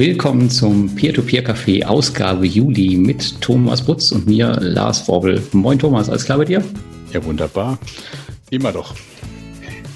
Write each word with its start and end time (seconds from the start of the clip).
Willkommen 0.00 0.48
zum 0.48 0.94
Peer-to-Peer-Café 0.94 1.84
Ausgabe 1.84 2.46
Juli 2.46 2.96
mit 2.96 3.38
Thomas 3.42 3.84
Butz 3.84 4.12
und 4.12 4.26
mir, 4.26 4.56
Lars 4.58 5.00
Vorbel. 5.00 5.42
Moin 5.52 5.78
Thomas, 5.78 6.08
alles 6.08 6.24
klar 6.24 6.38
bei 6.38 6.46
dir? 6.46 6.64
Ja, 7.12 7.22
wunderbar. 7.22 7.78
Immer 8.48 8.72
doch. 8.72 8.94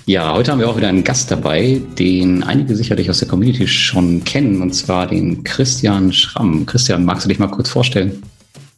Ja, 0.04 0.34
heute 0.34 0.52
haben 0.52 0.58
wir 0.58 0.68
auch 0.68 0.76
wieder 0.76 0.88
einen 0.88 1.04
Gast 1.04 1.30
dabei, 1.30 1.80
den 1.98 2.42
einige 2.42 2.76
sicherlich 2.76 3.08
aus 3.08 3.20
der 3.20 3.28
Community 3.28 3.66
schon 3.66 4.22
kennen, 4.24 4.60
und 4.60 4.74
zwar 4.74 5.06
den 5.06 5.42
Christian 5.42 6.12
Schramm. 6.12 6.66
Christian, 6.66 7.06
magst 7.06 7.24
du 7.24 7.30
dich 7.30 7.38
mal 7.38 7.48
kurz 7.48 7.70
vorstellen? 7.70 8.22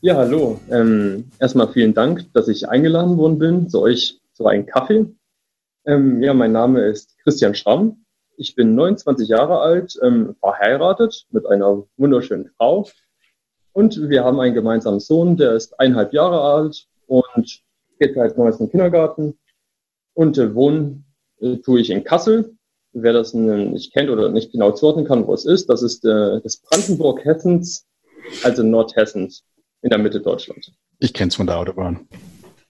Ja, 0.02 0.14
hallo. 0.18 0.60
Ähm, 0.70 1.24
erstmal 1.40 1.72
vielen 1.72 1.92
Dank, 1.92 2.24
dass 2.34 2.46
ich 2.46 2.68
eingeladen 2.68 3.16
worden 3.16 3.40
bin 3.40 3.68
zu 3.68 3.80
euch 3.80 4.20
zu 4.32 4.46
einem 4.46 4.64
Kaffee. 4.66 5.06
Ähm, 5.86 6.22
ja, 6.22 6.32
mein 6.34 6.52
Name 6.52 6.82
ist 6.82 7.18
Christian 7.24 7.56
Schramm. 7.56 7.96
Ich 8.38 8.54
bin 8.54 8.74
29 8.74 9.28
Jahre 9.28 9.60
alt, 9.60 9.98
ähm, 10.02 10.36
verheiratet 10.40 11.26
mit 11.30 11.46
einer 11.46 11.84
wunderschönen 11.96 12.50
Frau. 12.56 12.86
Und 13.72 14.08
wir 14.08 14.24
haben 14.24 14.40
einen 14.40 14.54
gemeinsamen 14.54 15.00
Sohn, 15.00 15.36
der 15.36 15.52
ist 15.52 15.78
eineinhalb 15.80 16.12
Jahre 16.12 16.42
alt 16.42 16.86
und 17.06 17.62
geht 17.98 18.14
seit 18.14 18.36
neuestem 18.36 18.64
in 18.64 18.66
den 18.66 18.70
Kindergarten. 18.72 19.38
Und 20.14 20.36
äh, 20.38 20.54
wohnen 20.54 21.06
äh, 21.40 21.56
tue 21.56 21.80
ich 21.80 21.90
in 21.90 22.04
Kassel. 22.04 22.56
Wer 22.92 23.12
das 23.12 23.34
nicht 23.34 23.92
kennt 23.92 24.08
oder 24.08 24.30
nicht 24.30 24.52
genau 24.52 24.72
zuordnen 24.72 25.06
kann, 25.06 25.26
wo 25.26 25.34
es 25.34 25.44
ist, 25.44 25.68
das 25.68 25.82
ist 25.82 26.04
äh, 26.04 26.40
das 26.42 26.56
Brandenburg 26.58 27.24
Hessens, 27.24 27.86
also 28.42 28.62
Nordhessens 28.62 29.44
in 29.82 29.90
der 29.90 29.98
Mitte 29.98 30.20
Deutschlands. 30.20 30.72
Ich 30.98 31.12
kenne 31.12 31.28
es 31.28 31.34
von 31.34 31.46
der 31.46 31.58
Autobahn. 31.58 32.08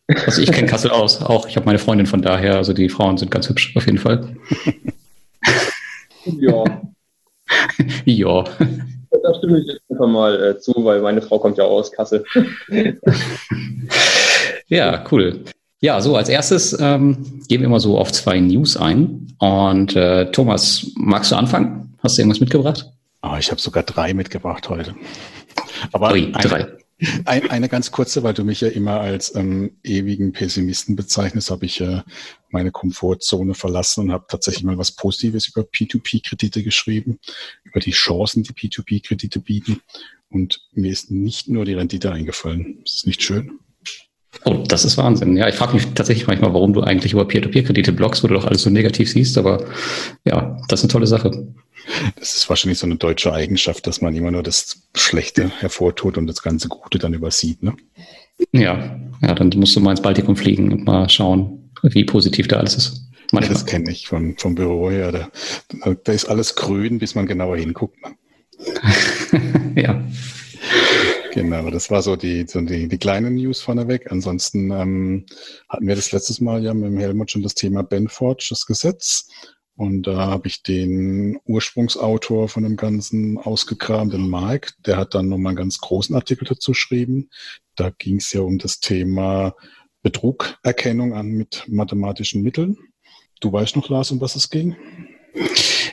Also 0.08 0.42
ich 0.42 0.50
kenne 0.50 0.66
Kassel 0.66 0.90
aus, 0.90 1.22
auch. 1.22 1.46
Ich 1.48 1.56
habe 1.56 1.66
meine 1.66 1.78
Freundin 1.78 2.06
von 2.06 2.22
daher, 2.22 2.56
also 2.56 2.72
die 2.72 2.88
Frauen 2.88 3.18
sind 3.18 3.30
ganz 3.30 3.48
hübsch 3.48 3.76
auf 3.76 3.86
jeden 3.86 3.98
Fall. 3.98 4.36
Ja. 6.38 6.64
ja. 8.04 8.44
Da 9.22 9.34
stimme 9.34 9.60
ich 9.60 9.66
jetzt 9.66 9.82
einfach 9.90 10.08
mal 10.08 10.42
äh, 10.42 10.58
zu, 10.58 10.72
weil 10.84 11.00
meine 11.00 11.22
Frau 11.22 11.38
kommt 11.38 11.58
ja 11.58 11.64
auch 11.64 11.78
aus 11.78 11.92
Kassel. 11.92 12.24
ja, 14.68 15.04
cool. 15.10 15.44
Ja, 15.80 16.00
so 16.00 16.16
als 16.16 16.28
erstes 16.28 16.76
ähm, 16.80 17.42
gehen 17.48 17.60
wir 17.60 17.66
immer 17.66 17.80
so 17.80 17.98
auf 17.98 18.12
zwei 18.12 18.40
News 18.40 18.76
ein. 18.76 19.32
Und 19.38 19.94
äh, 19.94 20.30
Thomas, 20.32 20.90
magst 20.96 21.32
du 21.32 21.36
anfangen? 21.36 21.94
Hast 22.02 22.16
du 22.16 22.22
irgendwas 22.22 22.40
mitgebracht? 22.40 22.90
Oh, 23.22 23.36
ich 23.38 23.50
habe 23.50 23.60
sogar 23.60 23.82
drei 23.82 24.14
mitgebracht 24.14 24.68
heute. 24.68 24.94
Aber 25.92 26.12
Ui, 26.12 26.32
drei. 26.32 26.66
Ein, 27.26 27.50
eine 27.50 27.68
ganz 27.68 27.90
kurze, 27.90 28.22
weil 28.22 28.32
du 28.32 28.42
mich 28.42 28.62
ja 28.62 28.68
immer 28.68 29.00
als 29.00 29.34
ähm, 29.34 29.76
ewigen 29.84 30.32
Pessimisten 30.32 30.96
bezeichnest, 30.96 31.50
habe 31.50 31.66
ich 31.66 31.80
äh, 31.82 32.02
meine 32.48 32.70
Komfortzone 32.70 33.54
verlassen 33.54 34.04
und 34.04 34.12
habe 34.12 34.24
tatsächlich 34.28 34.64
mal 34.64 34.78
was 34.78 34.92
Positives 34.92 35.48
über 35.48 35.60
P2P-Kredite 35.62 36.62
geschrieben, 36.62 37.18
über 37.64 37.80
die 37.80 37.90
Chancen, 37.90 38.44
die 38.44 38.52
P2P-Kredite 38.52 39.40
bieten. 39.40 39.80
Und 40.30 40.66
mir 40.72 40.90
ist 40.90 41.10
nicht 41.10 41.48
nur 41.48 41.66
die 41.66 41.74
Rendite 41.74 42.12
eingefallen. 42.12 42.82
Ist 42.84 43.00
das 43.00 43.06
nicht 43.06 43.22
schön? 43.22 43.58
Oh, 44.44 44.64
das 44.68 44.84
ist 44.84 44.96
Wahnsinn. 44.96 45.36
Ja, 45.36 45.48
ich 45.48 45.54
frage 45.54 45.74
mich 45.74 45.86
tatsächlich 45.94 46.26
manchmal, 46.26 46.52
warum 46.52 46.72
du 46.72 46.82
eigentlich 46.82 47.12
über 47.12 47.26
Peer-to-Peer-Kredite 47.26 47.92
bloggst, 47.92 48.22
wo 48.22 48.28
du 48.28 48.34
doch 48.34 48.46
alles 48.46 48.62
so 48.62 48.70
negativ 48.70 49.10
siehst, 49.10 49.38
aber 49.38 49.64
ja, 50.24 50.56
das 50.68 50.80
ist 50.80 50.84
eine 50.84 50.92
tolle 50.92 51.06
Sache. 51.06 51.48
Das 52.18 52.34
ist 52.34 52.48
wahrscheinlich 52.48 52.78
so 52.78 52.86
eine 52.86 52.96
deutsche 52.96 53.32
Eigenschaft, 53.32 53.86
dass 53.86 54.00
man 54.00 54.14
immer 54.14 54.30
nur 54.30 54.42
das 54.42 54.82
Schlechte 54.94 55.50
hervortut 55.60 56.18
und 56.18 56.26
das 56.26 56.42
ganze 56.42 56.68
Gute 56.68 56.98
dann 56.98 57.14
übersieht, 57.14 57.62
ne? 57.62 57.74
Ja, 58.52 58.98
ja, 59.22 59.34
dann 59.34 59.50
musst 59.56 59.74
du 59.76 59.80
mal 59.80 59.92
ins 59.92 60.02
Baltikum 60.02 60.36
fliegen 60.36 60.72
und 60.72 60.84
mal 60.84 61.08
schauen, 61.08 61.70
wie 61.82 62.04
positiv 62.04 62.48
da 62.48 62.56
alles 62.56 62.74
ist. 62.76 63.06
Manchmal. 63.32 63.54
Das 63.54 63.66
kenne 63.66 63.90
ich 63.90 64.06
vom, 64.08 64.36
vom 64.36 64.54
Büro 64.54 64.90
her. 64.90 65.10
Da, 65.12 65.94
da 66.04 66.12
ist 66.12 66.26
alles 66.26 66.54
grün, 66.54 66.98
bis 66.98 67.14
man 67.14 67.26
genauer 67.26 67.56
hinguckt. 67.56 67.96
Ne? 68.02 68.14
ja. 69.82 70.02
Genau, 71.36 71.68
das 71.68 71.90
war 71.90 72.00
so 72.00 72.16
die, 72.16 72.46
so 72.46 72.62
die, 72.62 72.88
die 72.88 72.96
kleine 72.96 73.30
News 73.30 73.60
vorneweg. 73.60 74.10
Ansonsten 74.10 74.70
ähm, 74.70 75.26
hatten 75.68 75.86
wir 75.86 75.94
das 75.94 76.10
letztes 76.10 76.40
Mal 76.40 76.64
ja 76.64 76.72
mit 76.72 76.84
dem 76.84 76.96
Helmut 76.96 77.30
schon 77.30 77.42
das 77.42 77.54
Thema 77.54 77.82
Benforge, 77.82 78.46
das 78.48 78.64
Gesetz. 78.64 79.28
Und 79.76 80.06
da 80.06 80.16
habe 80.16 80.48
ich 80.48 80.62
den 80.62 81.38
Ursprungsautor 81.44 82.48
von 82.48 82.62
dem 82.62 82.76
Ganzen 82.76 83.36
ausgekramt, 83.36 84.14
den 84.14 84.30
Mike. 84.30 84.72
Der 84.86 84.96
hat 84.96 85.14
dann 85.14 85.28
nochmal 85.28 85.50
einen 85.50 85.58
ganz 85.58 85.78
großen 85.78 86.16
Artikel 86.16 86.46
dazu 86.48 86.70
geschrieben. 86.70 87.28
Da 87.74 87.90
ging 87.90 88.16
es 88.16 88.32
ja 88.32 88.40
um 88.40 88.56
das 88.56 88.80
Thema 88.80 89.54
Betrugerkennung 90.02 91.12
an 91.12 91.28
mit 91.28 91.64
mathematischen 91.68 92.42
Mitteln. 92.42 92.78
Du 93.40 93.52
weißt 93.52 93.76
noch, 93.76 93.90
Lars, 93.90 94.10
um 94.10 94.22
was 94.22 94.36
es 94.36 94.48
ging? 94.48 94.74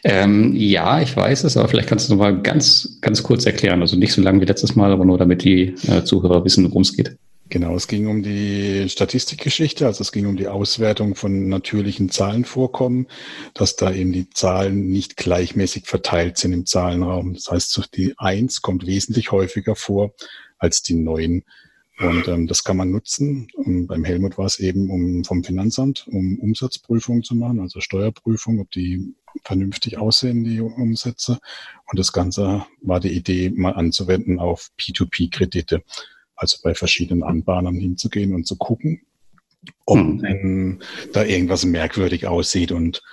Ähm, 0.03 0.53
ja, 0.55 1.01
ich 1.01 1.15
weiß 1.15 1.45
es, 1.45 1.55
aber 1.55 1.69
vielleicht 1.69 1.87
kannst 1.87 2.09
du 2.09 2.13
noch 2.13 2.19
mal 2.19 2.41
ganz, 2.41 2.97
ganz 3.01 3.23
kurz 3.23 3.45
erklären. 3.45 3.81
Also 3.81 3.95
nicht 3.95 4.13
so 4.13 4.21
lange 4.21 4.41
wie 4.41 4.45
letztes 4.45 4.75
Mal, 4.75 4.91
aber 4.91 5.05
nur 5.05 5.17
damit 5.17 5.43
die 5.43 5.75
äh, 5.87 6.03
Zuhörer 6.03 6.43
wissen, 6.43 6.65
worum 6.65 6.81
es 6.81 6.95
geht. 6.95 7.15
Genau, 7.49 7.75
es 7.75 7.87
ging 7.87 8.07
um 8.07 8.23
die 8.23 8.89
Statistikgeschichte, 8.89 9.85
also 9.85 10.01
es 10.01 10.11
ging 10.11 10.25
um 10.25 10.37
die 10.37 10.47
Auswertung 10.47 11.13
von 11.13 11.49
natürlichen 11.49 12.09
Zahlenvorkommen, 12.09 13.07
dass 13.53 13.75
da 13.75 13.93
eben 13.93 14.11
die 14.11 14.29
Zahlen 14.29 14.87
nicht 14.87 15.17
gleichmäßig 15.17 15.85
verteilt 15.85 16.37
sind 16.37 16.53
im 16.53 16.65
Zahlenraum. 16.65 17.35
Das 17.35 17.51
heißt, 17.51 17.95
die 17.95 18.15
Eins 18.17 18.61
kommt 18.61 18.87
wesentlich 18.87 19.31
häufiger 19.31 19.75
vor 19.75 20.13
als 20.57 20.81
die 20.81 20.95
Neun. 20.95 21.43
Und 21.99 22.27
ähm, 22.27 22.47
das 22.47 22.63
kann 22.63 22.77
man 22.77 22.91
nutzen. 22.91 23.47
Und 23.53 23.87
beim 23.87 24.03
Helmut 24.03 24.37
war 24.37 24.45
es 24.45 24.59
eben 24.59 24.89
um 24.89 25.23
vom 25.23 25.43
Finanzamt, 25.43 26.07
um 26.07 26.39
Umsatzprüfungen 26.39 27.23
zu 27.23 27.35
machen, 27.35 27.59
also 27.59 27.81
Steuerprüfung, 27.81 28.59
ob 28.59 28.71
die 28.71 29.13
vernünftig 29.43 29.97
aussehen, 29.97 30.43
die 30.43 30.59
Umsätze. 30.59 31.39
Und 31.85 31.99
das 31.99 32.11
Ganze 32.11 32.65
war 32.81 32.99
die 32.99 33.13
Idee, 33.13 33.51
mal 33.51 33.73
anzuwenden 33.73 34.39
auf 34.39 34.71
P2P-Kredite, 34.79 35.83
also 36.35 36.57
bei 36.63 36.73
verschiedenen 36.73 37.23
Anbahnern 37.23 37.75
hinzugehen 37.75 38.33
und 38.33 38.47
zu 38.47 38.57
gucken, 38.57 39.01
ob 39.85 39.99
hm. 39.99 40.17
denn 40.19 40.83
da 41.13 41.23
irgendwas 41.23 41.63
merkwürdig 41.63 42.25
aussieht. 42.25 42.71
Und 42.71 43.03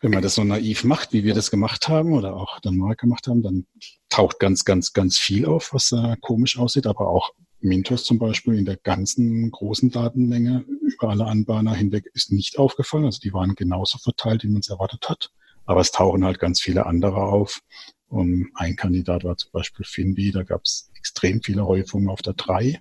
wenn 0.00 0.12
man 0.12 0.22
das 0.22 0.36
so 0.36 0.44
naiv 0.44 0.84
macht, 0.84 1.12
wie 1.12 1.24
wir 1.24 1.34
das 1.34 1.50
gemacht 1.50 1.88
haben 1.88 2.12
oder 2.12 2.36
auch 2.36 2.60
dann 2.60 2.76
mal 2.76 2.94
gemacht 2.94 3.26
haben, 3.26 3.42
dann 3.42 3.66
taucht 4.08 4.38
ganz, 4.38 4.64
ganz, 4.64 4.92
ganz 4.92 5.18
viel 5.18 5.44
auf, 5.44 5.74
was 5.74 5.90
äh, 5.90 6.16
komisch 6.20 6.56
aussieht, 6.56 6.86
aber 6.86 7.08
auch 7.08 7.32
Mintos 7.60 8.04
zum 8.04 8.18
Beispiel 8.18 8.54
in 8.54 8.64
der 8.64 8.76
ganzen 8.76 9.50
großen 9.50 9.90
Datenmenge 9.90 10.64
über 10.80 11.10
alle 11.10 11.26
Anbahner 11.26 11.74
hinweg 11.74 12.10
ist 12.14 12.32
nicht 12.32 12.58
aufgefallen. 12.58 13.04
Also 13.04 13.20
die 13.20 13.32
waren 13.32 13.54
genauso 13.54 13.98
verteilt, 13.98 14.44
wie 14.44 14.48
man 14.48 14.60
es 14.60 14.68
erwartet 14.68 15.08
hat. 15.08 15.30
Aber 15.66 15.80
es 15.80 15.90
tauchen 15.90 16.24
halt 16.24 16.38
ganz 16.38 16.60
viele 16.60 16.86
andere 16.86 17.22
auf. 17.22 17.60
Und 18.08 18.50
ein 18.54 18.76
Kandidat 18.76 19.24
war 19.24 19.36
zum 19.36 19.50
Beispiel 19.52 19.84
Finbi, 19.84 20.30
da 20.30 20.42
gab 20.42 20.62
es 20.64 20.90
extrem 20.94 21.42
viele 21.42 21.66
Häufungen 21.66 22.08
auf 22.08 22.22
der 22.22 22.32
3. 22.34 22.80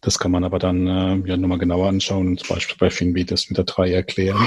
Das 0.00 0.20
kann 0.20 0.30
man 0.30 0.44
aber 0.44 0.60
dann 0.60 0.86
äh, 0.86 1.28
ja 1.28 1.36
nochmal 1.36 1.58
genauer 1.58 1.88
anschauen 1.88 2.28
und 2.28 2.40
zum 2.40 2.54
Beispiel 2.54 2.76
bei 2.78 2.88
Finbi 2.88 3.24
das 3.24 3.48
mit 3.48 3.58
der 3.58 3.64
3 3.64 3.90
erklären. 3.90 4.46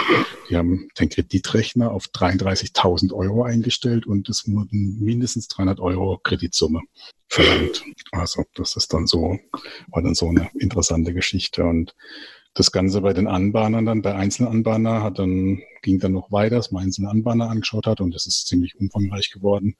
Die 0.49 0.55
haben 0.55 0.87
den 0.97 1.09
Kreditrechner 1.09 1.91
auf 1.91 2.05
33.000 2.05 3.13
Euro 3.13 3.43
eingestellt 3.43 4.07
und 4.07 4.29
es 4.29 4.47
wurden 4.47 4.97
mindestens 4.99 5.49
300 5.49 5.81
Euro 5.81 6.19
Kreditsumme 6.23 6.81
verlangt. 7.27 7.83
Also 8.11 8.43
das 8.55 8.77
ist 8.77 8.93
dann 8.93 9.07
so, 9.07 9.39
war 9.87 10.01
dann 10.01 10.15
so 10.15 10.29
eine 10.29 10.49
interessante 10.53 11.13
Geschichte 11.13 11.65
und 11.65 11.95
das 12.53 12.71
Ganze 12.71 13.01
bei 13.01 13.13
den 13.13 13.27
Anbahnern 13.27 13.85
dann, 13.85 14.01
bei 14.01 14.15
einzelnen 14.15 14.51
Anbahnern 14.51 15.03
hat 15.03 15.19
dann, 15.19 15.61
ging 15.81 15.99
dann 15.99 16.13
noch 16.13 16.31
weiter, 16.31 16.57
dass 16.57 16.71
man 16.71 16.83
einzelne 16.83 17.09
Anbahner 17.09 17.49
angeschaut 17.49 17.87
hat 17.87 18.01
und 18.01 18.13
das 18.13 18.25
ist 18.25 18.47
ziemlich 18.47 18.77
umfangreich 18.79 19.31
geworden. 19.31 19.75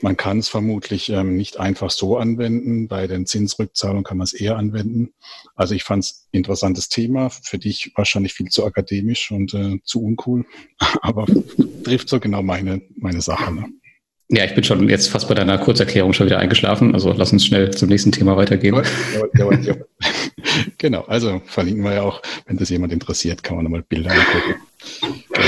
Man 0.00 0.16
kann 0.16 0.38
es 0.38 0.48
vermutlich 0.48 1.08
ähm, 1.08 1.36
nicht 1.36 1.58
einfach 1.58 1.90
so 1.90 2.16
anwenden. 2.16 2.88
Bei 2.88 3.06
den 3.06 3.26
Zinsrückzahlungen 3.26 4.04
kann 4.04 4.18
man 4.18 4.24
es 4.24 4.32
eher 4.32 4.56
anwenden. 4.56 5.14
Also 5.54 5.74
ich 5.74 5.84
fand 5.84 6.04
es 6.04 6.28
interessantes 6.32 6.88
Thema, 6.88 7.30
für 7.30 7.58
dich 7.58 7.92
wahrscheinlich 7.94 8.34
viel 8.34 8.48
zu 8.48 8.64
akademisch 8.64 9.30
und 9.30 9.54
äh, 9.54 9.78
zu 9.84 10.02
uncool, 10.02 10.44
aber 11.02 11.26
trifft 11.84 12.08
so 12.08 12.20
genau 12.20 12.42
meine, 12.42 12.82
meine 12.96 13.20
Sache. 13.20 13.54
Ne? 13.54 13.66
Ja, 14.30 14.44
ich 14.44 14.54
bin 14.54 14.64
schon 14.64 14.88
jetzt 14.88 15.08
fast 15.08 15.28
bei 15.28 15.34
deiner 15.34 15.58
Kurzerklärung 15.58 16.12
schon 16.12 16.26
wieder 16.26 16.38
eingeschlafen. 16.38 16.94
Also 16.94 17.12
lass 17.12 17.32
uns 17.32 17.44
schnell 17.44 17.70
zum 17.72 17.90
nächsten 17.90 18.10
Thema 18.10 18.36
weitergehen. 18.36 18.74
Jawohl, 18.74 19.30
jawohl, 19.36 19.60
jawohl. 19.64 19.88
genau, 20.78 21.02
also 21.02 21.42
verlinken 21.44 21.84
wir 21.84 21.94
ja 21.94 22.02
auch, 22.02 22.22
wenn 22.46 22.56
das 22.56 22.70
jemand 22.70 22.92
interessiert, 22.92 23.42
kann 23.42 23.56
man 23.56 23.64
nochmal 23.64 23.82
Bilder 23.82 24.10
angucken. 24.10 24.54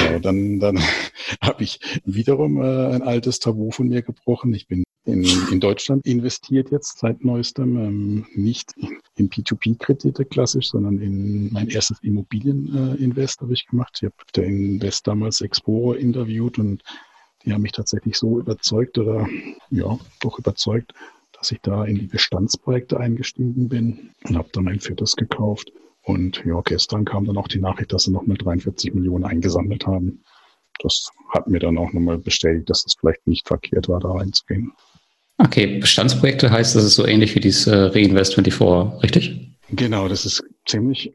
Genau, 0.07 0.19
dann, 0.21 0.61
dann 0.61 0.79
habe 1.41 1.63
ich 1.65 1.81
wiederum 2.05 2.61
äh, 2.61 2.95
ein 2.95 3.03
altes 3.03 3.39
Tabu 3.39 3.71
von 3.71 3.89
mir 3.89 4.03
gebrochen. 4.03 4.55
Ich 4.55 4.69
bin 4.69 4.85
in, 5.05 5.25
in 5.53 5.61
Deutschland 5.61 6.05
investiert 6.05 6.71
jetzt 6.71 6.99
seit 6.99 7.25
neuestem, 7.25 7.77
ähm, 7.79 8.27
nicht 8.35 8.75
in 9.15 9.31
P2P-Kredite 9.31 10.25
klassisch, 10.25 10.69
sondern 10.69 10.99
in 10.99 11.53
mein 11.53 11.69
erstes 11.69 12.01
Immobilieninvest 12.03 13.41
äh, 13.41 13.43
habe 13.43 13.53
ich 13.53 13.67
gemacht. 13.67 13.99
Ich 14.01 14.05
habe 14.05 14.15
der 14.35 14.45
Invest 14.45 15.07
damals 15.07 15.41
Expo 15.41 15.93
interviewt 15.93 16.59
und 16.59 16.83
die 17.45 17.53
haben 17.53 17.63
mich 17.63 17.73
tatsächlich 17.73 18.17
so 18.17 18.41
überzeugt 18.41 18.99
oder 18.99 19.29
ja, 19.71 19.97
doch 20.21 20.39
überzeugt, 20.39 20.93
dass 21.33 21.53
ich 21.53 21.61
da 21.61 21.85
in 21.85 21.97
die 21.97 22.07
Bestandsprojekte 22.07 22.99
eingestiegen 22.99 23.69
bin 23.69 24.11
und 24.25 24.37
habe 24.37 24.49
dann 24.53 24.67
ein 24.67 24.81
viertes 24.81 25.15
gekauft. 25.15 25.71
Und 26.07 26.45
ja, 26.47 26.61
gestern 26.65 27.05
kam 27.05 27.25
dann 27.25 27.37
auch 27.37 27.49
die 27.49 27.59
Nachricht, 27.59 27.93
dass 27.93 28.05
sie 28.05 28.13
nochmal 28.13 28.37
43 28.37 28.95
Millionen 28.95 29.25
eingesammelt 29.25 29.89
haben. 29.89 30.23
Das 30.81 31.11
hat 31.35 31.49
mir 31.49 31.59
dann 31.59 31.77
auch 31.79 31.93
nochmal 31.93 32.17
bestätigt, 32.17 32.71
dass 32.71 32.85
es 32.87 32.95
vielleicht 32.99 33.27
nicht 33.27 33.49
verkehrt 33.49 33.89
war, 33.89 33.99
da 33.99 34.13
reinzugehen. 34.13 34.73
Okay, 35.39 35.81
Bestandsprojekte 35.81 36.53
heißt, 36.53 36.77
das 36.77 36.85
ist 36.85 36.95
so 36.95 37.07
ähnlich 37.07 37.35
wie 37.35 37.41
dieses 37.41 37.67
äh, 37.67 37.91
Reinvest24, 37.91 39.03
richtig? 39.03 39.51
Genau, 39.71 40.07
das 40.07 40.25
ist 40.25 40.45
ziemlich 40.65 41.13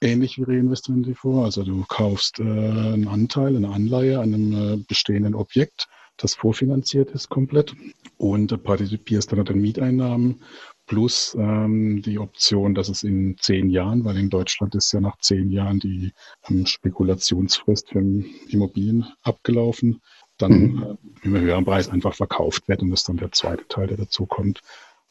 ähnlich 0.00 0.36
wie 0.36 0.42
Reinvest24. 0.42 1.44
Also 1.44 1.62
du 1.62 1.84
kaufst 1.86 2.40
äh, 2.40 2.42
einen 2.42 3.06
Anteil, 3.06 3.56
eine 3.56 3.68
Anleihe 3.68 4.18
an 4.18 4.34
einem 4.34 4.52
äh, 4.52 4.76
bestehenden 4.88 5.36
Objekt, 5.36 5.86
das 6.16 6.34
vorfinanziert 6.34 7.12
ist 7.12 7.28
komplett 7.28 7.72
und 8.18 8.64
partizipierst 8.64 9.30
dann 9.30 9.40
an 9.40 9.46
den 9.46 9.60
Mieteinnahmen 9.60 10.42
plus 10.86 11.36
ähm, 11.38 12.02
die 12.02 12.18
Option, 12.18 12.74
dass 12.74 12.88
es 12.88 13.02
in 13.02 13.36
zehn 13.38 13.70
Jahren, 13.70 14.04
weil 14.04 14.16
in 14.16 14.30
Deutschland 14.30 14.74
ist 14.74 14.92
ja 14.92 15.00
nach 15.00 15.18
zehn 15.18 15.50
Jahren 15.50 15.80
die 15.80 16.12
ähm, 16.48 16.66
Spekulationsfrist 16.66 17.90
für 17.90 18.00
Immobilien 18.48 19.06
abgelaufen, 19.22 20.00
dann 20.38 20.52
mhm. 20.52 20.82
äh, 20.82 21.26
im 21.26 21.40
höheren 21.40 21.64
Preis 21.64 21.88
einfach 21.88 22.14
verkauft 22.14 22.68
wird 22.68 22.82
und 22.82 22.90
das 22.90 23.00
ist 23.00 23.08
dann 23.08 23.16
der 23.16 23.32
zweite 23.32 23.66
Teil, 23.68 23.86
der 23.86 23.96
dazu 23.96 24.26
kommt. 24.26 24.60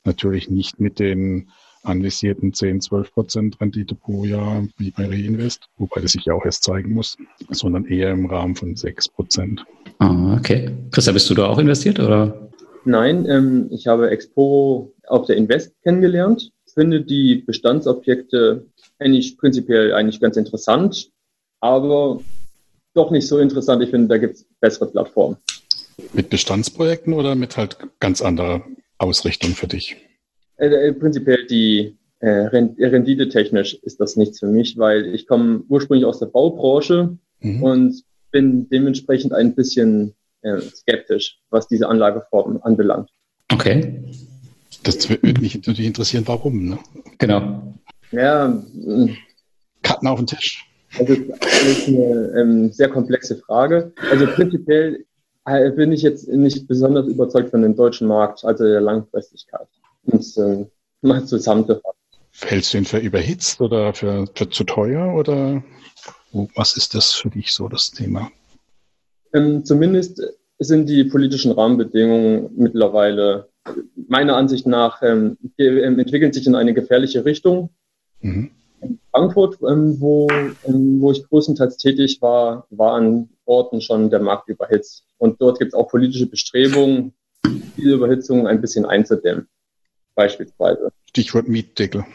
Natürlich 0.03 0.49
nicht 0.49 0.79
mit 0.79 0.99
den 0.99 1.49
anvisierten 1.83 2.53
10, 2.53 2.81
12 2.81 3.13
Prozent 3.13 3.61
Rendite 3.61 3.95
pro 3.95 4.25
Jahr 4.25 4.65
wie 4.77 4.91
bei 4.91 5.05
Reinvest, 5.05 5.67
wobei 5.77 6.01
das 6.01 6.13
sich 6.13 6.25
ja 6.25 6.33
auch 6.33 6.45
erst 6.45 6.63
zeigen 6.63 6.93
muss, 6.93 7.17
sondern 7.49 7.85
eher 7.85 8.11
im 8.11 8.25
Rahmen 8.25 8.55
von 8.55 8.75
6 8.75 9.09
Prozent. 9.09 9.65
Ah, 9.99 10.35
okay. 10.37 10.71
Christa, 10.91 11.11
bist 11.11 11.29
du 11.29 11.33
da 11.33 11.47
auch 11.47 11.59
investiert 11.59 11.99
oder? 11.99 12.49
Nein, 12.85 13.25
ähm, 13.29 13.67
ich 13.71 13.87
habe 13.87 14.09
Expo 14.09 14.92
auf 15.07 15.25
der 15.25 15.37
Invest 15.37 15.73
kennengelernt. 15.83 16.51
Finde 16.73 17.01
die 17.01 17.35
Bestandsobjekte 17.35 18.65
eigentlich 18.99 19.37
prinzipiell 19.37 19.93
eigentlich 19.93 20.19
ganz 20.19 20.37
interessant, 20.37 21.11
aber 21.59 22.19
doch 22.93 23.11
nicht 23.11 23.27
so 23.27 23.39
interessant. 23.39 23.83
Ich 23.83 23.89
finde, 23.89 24.07
da 24.07 24.17
gibt 24.17 24.35
es 24.35 24.45
bessere 24.59 24.89
Plattformen. 24.89 25.37
Mit 26.13 26.29
Bestandsprojekten 26.29 27.13
oder 27.13 27.35
mit 27.35 27.57
halt 27.57 27.77
ganz 27.99 28.21
anderer 28.21 28.63
Ausrichtung 28.97 29.51
für 29.51 29.67
dich? 29.67 29.95
Äh, 30.57 30.67
äh 30.67 30.93
prinzipiell 30.93 31.45
die 31.45 31.97
äh, 32.19 32.29
Rendite-technisch 32.29 33.75
ist 33.75 33.99
das 33.99 34.15
nichts 34.15 34.39
für 34.39 34.47
mich, 34.47 34.77
weil 34.77 35.13
ich 35.13 35.27
komme 35.27 35.63
ursprünglich 35.67 36.05
aus 36.05 36.19
der 36.19 36.27
Baubranche 36.27 37.17
mhm. 37.41 37.63
und 37.63 38.03
bin 38.31 38.69
dementsprechend 38.69 39.33
ein 39.33 39.55
bisschen 39.55 40.15
äh, 40.41 40.59
skeptisch, 40.61 41.39
was 41.49 41.67
diese 41.67 41.87
Anlageform 41.87 42.59
anbelangt. 42.63 43.09
Okay. 43.51 44.03
Das 44.83 45.09
würde 45.09 45.41
mich 45.41 45.55
natürlich 45.67 45.85
interessieren, 45.85 46.23
warum. 46.27 46.69
Ne? 46.69 46.79
Genau. 47.17 47.73
Ja. 48.11 48.63
Karten 49.81 50.07
auf 50.07 50.19
den 50.19 50.27
Tisch. 50.27 50.65
Das 50.97 51.09
ist, 51.09 51.21
ist 51.21 51.87
eine 51.87 52.33
ähm, 52.37 52.71
sehr 52.71 52.89
komplexe 52.89 53.37
Frage. 53.37 53.91
Also 54.11 54.27
prinzipiell 54.27 55.05
äh, 55.45 55.71
bin 55.71 55.91
ich 55.91 56.03
jetzt 56.03 56.27
nicht 56.27 56.67
besonders 56.67 57.07
überzeugt 57.07 57.49
von 57.49 57.63
dem 57.63 57.75
deutschen 57.75 58.07
Markt, 58.07 58.45
also 58.45 58.63
der 58.65 58.81
Langfristigkeit. 58.81 59.67
Und 60.05 60.37
äh, 60.37 60.65
mal 61.01 61.25
zusammenzufassen. 61.25 61.99
Hältst 62.41 62.73
du 62.73 62.77
ihn 62.79 62.85
für 62.85 62.97
überhitzt 62.97 63.61
oder 63.61 63.93
für, 63.93 64.25
für 64.33 64.49
zu 64.49 64.63
teuer 64.63 65.13
oder 65.13 65.63
was 66.55 66.77
ist 66.77 66.95
das 66.95 67.13
für 67.13 67.29
dich 67.29 67.51
so 67.51 67.67
das 67.67 67.91
Thema? 67.91 68.31
Ähm, 69.33 69.63
zumindest 69.65 70.21
sind 70.59 70.87
die 70.87 71.03
politischen 71.03 71.51
Rahmenbedingungen 71.51 72.49
mittlerweile 72.55 73.49
meiner 74.07 74.35
Ansicht 74.35 74.67
nach 74.67 75.01
ähm, 75.01 75.37
ähm, 75.57 75.99
entwickeln 75.99 76.33
sich 76.33 76.47
in 76.47 76.55
eine 76.55 76.73
gefährliche 76.73 77.25
Richtung. 77.25 77.69
Mhm. 78.21 78.51
In 78.81 78.99
Frankfurt, 79.11 79.57
ähm, 79.67 79.99
wo, 79.99 80.27
ähm, 80.67 80.99
wo 80.99 81.11
ich 81.11 81.27
größtenteils 81.27 81.77
tätig 81.77 82.21
war, 82.21 82.67
war 82.69 82.95
an 82.95 83.29
Orten 83.45 83.81
schon 83.81 84.09
der 84.09 84.19
Markt 84.19 84.49
überhitzt. 84.49 85.05
Und 85.17 85.41
dort 85.41 85.59
gibt 85.59 85.73
es 85.73 85.73
auch 85.73 85.87
politische 85.89 86.25
Bestrebungen, 86.25 87.13
diese 87.77 87.93
Überhitzung 87.93 88.47
ein 88.47 88.61
bisschen 88.61 88.85
einzudämmen. 88.85 89.47
Beispielsweise. 90.15 90.91
Stichwort 91.09 91.47
Mietdeckel. 91.47 92.05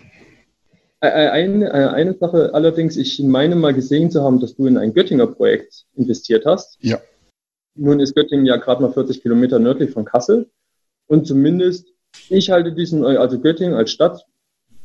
Eine, 1.01 1.73
eine 1.73 2.15
Sache 2.15 2.55
allerdings, 2.55 2.97
ich 2.97 3.21
meine 3.21 3.55
mal 3.55 3.73
gesehen 3.73 4.11
zu 4.11 4.23
haben, 4.23 4.41
dass 4.41 4.57
du 4.57 4.67
in 4.67 4.77
ein 4.77 4.95
Göttinger 4.95 5.29
Projekt 5.29 5.85
investiert 5.95 6.45
hast. 6.45 6.77
Ja. 6.81 7.01
Nun 7.77 8.01
ist 8.01 8.17
Göttingen 8.17 8.47
ja 8.47 8.57
gerade 8.57 8.83
mal 8.83 8.93
40 8.93 9.23
Kilometer 9.23 9.61
nördlich 9.61 9.93
von 9.93 10.05
Kassel. 10.05 10.51
Und 11.09 11.27
zumindest, 11.27 11.89
ich 12.29 12.51
halte 12.51 12.73
diesen, 12.73 13.05
also 13.05 13.41
Göttingen 13.41 13.75
als 13.75 13.91
Stadt 13.91 14.25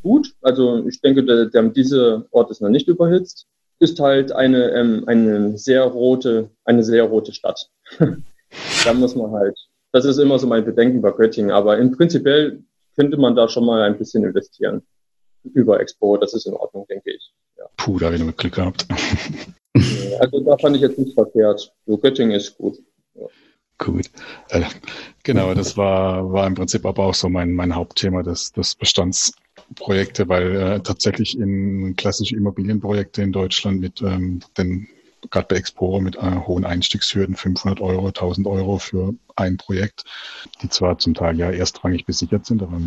gut. 0.01 0.33
Also 0.41 0.85
ich 0.87 1.01
denke, 1.01 1.23
der, 1.23 1.45
der, 1.45 1.63
dieser 1.69 2.25
Ort 2.31 2.51
ist 2.51 2.61
noch 2.61 2.69
nicht 2.69 2.87
überhitzt. 2.87 3.47
Ist 3.79 3.99
halt 3.99 4.31
eine, 4.31 4.71
ähm, 4.71 5.03
eine 5.07 5.57
sehr 5.57 5.83
rote, 5.83 6.49
eine 6.63 6.83
sehr 6.83 7.03
rote 7.03 7.33
Stadt. 7.33 7.69
da 7.99 8.93
muss 8.93 9.15
man 9.15 9.31
halt, 9.31 9.57
das 9.91 10.05
ist 10.05 10.17
immer 10.17 10.39
so 10.39 10.47
mein 10.47 10.65
Bedenken 10.65 11.01
bei 11.01 11.11
Göttingen. 11.11 11.51
Aber 11.51 11.77
im 11.77 11.91
prinzipiell 11.91 12.63
könnte 12.95 13.17
man 13.17 13.35
da 13.35 13.47
schon 13.49 13.65
mal 13.65 13.81
ein 13.81 13.97
bisschen 13.97 14.23
investieren. 14.23 14.83
Über 15.53 15.79
Expo, 15.81 16.15
das 16.17 16.33
ist 16.33 16.45
in 16.45 16.53
Ordnung, 16.53 16.85
denke 16.87 17.11
ich. 17.11 17.33
Ja. 17.57 17.65
Puh, 17.75 17.99
da 17.99 18.05
habe 18.05 18.15
ich 18.15 18.23
noch 18.23 18.37
Glück 18.37 18.55
gehabt. 18.55 18.85
also 20.19 20.39
da 20.39 20.57
fand 20.57 20.75
ich 20.77 20.81
jetzt 20.81 20.99
nicht 20.99 21.13
verkehrt. 21.13 21.73
So 21.85 21.97
Göttingen 21.97 22.35
ist 22.35 22.57
gut. 22.57 22.77
Ja. 23.15 23.25
Gut. 23.83 24.09
Äh, 24.47 24.63
genau, 25.23 25.53
das 25.53 25.75
war, 25.75 26.31
war 26.31 26.47
im 26.47 26.55
Prinzip 26.55 26.85
aber 26.85 27.03
auch 27.03 27.13
so 27.13 27.27
mein, 27.27 27.51
mein 27.51 27.75
Hauptthema 27.75 28.23
des, 28.23 28.53
des 28.53 28.75
Bestandsprojekte, 28.75 30.29
weil 30.29 30.55
äh, 30.55 30.79
tatsächlich 30.79 31.37
in 31.37 31.93
klassische 31.97 32.35
Immobilienprojekte 32.37 33.21
in 33.21 33.33
Deutschland 33.33 33.81
mit 33.81 34.01
ähm, 34.01 34.39
den 34.57 34.87
gerade 35.31 35.47
bei 35.49 35.55
Explorer 35.57 36.01
mit 36.01 36.15
äh, 36.15 36.35
hohen 36.47 36.65
Einstiegshürden, 36.65 37.35
500 37.35 37.81
Euro, 37.81 38.07
1000 38.07 38.47
Euro 38.47 38.77
für 38.77 39.13
ein 39.35 39.57
Projekt, 39.57 40.05
die 40.61 40.69
zwar 40.69 40.97
zum 40.97 41.13
Teil 41.13 41.37
ja 41.37 41.51
erstrangig 41.51 42.05
besichert 42.05 42.45
sind, 42.45 42.61
aber 42.61 42.79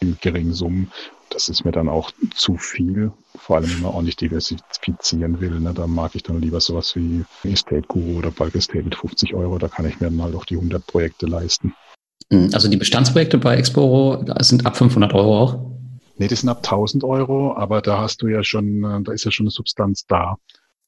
in 0.00 0.18
geringen 0.20 0.52
Summen 0.52 0.90
das 1.30 1.48
ist 1.48 1.64
mir 1.64 1.72
dann 1.72 1.88
auch 1.88 2.10
zu 2.34 2.56
viel, 2.56 3.12
vor 3.36 3.56
allem 3.56 3.70
wenn 3.70 3.82
man 3.82 3.92
auch 3.92 4.02
nicht 4.02 4.20
diversifizieren 4.20 5.40
will. 5.40 5.60
Ne? 5.60 5.74
Da 5.74 5.86
mag 5.86 6.14
ich 6.14 6.22
dann 6.22 6.40
lieber 6.40 6.60
sowas 6.60 6.94
wie 6.96 7.24
Estate 7.42 7.86
Guru 7.88 8.18
oder 8.18 8.30
Bulk 8.30 8.54
Estate 8.54 8.84
mit 8.84 8.94
50 8.94 9.34
Euro. 9.34 9.58
Da 9.58 9.68
kann 9.68 9.86
ich 9.86 10.00
mir 10.00 10.10
dann 10.10 10.22
halt 10.22 10.34
auch 10.34 10.44
die 10.44 10.56
100 10.56 10.86
Projekte 10.86 11.26
leisten. 11.26 11.74
Hm, 12.30 12.50
also 12.52 12.68
die 12.68 12.76
Bestandsprojekte 12.76 13.38
bei 13.38 13.56
Exporo 13.56 14.24
sind 14.40 14.66
ab 14.66 14.76
500 14.76 15.12
Euro 15.14 15.40
auch? 15.40 15.74
Nee, 16.16 16.28
die 16.28 16.36
sind 16.36 16.48
ab 16.48 16.58
1000 16.58 17.02
Euro, 17.04 17.56
aber 17.56 17.82
da 17.82 17.98
hast 17.98 18.22
du 18.22 18.28
ja 18.28 18.44
schon, 18.44 18.84
äh, 18.84 19.02
da 19.02 19.12
ist 19.12 19.24
ja 19.24 19.32
schon 19.32 19.44
eine 19.44 19.50
Substanz 19.50 20.06
da. 20.06 20.36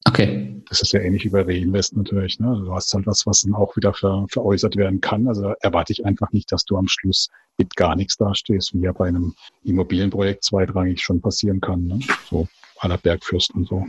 Okay. 0.07 0.63
Das 0.69 0.83
ist 0.83 0.93
ja 0.93 1.01
ähnlich 1.01 1.25
wie 1.25 1.31
bei 1.31 1.43
Reinvest 1.43 1.97
natürlich. 1.97 2.41
Ne? 2.41 2.63
Du 2.65 2.73
hast 2.75 2.93
halt 2.93 3.07
was, 3.07 3.27
was 3.27 3.43
dann 3.43 3.55
auch 3.55 3.77
wieder 3.77 3.93
ver, 3.93 4.27
veräußert 4.29 4.77
werden 4.77 5.01
kann. 5.01 5.29
Also 5.29 5.55
erwarte 5.61 5.93
ich 5.93 6.05
einfach 6.05 6.33
nicht, 6.33 6.51
dass 6.51 6.65
du 6.65 6.77
am 6.77 6.89
Schluss 6.89 7.29
mit 7.57 7.77
gar 7.77 7.95
nichts 7.95 8.17
dastehst, 8.17 8.75
wie 8.75 8.83
ja 8.83 8.93
bei 8.93 9.07
einem 9.09 9.35
Immobilienprojekt 9.65 10.45
zweitrangig 10.45 11.01
schon 11.01 11.21
passieren 11.21 11.61
kann. 11.61 11.87
Ne? 11.87 12.01
So 12.29 12.49
aller 12.79 12.99
Bergfürst 12.99 13.55
und 13.55 13.69
so. 13.69 13.87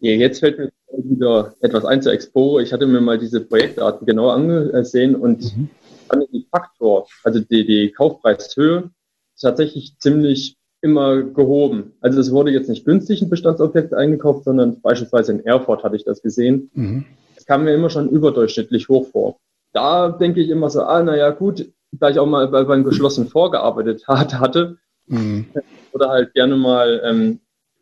Ja, 0.00 0.12
jetzt 0.12 0.40
fällt 0.40 0.58
mir 0.58 0.72
wieder 1.04 1.54
etwas 1.60 1.84
ein 1.84 2.02
zur 2.02 2.12
Expo. 2.12 2.58
Ich 2.58 2.72
hatte 2.72 2.86
mir 2.86 3.00
mal 3.00 3.18
diese 3.18 3.40
Projektarten 3.40 4.04
genau 4.04 4.30
angesehen 4.30 5.14
und 5.14 5.56
mhm. 5.56 5.70
fand 6.08 6.24
die 6.32 6.46
Faktor, 6.50 7.06
also 7.22 7.38
die, 7.38 7.64
die 7.64 7.92
Kaufpreishöhe, 7.92 8.90
tatsächlich 9.40 9.96
ziemlich 9.98 10.56
immer 10.82 11.22
gehoben. 11.22 11.92
Also 12.00 12.20
es 12.20 12.32
wurde 12.32 12.50
jetzt 12.50 12.68
nicht 12.68 12.84
günstig 12.84 13.22
ein 13.22 13.30
Bestandsobjekt 13.30 13.94
eingekauft, 13.94 14.44
sondern 14.44 14.80
beispielsweise 14.80 15.32
in 15.32 15.46
Erfurt 15.46 15.84
hatte 15.84 15.96
ich 15.96 16.04
das 16.04 16.22
gesehen. 16.22 16.70
Mhm. 16.74 17.04
Es 17.36 17.46
kam 17.46 17.64
mir 17.64 17.72
immer 17.72 17.88
schon 17.88 18.08
überdurchschnittlich 18.08 18.88
hoch 18.88 19.08
vor. 19.10 19.38
Da 19.72 20.10
denke 20.10 20.40
ich 20.40 20.50
immer 20.50 20.68
so, 20.68 20.82
ah, 20.82 21.02
naja, 21.02 21.30
gut, 21.30 21.72
da 21.92 22.10
ich 22.10 22.18
auch 22.18 22.26
mal 22.26 22.48
bei, 22.48 22.64
beim 22.64 22.84
geschlossenen 22.84 23.28
vorgearbeitet 23.28 24.04
hat, 24.08 24.38
hatte, 24.38 24.76
mhm. 25.06 25.46
oder 25.92 26.08
halt 26.08 26.34
gerne 26.34 26.56
mal 26.56 27.00
ähm, 27.04 27.40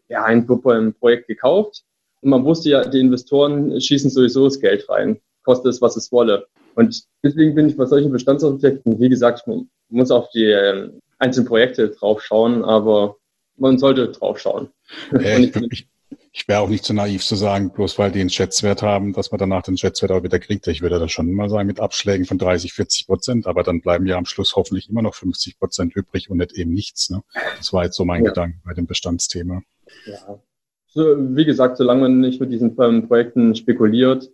ja, 0.09 0.25
ein, 0.25 0.47
ein 0.49 0.95
Projekt 0.95 1.26
gekauft. 1.26 1.83
Und 2.21 2.30
man 2.30 2.45
wusste 2.45 2.69
ja, 2.69 2.85
die 2.85 3.00
Investoren 3.00 3.80
schießen 3.80 4.11
sowieso 4.11 4.45
das 4.45 4.61
Geld 4.61 4.88
rein, 4.90 5.19
kostet 5.42 5.73
es, 5.73 5.80
was 5.80 5.97
es 5.97 6.12
wolle. 6.12 6.47
Und 6.75 7.02
deswegen 7.23 7.54
bin 7.54 7.69
ich 7.69 7.76
bei 7.76 7.87
solchen 7.87 8.12
Bestandsobjekten, 8.12 9.00
wie 9.00 9.09
gesagt, 9.09 9.47
man 9.47 9.69
muss 9.88 10.11
auf 10.11 10.28
die 10.30 10.45
ähm, 10.45 11.00
einzelnen 11.21 11.47
Projekte 11.47 11.91
drauf 11.91 12.23
schauen, 12.23 12.65
aber 12.65 13.17
man 13.57 13.79
sollte 13.79 14.09
drauf 14.09 14.41
schauen. 14.41 14.71
Äh, 15.12 15.45
ich, 15.45 15.57
ich, 15.71 15.89
ich 16.33 16.49
wäre 16.49 16.61
auch 16.61 16.69
nicht 16.69 16.85
so 16.85 16.95
naiv 16.95 17.25
zu 17.25 17.37
sagen, 17.37 17.73
bloß 17.73 17.99
weil 17.99 18.11
die 18.11 18.21
einen 18.21 18.31
Schätzwert 18.31 18.83
haben, 18.83 19.12
dass 19.12 19.31
man 19.31 19.39
danach 19.39 19.62
den 19.62 19.77
Schätzwert 19.77 20.12
auch 20.12 20.23
wieder 20.23 20.39
kriegt. 20.39 20.67
Ich 20.69 20.81
würde 20.81 20.99
das 20.99 21.12
schon 21.12 21.33
mal 21.33 21.50
sagen 21.50 21.67
mit 21.67 21.81
Abschlägen 21.81 22.25
von 22.25 22.39
30, 22.39 22.73
40 22.73 23.07
Prozent, 23.07 23.47
aber 23.47 23.62
dann 23.62 23.81
bleiben 23.81 24.07
ja 24.07 24.17
am 24.17 24.27
Schluss 24.27 24.57
hoffentlich 24.57 24.89
immer 24.89 25.03
noch 25.03 25.15
50 25.15 25.59
Prozent 25.59 25.95
übrig 25.95 26.31
und 26.31 26.39
nicht 26.39 26.53
eben 26.53 26.73
nichts. 26.73 27.11
Ne? 27.11 27.23
Das 27.59 27.73
war 27.73 27.85
jetzt 27.85 27.97
so 27.97 28.05
mein 28.05 28.25
ja. 28.25 28.31
Gedanke 28.31 28.59
bei 28.65 28.75
dem 28.75 28.87
Bestandsthema. 28.87 29.62
Ja. 30.07 30.41
So, 30.87 31.17
wie 31.37 31.45
gesagt, 31.45 31.77
solange 31.77 32.03
man 32.03 32.21
nicht 32.21 32.41
mit 32.41 32.50
diesen 32.50 32.77
ähm, 32.81 33.07
Projekten 33.07 33.55
spekuliert, 33.55 34.29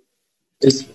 ist, 0.60 0.86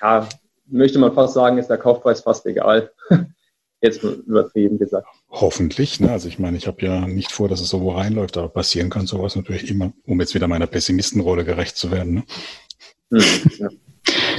ja, 0.00 0.28
möchte 0.66 0.98
man 0.98 1.12
fast 1.12 1.34
sagen, 1.34 1.58
ist 1.58 1.70
der 1.70 1.78
Kaufpreis 1.78 2.20
fast 2.20 2.46
egal. 2.46 2.92
Jetzt 3.80 4.02
übertrieben 4.02 4.78
gesagt. 4.78 5.08
Hoffentlich. 5.30 6.00
Ne? 6.00 6.10
Also 6.10 6.28
ich 6.28 6.38
meine, 6.38 6.56
ich 6.56 6.66
habe 6.66 6.84
ja 6.84 7.06
nicht 7.06 7.32
vor, 7.32 7.48
dass 7.48 7.60
es 7.60 7.68
so 7.68 7.80
wo 7.80 7.92
reinläuft, 7.92 8.36
aber 8.38 8.48
passieren 8.48 8.90
kann 8.90 9.06
sowas 9.06 9.36
natürlich 9.36 9.70
immer, 9.70 9.92
um 10.06 10.20
jetzt 10.20 10.34
wieder 10.34 10.48
meiner 10.48 10.66
Pessimistenrolle 10.66 11.44
gerecht 11.44 11.76
zu 11.76 11.90
werden. 11.90 12.14
Ne? 12.14 12.24
Hm, 13.10 13.50
ja. 13.58 13.68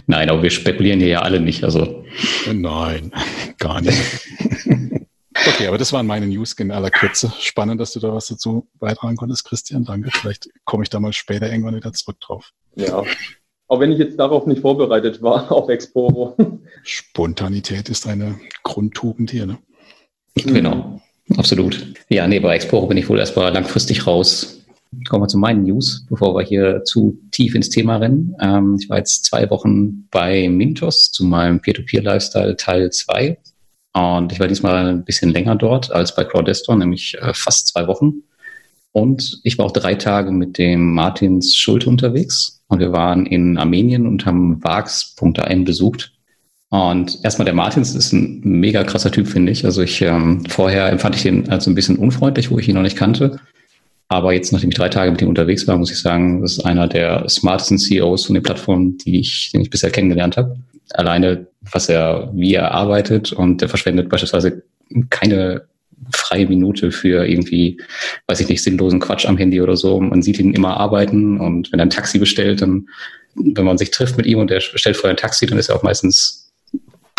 Nein, 0.07 0.29
aber 0.29 0.41
wir 0.41 0.49
spekulieren 0.49 0.99
hier 0.99 1.09
ja 1.09 1.21
alle 1.21 1.39
nicht. 1.39 1.63
Also 1.63 2.03
nein, 2.51 3.11
gar 3.59 3.81
nicht. 3.81 3.99
okay, 5.47 5.67
aber 5.67 5.77
das 5.77 5.93
waren 5.93 6.07
meine 6.07 6.25
News 6.25 6.53
in 6.53 6.71
aller 6.71 6.89
Kürze. 6.89 7.31
Spannend, 7.39 7.79
dass 7.79 7.93
du 7.93 7.99
da 7.99 8.11
was 8.11 8.27
dazu 8.27 8.67
beitragen 8.79 9.15
konntest, 9.15 9.45
Christian. 9.45 9.83
Danke. 9.83 10.09
Vielleicht 10.11 10.49
komme 10.65 10.83
ich 10.83 10.89
da 10.89 10.99
mal 10.99 11.13
später 11.13 11.51
irgendwann 11.51 11.75
wieder 11.75 11.93
zurück 11.93 12.19
drauf. 12.19 12.51
Ja, 12.75 13.03
auch 13.69 13.79
wenn 13.79 13.91
ich 13.91 13.99
jetzt 13.99 14.17
darauf 14.17 14.47
nicht 14.47 14.61
vorbereitet 14.61 15.21
war, 15.21 15.51
auf 15.51 15.69
Exporo. 15.69 16.35
Spontanität 16.83 17.87
ist 17.89 18.07
eine 18.07 18.39
Grundtugend 18.63 19.29
hier, 19.31 19.45
ne? 19.45 19.59
Genau, 20.45 21.01
absolut. 21.37 21.93
Ja, 22.09 22.27
nee, 22.27 22.39
bei 22.39 22.55
Exporo 22.55 22.87
bin 22.87 22.97
ich 22.97 23.09
wohl 23.09 23.19
erstmal 23.19 23.51
langfristig 23.53 24.05
raus. 24.07 24.59
Kommen 25.07 25.23
wir 25.23 25.27
zu 25.27 25.37
meinen 25.37 25.63
News, 25.63 26.05
bevor 26.09 26.35
wir 26.35 26.43
hier 26.43 26.83
zu 26.83 27.19
tief 27.31 27.53
ins 27.53 27.69
Thema 27.69 27.97
rennen. 27.97 28.35
Ähm, 28.41 28.77
ich 28.81 28.89
war 28.89 28.97
jetzt 28.97 29.25
zwei 29.25 29.49
Wochen 29.51 30.07
bei 30.09 30.49
Mintos 30.49 31.11
zu 31.11 31.23
meinem 31.23 31.59
Peer-to-Peer-Lifestyle 31.59 32.57
Teil 32.57 32.89
2. 32.89 33.37
Und 33.93 34.31
ich 34.31 34.39
war 34.39 34.47
diesmal 34.47 34.87
ein 34.87 35.03
bisschen 35.03 35.29
länger 35.29 35.55
dort 35.55 35.91
als 35.91 36.15
bei 36.15 36.23
Crowdestor, 36.23 36.75
nämlich 36.75 37.15
äh, 37.21 37.33
fast 37.33 37.67
zwei 37.67 37.87
Wochen. 37.87 38.23
Und 38.91 39.39
ich 39.43 39.57
war 39.57 39.67
auch 39.67 39.71
drei 39.71 39.95
Tage 39.95 40.31
mit 40.31 40.57
dem 40.57 40.93
Martins 40.93 41.55
Schulte 41.55 41.89
unterwegs. 41.89 42.61
Und 42.67 42.79
wir 42.79 42.91
waren 42.91 43.25
in 43.25 43.57
Armenien 43.57 44.07
und 44.07 44.25
haben 44.25 44.63
Vax.am 44.63 45.65
besucht. 45.65 46.13
Und 46.69 47.19
erstmal 47.23 47.45
der 47.45 47.55
Martins 47.55 47.95
ist 47.95 48.13
ein 48.13 48.41
mega 48.43 48.83
krasser 48.83 49.11
Typ, 49.11 49.27
finde 49.27 49.51
ich. 49.51 49.65
Also 49.65 49.81
ich 49.81 50.01
ähm, 50.01 50.43
vorher 50.47 50.89
empfand 50.89 51.15
ich 51.15 51.25
ihn 51.25 51.49
als 51.49 51.67
ein 51.67 51.75
bisschen 51.75 51.97
unfreundlich, 51.97 52.51
wo 52.51 52.59
ich 52.59 52.69
ihn 52.69 52.75
noch 52.75 52.83
nicht 52.83 52.97
kannte. 52.97 53.39
Aber 54.07 54.33
jetzt, 54.33 54.51
nachdem 54.51 54.69
ich 54.69 54.75
drei 54.75 54.89
Tage 54.89 55.11
mit 55.11 55.21
ihm 55.21 55.29
unterwegs 55.29 55.67
war, 55.67 55.77
muss 55.77 55.91
ich 55.91 55.99
sagen, 55.99 56.41
das 56.41 56.53
ist 56.53 56.65
einer 56.65 56.87
der 56.87 57.27
smartesten 57.29 57.77
CEOs 57.77 58.25
von 58.25 58.35
den 58.35 58.43
Plattformen, 58.43 58.97
die 58.97 59.19
ich, 59.19 59.51
den 59.51 59.61
ich 59.61 59.69
bisher 59.69 59.91
kennengelernt 59.91 60.37
habe. 60.37 60.57
Alleine, 60.93 61.47
was 61.71 61.89
er, 61.89 62.31
wie 62.33 62.53
er 62.53 62.71
arbeitet 62.71 63.31
und 63.31 63.61
er 63.61 63.69
verschwendet 63.69 64.09
beispielsweise 64.09 64.63
keine 65.09 65.63
freie 66.11 66.47
Minute 66.47 66.91
für 66.91 67.25
irgendwie, 67.27 67.79
weiß 68.27 68.39
ich 68.39 68.49
nicht, 68.49 68.63
sinnlosen 68.63 68.99
Quatsch 68.99 69.27
am 69.27 69.37
Handy 69.37 69.61
oder 69.61 69.77
so. 69.77 69.99
Man 69.99 70.21
sieht 70.21 70.39
ihn 70.39 70.53
immer 70.53 70.77
arbeiten 70.77 71.39
und 71.39 71.71
wenn 71.71 71.79
er 71.79 71.85
ein 71.85 71.91
Taxi 71.91 72.17
bestellt, 72.17 72.61
dann, 72.61 72.87
wenn 73.35 73.65
man 73.65 73.77
sich 73.77 73.91
trifft 73.91 74.17
mit 74.17 74.25
ihm 74.25 74.39
und 74.39 74.49
er 74.49 74.61
bestellt 74.71 74.97
vorher 74.97 75.13
ein 75.13 75.21
Taxi, 75.21 75.45
dann 75.45 75.59
ist 75.59 75.69
er 75.69 75.75
auch 75.75 75.83
meistens 75.83 76.48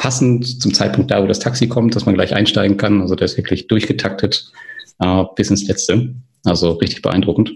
passend 0.00 0.62
zum 0.62 0.72
Zeitpunkt 0.72 1.10
da, 1.10 1.22
wo 1.22 1.26
das 1.26 1.40
Taxi 1.40 1.68
kommt, 1.68 1.94
dass 1.94 2.06
man 2.06 2.14
gleich 2.14 2.34
einsteigen 2.34 2.78
kann. 2.78 3.02
Also 3.02 3.14
der 3.14 3.26
ist 3.26 3.36
wirklich 3.36 3.68
durchgetaktet 3.68 4.50
äh, 4.98 5.24
bis 5.36 5.50
ins 5.50 5.68
Letzte. 5.68 6.14
Also 6.42 6.72
richtig 6.72 7.02
beeindruckend. 7.02 7.52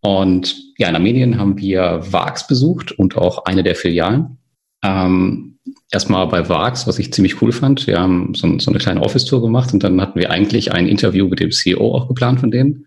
Und 0.00 0.56
ja, 0.76 0.88
in 0.88 0.96
Armenien 0.96 1.38
haben 1.38 1.56
wir 1.56 2.00
VAX 2.10 2.48
besucht 2.48 2.90
und 2.90 3.16
auch 3.16 3.44
eine 3.44 3.62
der 3.62 3.76
Filialen. 3.76 4.38
Ähm, 4.82 5.58
erstmal 5.92 6.26
bei 6.26 6.48
VAX, 6.48 6.88
was 6.88 6.98
ich 6.98 7.12
ziemlich 7.12 7.40
cool 7.40 7.52
fand. 7.52 7.86
Wir 7.86 8.00
haben 8.00 8.34
so, 8.34 8.58
so 8.58 8.72
eine 8.72 8.80
kleine 8.80 9.00
Office-Tour 9.00 9.40
gemacht 9.40 9.72
und 9.72 9.84
dann 9.84 10.00
hatten 10.00 10.18
wir 10.18 10.32
eigentlich 10.32 10.72
ein 10.72 10.88
Interview 10.88 11.28
mit 11.28 11.38
dem 11.38 11.52
CEO 11.52 11.94
auch 11.94 12.08
geplant 12.08 12.40
von 12.40 12.50
denen. 12.50 12.86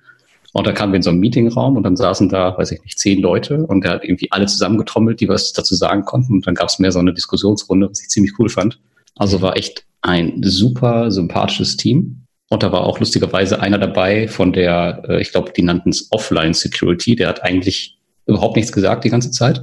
Und 0.52 0.68
da 0.68 0.74
kamen 0.74 0.92
wir 0.92 0.98
in 0.98 1.04
so 1.04 1.12
einen 1.12 1.22
Meetingraum 1.22 1.78
und 1.78 1.84
dann 1.84 1.96
saßen 1.96 2.28
da, 2.28 2.58
weiß 2.58 2.74
ich 2.74 2.84
nicht, 2.84 3.00
zehn 3.00 3.22
Leute 3.22 3.66
und 3.66 3.86
der 3.86 3.92
hat 3.92 4.04
irgendwie 4.04 4.34
alle 4.34 4.48
zusammengetrommelt, 4.48 5.22
die 5.22 5.30
was 5.30 5.54
dazu 5.54 5.76
sagen 5.76 6.04
konnten. 6.04 6.34
Und 6.34 6.48
dann 6.48 6.56
gab 6.56 6.68
es 6.68 6.78
mehr 6.78 6.92
so 6.92 7.00
eine 7.00 7.14
Diskussionsrunde, 7.14 7.90
was 7.90 8.02
ich 8.02 8.10
ziemlich 8.10 8.34
cool 8.38 8.50
fand. 8.50 8.80
Also 9.18 9.42
war 9.42 9.58
echt 9.58 9.86
ein 10.02 10.42
super 10.44 11.12
sympathisches 11.12 11.78
Team. 11.78 12.24
Und 12.50 12.64
da 12.64 12.72
war 12.72 12.86
auch 12.86 13.00
lustigerweise 13.00 13.60
einer 13.60 13.78
dabei 13.78 14.28
von 14.28 14.54
der, 14.54 15.04
äh, 15.08 15.22
ich 15.22 15.32
glaube, 15.32 15.52
die 15.56 15.64
nannten 15.64 15.90
es 15.90 16.08
Offline 16.12 16.54
Security. 16.54 17.16
Der 17.16 17.28
hat 17.28 17.44
eigentlich 17.44 17.98
überhaupt 18.26 18.56
nichts 18.56 18.72
gesagt 18.72 19.04
die 19.04 19.10
ganze 19.10 19.32
Zeit. 19.32 19.62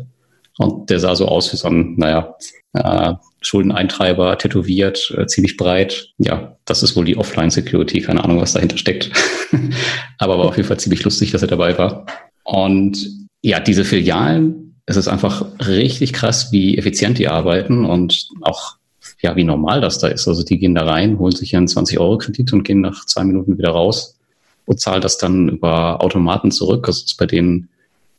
Und 0.58 0.90
der 0.90 1.00
sah 1.00 1.16
so 1.16 1.26
aus 1.26 1.52
wie 1.52 1.56
so 1.56 1.68
ein, 1.68 1.96
naja, 1.96 2.36
äh, 2.74 3.14
Schuldeneintreiber, 3.40 4.38
tätowiert, 4.38 5.14
äh, 5.16 5.26
ziemlich 5.26 5.56
breit. 5.56 6.08
Ja, 6.18 6.56
das 6.64 6.82
ist 6.82 6.96
wohl 6.96 7.04
die 7.04 7.16
Offline-Security. 7.16 8.00
Keine 8.02 8.22
Ahnung, 8.22 8.40
was 8.40 8.52
dahinter 8.52 8.78
steckt. 8.78 9.10
Aber 10.18 10.38
war 10.38 10.46
auf 10.46 10.56
jeden 10.56 10.68
Fall 10.68 10.78
ziemlich 10.78 11.04
lustig, 11.04 11.30
dass 11.32 11.42
er 11.42 11.48
dabei 11.48 11.76
war. 11.78 12.06
Und 12.44 13.08
ja, 13.42 13.60
diese 13.60 13.84
Filialen, 13.84 14.80
es 14.86 14.96
ist 14.96 15.08
einfach 15.08 15.46
richtig 15.66 16.12
krass, 16.12 16.52
wie 16.52 16.78
effizient 16.78 17.18
die 17.18 17.28
arbeiten 17.28 17.84
und 17.84 18.28
auch 18.42 18.76
ja, 19.24 19.34
wie 19.36 19.44
normal 19.44 19.80
das 19.80 19.98
da 19.98 20.08
ist. 20.08 20.28
Also 20.28 20.42
die 20.42 20.58
gehen 20.58 20.74
da 20.74 20.84
rein, 20.84 21.18
holen 21.18 21.34
sich 21.34 21.56
einen 21.56 21.66
20-Euro-Kredit 21.66 22.52
und 22.52 22.62
gehen 22.62 22.82
nach 22.82 23.06
zwei 23.06 23.24
Minuten 23.24 23.56
wieder 23.56 23.70
raus 23.70 24.18
und 24.66 24.80
zahlen 24.80 25.00
das 25.00 25.16
dann 25.16 25.48
über 25.48 26.02
Automaten 26.02 26.50
zurück. 26.50 26.84
Das 26.86 26.98
ist 26.98 27.16
bei 27.16 27.24
denen 27.24 27.70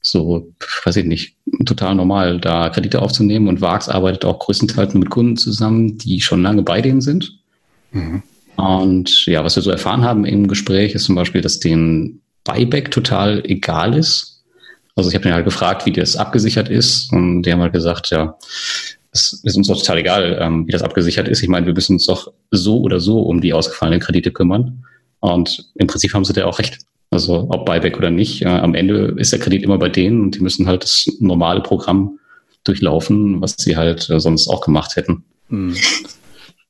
so, 0.01 0.47
weiß 0.83 0.95
ich 0.95 1.05
nicht, 1.05 1.35
total 1.65 1.93
normal, 1.93 2.39
da 2.39 2.69
Kredite 2.69 3.03
aufzunehmen. 3.03 3.47
Und 3.47 3.61
VAX 3.61 3.87
arbeitet 3.87 4.25
auch 4.25 4.39
größtenteils 4.39 4.95
mit 4.95 5.11
Kunden 5.11 5.37
zusammen, 5.37 5.99
die 5.99 6.21
schon 6.21 6.41
lange 6.41 6.63
bei 6.63 6.81
denen 6.81 7.01
sind. 7.01 7.37
Mhm. 7.91 8.23
Und 8.55 9.27
ja, 9.27 9.43
was 9.43 9.55
wir 9.55 9.61
so 9.61 9.69
erfahren 9.69 10.03
haben 10.03 10.25
im 10.25 10.47
Gespräch, 10.47 10.95
ist 10.95 11.05
zum 11.05 11.13
Beispiel, 11.13 11.41
dass 11.41 11.59
den 11.59 12.21
Buyback 12.45 12.89
total 12.89 13.43
egal 13.45 13.95
ist. 13.95 14.43
Also 14.95 15.09
ich 15.09 15.15
habe 15.15 15.23
den 15.23 15.33
halt 15.33 15.45
gefragt, 15.45 15.85
wie 15.85 15.91
das 15.91 16.15
abgesichert 16.15 16.67
ist. 16.67 17.13
Und 17.13 17.43
die 17.43 17.51
haben 17.51 17.61
halt 17.61 17.73
gesagt, 17.73 18.09
ja, 18.09 18.35
es 19.15 19.41
ist 19.43 19.55
uns 19.55 19.67
doch 19.67 19.77
total 19.77 19.99
egal, 19.99 20.37
ähm, 20.41 20.67
wie 20.67 20.71
das 20.71 20.81
abgesichert 20.81 21.27
ist. 21.27 21.41
Ich 21.41 21.49
meine, 21.49 21.65
wir 21.65 21.73
müssen 21.73 21.93
uns 21.93 22.05
doch 22.05 22.31
so 22.51 22.81
oder 22.81 22.99
so 22.99 23.21
um 23.21 23.41
die 23.41 23.53
ausgefallenen 23.53 24.01
Kredite 24.01 24.31
kümmern. 24.31 24.83
Und 25.19 25.71
im 25.75 25.87
Prinzip 25.87 26.13
haben 26.13 26.25
sie 26.25 26.33
da 26.33 26.45
auch 26.45 26.59
recht. 26.59 26.79
Also 27.11 27.47
ob 27.49 27.65
Buyback 27.65 27.97
oder 27.97 28.09
nicht, 28.09 28.41
äh, 28.41 28.47
am 28.47 28.75
Ende 28.75 29.15
ist 29.17 29.31
der 29.31 29.39
Kredit 29.39 29.63
immer 29.63 29.77
bei 29.77 29.89
denen 29.89 30.21
und 30.21 30.35
die 30.35 30.41
müssen 30.41 30.67
halt 30.67 30.83
das 30.83 31.05
normale 31.19 31.61
Programm 31.61 32.19
durchlaufen, 32.65 33.39
was 33.41 33.55
sie 33.57 33.77
halt 33.77 34.09
äh, 34.09 34.19
sonst 34.19 34.47
auch 34.49 34.61
gemacht 34.61 34.97
hätten. 34.97 35.23
Hm. 35.49 35.75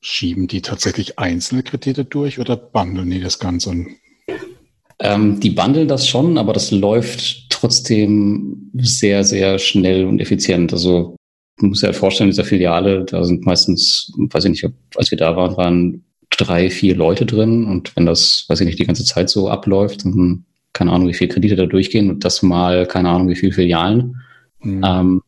Schieben 0.00 0.46
die 0.46 0.62
tatsächlich 0.62 1.18
einzelne 1.18 1.64
Kredite 1.64 2.04
durch 2.04 2.38
oder 2.38 2.56
bundeln 2.56 3.10
die 3.10 3.20
das 3.20 3.40
Ganze? 3.40 3.86
Ähm, 5.00 5.40
die 5.40 5.50
bundeln 5.50 5.88
das 5.88 6.06
schon, 6.06 6.38
aber 6.38 6.52
das 6.52 6.70
läuft 6.70 7.50
trotzdem 7.50 8.70
sehr, 8.74 9.24
sehr 9.24 9.58
schnell 9.58 10.04
und 10.04 10.20
effizient. 10.20 10.72
Also 10.72 11.16
man 11.58 11.70
muss 11.70 11.80
sich 11.80 11.86
halt 11.86 11.96
vorstellen, 11.96 12.28
in 12.28 12.32
dieser 12.32 12.44
Filiale, 12.44 13.04
da 13.04 13.24
sind 13.24 13.46
meistens, 13.46 14.12
weiß 14.16 14.44
ich 14.44 14.50
nicht, 14.50 14.68
als 14.96 15.10
wir 15.10 15.18
da 15.18 15.36
waren, 15.36 15.56
waren 15.56 16.04
drei, 16.30 16.70
vier 16.70 16.96
Leute 16.96 17.24
drin 17.24 17.64
und 17.64 17.96
wenn 17.96 18.06
das, 18.06 18.44
weiß 18.48 18.60
ich 18.60 18.66
nicht, 18.66 18.78
die 18.78 18.86
ganze 18.86 19.04
Zeit 19.04 19.30
so 19.30 19.48
abläuft, 19.48 20.04
dann 20.04 20.44
keine 20.72 20.92
Ahnung, 20.92 21.08
wie 21.08 21.14
viele 21.14 21.32
Kredite 21.32 21.56
da 21.56 21.64
durchgehen 21.64 22.10
und 22.10 22.24
das 22.24 22.42
mal, 22.42 22.86
keine 22.86 23.08
Ahnung, 23.08 23.28
wie 23.30 23.36
viele 23.36 23.52
Filialen. 23.52 24.16
Mhm. 24.60 24.84
Ähm, 24.84 25.22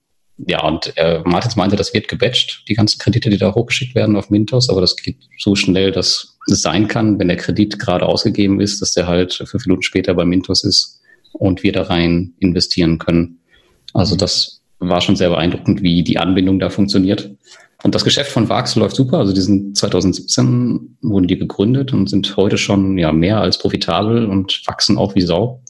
ja, 0.47 0.63
und 0.63 0.93
äh, 0.97 1.21
Martins 1.25 1.57
meinte, 1.57 1.77
das 1.77 1.95
wird 1.95 2.07
gebatcht, 2.07 2.65
die 2.69 2.75
ganzen 2.75 2.99
Kredite, 2.99 3.31
die 3.31 3.39
da 3.39 3.55
hochgeschickt 3.55 3.95
werden 3.95 4.15
auf 4.15 4.31
Mintos, 4.31 4.69
aber 4.69 4.83
das 4.83 4.95
geht 4.97 5.17
so 5.39 5.57
schnell, 5.57 5.91
dass 5.91 6.37
es 6.47 6.63
sein 6.63 6.87
kann, 6.87 7.19
wenn 7.19 7.29
der 7.29 7.39
Kredit 7.39 7.79
gerade 7.79 8.07
ausgegeben 8.07 8.61
ist, 8.61 8.83
dass 8.83 8.93
der 8.93 9.07
halt 9.07 9.33
fünf 9.33 9.67
Minuten 9.67 9.83
später 9.83 10.15
bei 10.15 10.25
Mintos 10.25 10.65
ist 10.65 11.01
und 11.33 11.63
wir 11.63 11.73
da 11.73 11.83
rein 11.83 12.35
investieren 12.39 12.99
können. 12.99 13.41
Also 13.95 14.15
mhm. 14.15 14.19
das 14.19 14.58
war 14.79 15.01
schon 15.01 15.17
sehr 15.17 15.31
beeindruckend, 15.31 15.83
wie 15.83 16.03
die 16.03 16.19
Anbindung 16.19 16.59
da 16.59 16.71
funktioniert. 16.71 17.31
Und 17.83 17.95
das 17.95 18.05
Geschäft 18.05 18.33
von 18.33 18.49
Vax 18.49 18.75
läuft 18.75 18.97
super. 18.97 19.19
Also 19.19 19.33
die 19.33 19.41
sind 19.41 19.77
2017 19.77 20.99
wurden 21.03 21.29
die 21.29 21.39
gegründet 21.39 21.93
und 21.93 22.11
sind 22.11 22.37
heute 22.37 22.59
schon 22.59 22.99
ja 22.99 23.13
mehr 23.13 23.41
als 23.41 23.59
profitabel 23.59 24.27
und 24.27 24.63
wachsen 24.67 24.99
auch 24.99 25.15
wie 25.15 25.23
Sau. 25.23 25.63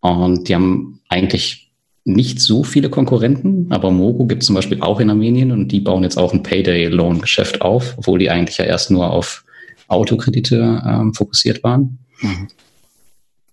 Und 0.00 0.48
die 0.48 0.54
haben 0.54 1.00
eigentlich 1.08 1.70
nicht 2.04 2.40
so 2.40 2.64
viele 2.64 2.90
Konkurrenten, 2.90 3.66
aber 3.70 3.90
Mogo 3.90 4.26
gibt 4.26 4.42
es 4.42 4.46
zum 4.46 4.56
Beispiel 4.56 4.80
auch 4.80 4.98
in 4.98 5.10
Armenien 5.10 5.52
und 5.52 5.68
die 5.68 5.80
bauen 5.80 6.02
jetzt 6.02 6.18
auch 6.18 6.32
ein 6.32 6.42
Payday-Loan-Geschäft 6.42 7.62
auf, 7.62 7.94
obwohl 7.96 8.18
die 8.18 8.30
eigentlich 8.30 8.58
ja 8.58 8.64
erst 8.64 8.90
nur 8.90 9.10
auf 9.10 9.44
Autokredite 9.86 10.82
ähm, 10.84 11.14
fokussiert 11.14 11.62
waren. 11.62 11.98
Mhm. 12.20 12.48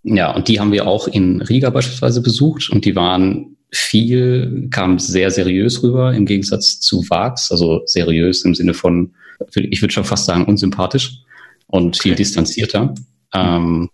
Ja, 0.04 0.34
und 0.34 0.48
die 0.48 0.60
haben 0.60 0.72
wir 0.72 0.88
auch 0.88 1.08
in 1.08 1.42
Riga 1.42 1.70
beispielsweise 1.70 2.22
besucht 2.22 2.70
und 2.72 2.86
die 2.86 2.96
waren 2.96 3.58
viel 3.72 4.68
kam 4.72 5.00
sehr 5.00 5.32
seriös 5.32 5.84
rüber 5.84 6.14
im 6.14 6.26
Gegensatz 6.26 6.80
zu 6.80 7.04
Vax, 7.10 7.52
also 7.52 7.82
seriös 7.86 8.44
im 8.44 8.56
Sinne 8.56 8.74
von, 8.74 9.14
ich 9.54 9.82
würde 9.82 9.94
schon 9.94 10.04
fast 10.04 10.26
sagen, 10.26 10.46
unsympathisch 10.46 11.20
und 11.68 11.98
viel 11.98 12.14
okay. 12.14 12.24
distanzierter. 12.24 12.96
Ähm, 13.34 13.90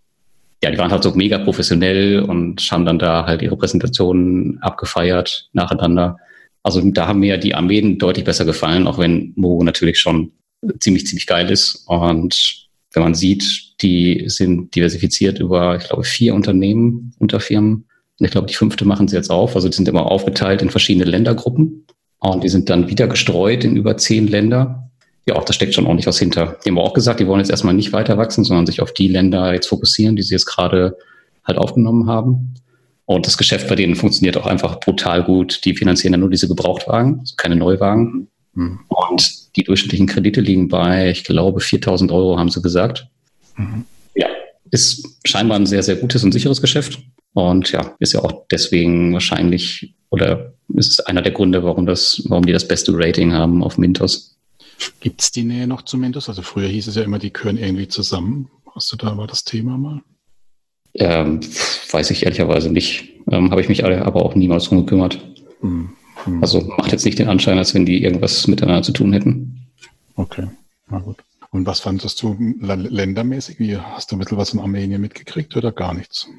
ja, 0.63 0.71
die 0.71 0.77
waren 0.77 0.91
halt 0.91 1.03
so 1.03 1.13
mega 1.13 1.37
professionell 1.37 2.21
und 2.21 2.61
haben 2.71 2.85
dann 2.85 2.99
da 2.99 3.25
halt 3.25 3.41
ihre 3.41 3.57
Präsentationen 3.57 4.59
abgefeiert 4.61 5.49
nacheinander. 5.53 6.17
Also 6.63 6.81
da 6.81 7.07
haben 7.07 7.19
mir 7.19 7.37
die 7.37 7.53
Armeen 7.53 7.99
deutlich 7.99 8.25
besser 8.25 8.45
gefallen, 8.45 8.87
auch 8.87 8.97
wenn 8.97 9.33
Mo 9.35 9.61
natürlich 9.63 9.99
schon 9.99 10.31
ziemlich, 10.79 11.05
ziemlich 11.05 11.27
geil 11.27 11.51
ist. 11.51 11.83
Und 11.87 12.67
wenn 12.93 13.03
man 13.03 13.13
sieht, 13.13 13.81
die 13.81 14.23
sind 14.27 14.73
diversifiziert 14.73 15.39
über, 15.39 15.75
ich 15.75 15.87
glaube, 15.87 16.03
vier 16.03 16.33
Unternehmen, 16.33 17.13
Unterfirmen 17.19 17.85
ich 18.19 18.31
glaube, 18.31 18.47
die 18.47 18.53
fünfte 18.53 18.85
machen 18.85 19.07
sie 19.07 19.15
jetzt 19.15 19.29
auf. 19.29 19.55
Also 19.55 19.67
die 19.67 19.75
sind 19.75 19.87
immer 19.87 20.09
aufgeteilt 20.09 20.61
in 20.61 20.69
verschiedene 20.69 21.05
Ländergruppen. 21.05 21.85
Und 22.19 22.43
die 22.43 22.49
sind 22.49 22.69
dann 22.69 22.89
wieder 22.89 23.07
gestreut 23.07 23.63
in 23.63 23.75
über 23.75 23.97
zehn 23.97 24.27
Länder. 24.27 24.89
Ja, 25.27 25.35
auch 25.35 25.43
da 25.43 25.53
steckt 25.53 25.73
schon 25.73 25.85
ordentlich 25.85 26.07
was 26.07 26.19
hinter. 26.19 26.57
Die 26.63 26.69
haben 26.69 26.77
auch 26.77 26.93
gesagt, 26.93 27.19
die 27.19 27.27
wollen 27.27 27.39
jetzt 27.39 27.49
erstmal 27.49 27.73
nicht 27.73 27.93
weiter 27.93 28.17
wachsen, 28.17 28.43
sondern 28.43 28.65
sich 28.65 28.81
auf 28.81 28.93
die 28.93 29.07
Länder 29.07 29.53
jetzt 29.53 29.67
fokussieren, 29.67 30.15
die 30.15 30.21
sie 30.21 30.33
jetzt 30.33 30.45
gerade 30.45 30.97
halt 31.43 31.57
aufgenommen 31.57 32.07
haben. 32.07 32.55
Und 33.05 33.27
das 33.27 33.37
Geschäft 33.37 33.67
bei 33.67 33.75
denen 33.75 33.95
funktioniert 33.95 34.37
auch 34.37 34.47
einfach 34.47 34.79
brutal 34.79 35.23
gut. 35.23 35.63
Die 35.65 35.75
finanzieren 35.75 36.13
ja 36.13 36.17
nur 36.17 36.29
diese 36.29 36.47
Gebrauchtwagen, 36.47 37.19
also 37.19 37.35
keine 37.37 37.55
Neuwagen. 37.55 38.27
Mhm. 38.53 38.79
Und 38.87 39.55
die 39.55 39.63
durchschnittlichen 39.63 40.07
Kredite 40.07 40.41
liegen 40.41 40.67
bei, 40.67 41.09
ich 41.09 41.23
glaube, 41.23 41.59
4000 41.59 42.11
Euro, 42.11 42.39
haben 42.39 42.49
sie 42.49 42.61
gesagt. 42.61 43.07
Mhm. 43.57 43.85
Ja, 44.15 44.27
ist 44.71 45.19
scheinbar 45.25 45.59
ein 45.59 45.65
sehr, 45.65 45.83
sehr 45.83 45.95
gutes 45.97 46.23
und 46.23 46.31
sicheres 46.31 46.61
Geschäft. 46.61 46.99
Und 47.35 47.69
ja, 47.73 47.93
ist 47.99 48.13
ja 48.13 48.21
auch 48.21 48.47
deswegen 48.49 49.11
wahrscheinlich 49.11 49.93
oder 50.09 50.53
ist 50.73 51.05
einer 51.05 51.21
der 51.21 51.33
Gründe, 51.33 51.65
warum 51.65 51.85
das, 51.85 52.23
warum 52.29 52.45
die 52.45 52.53
das 52.53 52.65
beste 52.65 52.93
Rating 52.95 53.33
haben 53.33 53.61
auf 53.61 53.77
Mintos. 53.77 54.37
Gibt 55.01 55.21
es 55.21 55.31
die 55.31 55.43
Nähe 55.43 55.67
noch 55.67 55.81
zu 55.81 55.97
Mintos? 55.97 56.29
Also 56.29 56.41
früher 56.41 56.69
hieß 56.69 56.87
es 56.87 56.95
ja 56.95 57.03
immer, 57.03 57.19
die 57.19 57.33
gehören 57.33 57.57
irgendwie 57.57 57.89
zusammen. 57.89 58.49
Hast 58.73 58.89
du 58.93 58.95
da 58.95 59.13
mal 59.13 59.27
das 59.27 59.43
Thema 59.43 59.77
mal? 59.77 60.01
Ähm, 60.93 61.41
weiß 61.91 62.09
ich 62.11 62.23
ehrlicherweise 62.23 62.71
nicht. 62.71 63.09
Ähm, 63.29 63.51
Habe 63.51 63.59
ich 63.59 63.67
mich 63.67 63.83
aber 63.83 64.23
auch 64.23 64.35
niemals 64.35 64.65
drum 64.65 64.85
gekümmert. 64.85 65.19
Hm. 65.59 65.89
Hm. 66.23 66.41
Also 66.41 66.61
macht 66.77 66.93
jetzt 66.93 67.03
nicht 67.03 67.19
den 67.19 67.27
Anschein, 67.27 67.57
als 67.57 67.73
wenn 67.73 67.85
die 67.85 68.01
irgendwas 68.01 68.47
miteinander 68.47 68.83
zu 68.83 68.93
tun 68.93 69.11
hätten. 69.11 69.67
Okay, 70.15 70.47
na 70.89 70.99
gut. 70.99 71.17
Und 71.51 71.65
was 71.65 71.81
fandest 71.81 72.21
du 72.21 72.37
ländermäßig? 72.61 73.59
Wie 73.59 73.75
hast 73.75 74.11
du 74.11 74.15
ein 74.15 74.19
bisschen 74.19 74.37
was 74.37 74.51
von 74.51 74.61
Armenien 74.61 75.01
mitgekriegt 75.01 75.57
oder 75.57 75.73
gar 75.73 75.93
nichts? 75.93 76.29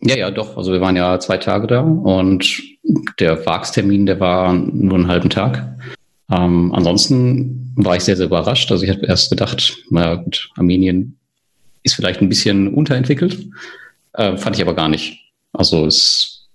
Ja, 0.00 0.16
ja, 0.16 0.30
doch. 0.30 0.56
Also 0.56 0.72
wir 0.72 0.80
waren 0.80 0.96
ja 0.96 1.18
zwei 1.18 1.38
Tage 1.38 1.66
da 1.66 1.80
und 1.80 2.62
der 3.18 3.44
Wagstermin, 3.44 4.06
der 4.06 4.20
war 4.20 4.52
nur 4.52 4.94
einen 4.94 5.08
halben 5.08 5.30
Tag. 5.30 5.76
Ähm, 6.30 6.72
ansonsten 6.74 7.72
war 7.76 7.96
ich 7.96 8.04
sehr, 8.04 8.16
sehr 8.16 8.26
überrascht. 8.26 8.70
Also 8.70 8.84
ich 8.84 8.90
habe 8.90 9.06
erst 9.06 9.30
gedacht, 9.30 9.76
na 9.90 10.16
gut, 10.16 10.50
Armenien 10.56 11.18
ist 11.82 11.94
vielleicht 11.94 12.20
ein 12.20 12.28
bisschen 12.28 12.72
unterentwickelt. 12.74 13.48
Äh, 14.12 14.36
fand 14.36 14.56
ich 14.56 14.62
aber 14.62 14.74
gar 14.74 14.88
nicht. 14.88 15.32
Also 15.52 15.86
es 15.86 16.48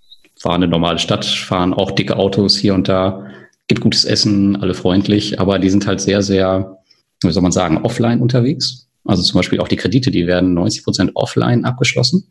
war 0.44 0.56
eine 0.56 0.68
normale 0.68 1.00
Stadt, 1.00 1.26
fahren 1.26 1.74
auch 1.74 1.92
dicke 1.92 2.18
Autos 2.18 2.58
hier 2.58 2.74
und 2.74 2.88
da, 2.88 3.28
gibt 3.68 3.82
gutes 3.82 4.06
Essen, 4.06 4.56
alle 4.58 4.74
freundlich, 4.74 5.40
aber 5.40 5.60
die 5.60 5.70
sind 5.70 5.88
halt 5.88 6.02
sehr, 6.02 6.22
sehr, 6.22 6.78
wie 7.22 7.32
soll 7.32 7.44
man 7.44 7.52
sagen, 7.52 7.80
offline 7.84 8.22
unterwegs. 8.22 8.88
Also 9.06 9.24
zum 9.24 9.40
Beispiel 9.40 9.60
auch 9.60 9.68
die 9.68 9.76
Kredite, 9.76 10.12
die 10.12 10.28
werden 10.28 10.54
90 10.54 10.84
Prozent 10.84 11.12
offline 11.16 11.66
abgeschlossen. 11.66 12.28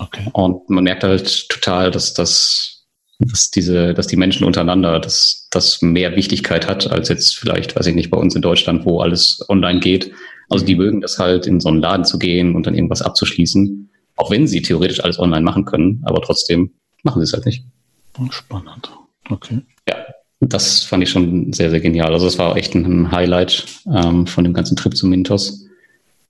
Okay. 0.00 0.26
Und 0.32 0.68
man 0.70 0.84
merkt 0.84 1.04
halt 1.04 1.48
total, 1.50 1.90
dass 1.90 2.14
das, 2.14 2.86
dass 3.18 3.50
diese, 3.50 3.92
dass 3.92 4.06
die 4.06 4.16
Menschen 4.16 4.44
untereinander, 4.44 4.98
dass 4.98 5.46
das 5.50 5.82
mehr 5.82 6.16
Wichtigkeit 6.16 6.66
hat 6.66 6.90
als 6.90 7.08
jetzt 7.10 7.36
vielleicht, 7.36 7.76
weiß 7.76 7.86
ich 7.86 7.94
nicht, 7.94 8.10
bei 8.10 8.16
uns 8.16 8.34
in 8.34 8.42
Deutschland, 8.42 8.86
wo 8.86 9.00
alles 9.00 9.44
online 9.48 9.80
geht. 9.80 10.10
Also 10.48 10.64
die 10.64 10.74
mögen 10.74 11.02
das 11.02 11.18
halt, 11.18 11.46
in 11.46 11.60
so 11.60 11.68
einen 11.68 11.80
Laden 11.80 12.04
zu 12.04 12.18
gehen 12.18 12.54
und 12.54 12.66
dann 12.66 12.74
irgendwas 12.74 13.02
abzuschließen. 13.02 13.90
Auch 14.16 14.30
wenn 14.30 14.46
sie 14.46 14.62
theoretisch 14.62 15.04
alles 15.04 15.18
online 15.18 15.42
machen 15.42 15.64
können, 15.66 16.02
aber 16.04 16.22
trotzdem 16.22 16.72
machen 17.02 17.20
sie 17.20 17.24
es 17.24 17.32
halt 17.32 17.46
nicht. 17.46 17.64
Spannend. 18.30 18.90
Okay. 19.28 19.60
Ja, 19.88 19.96
das 20.40 20.82
fand 20.82 21.02
ich 21.02 21.10
schon 21.10 21.52
sehr, 21.52 21.70
sehr 21.70 21.80
genial. 21.80 22.12
Also 22.12 22.26
es 22.26 22.38
war 22.38 22.56
echt 22.56 22.74
ein 22.74 23.12
Highlight 23.12 23.66
ähm, 23.94 24.26
von 24.26 24.44
dem 24.44 24.54
ganzen 24.54 24.76
Trip 24.76 24.96
zu 24.96 25.06
Mintos. 25.06 25.66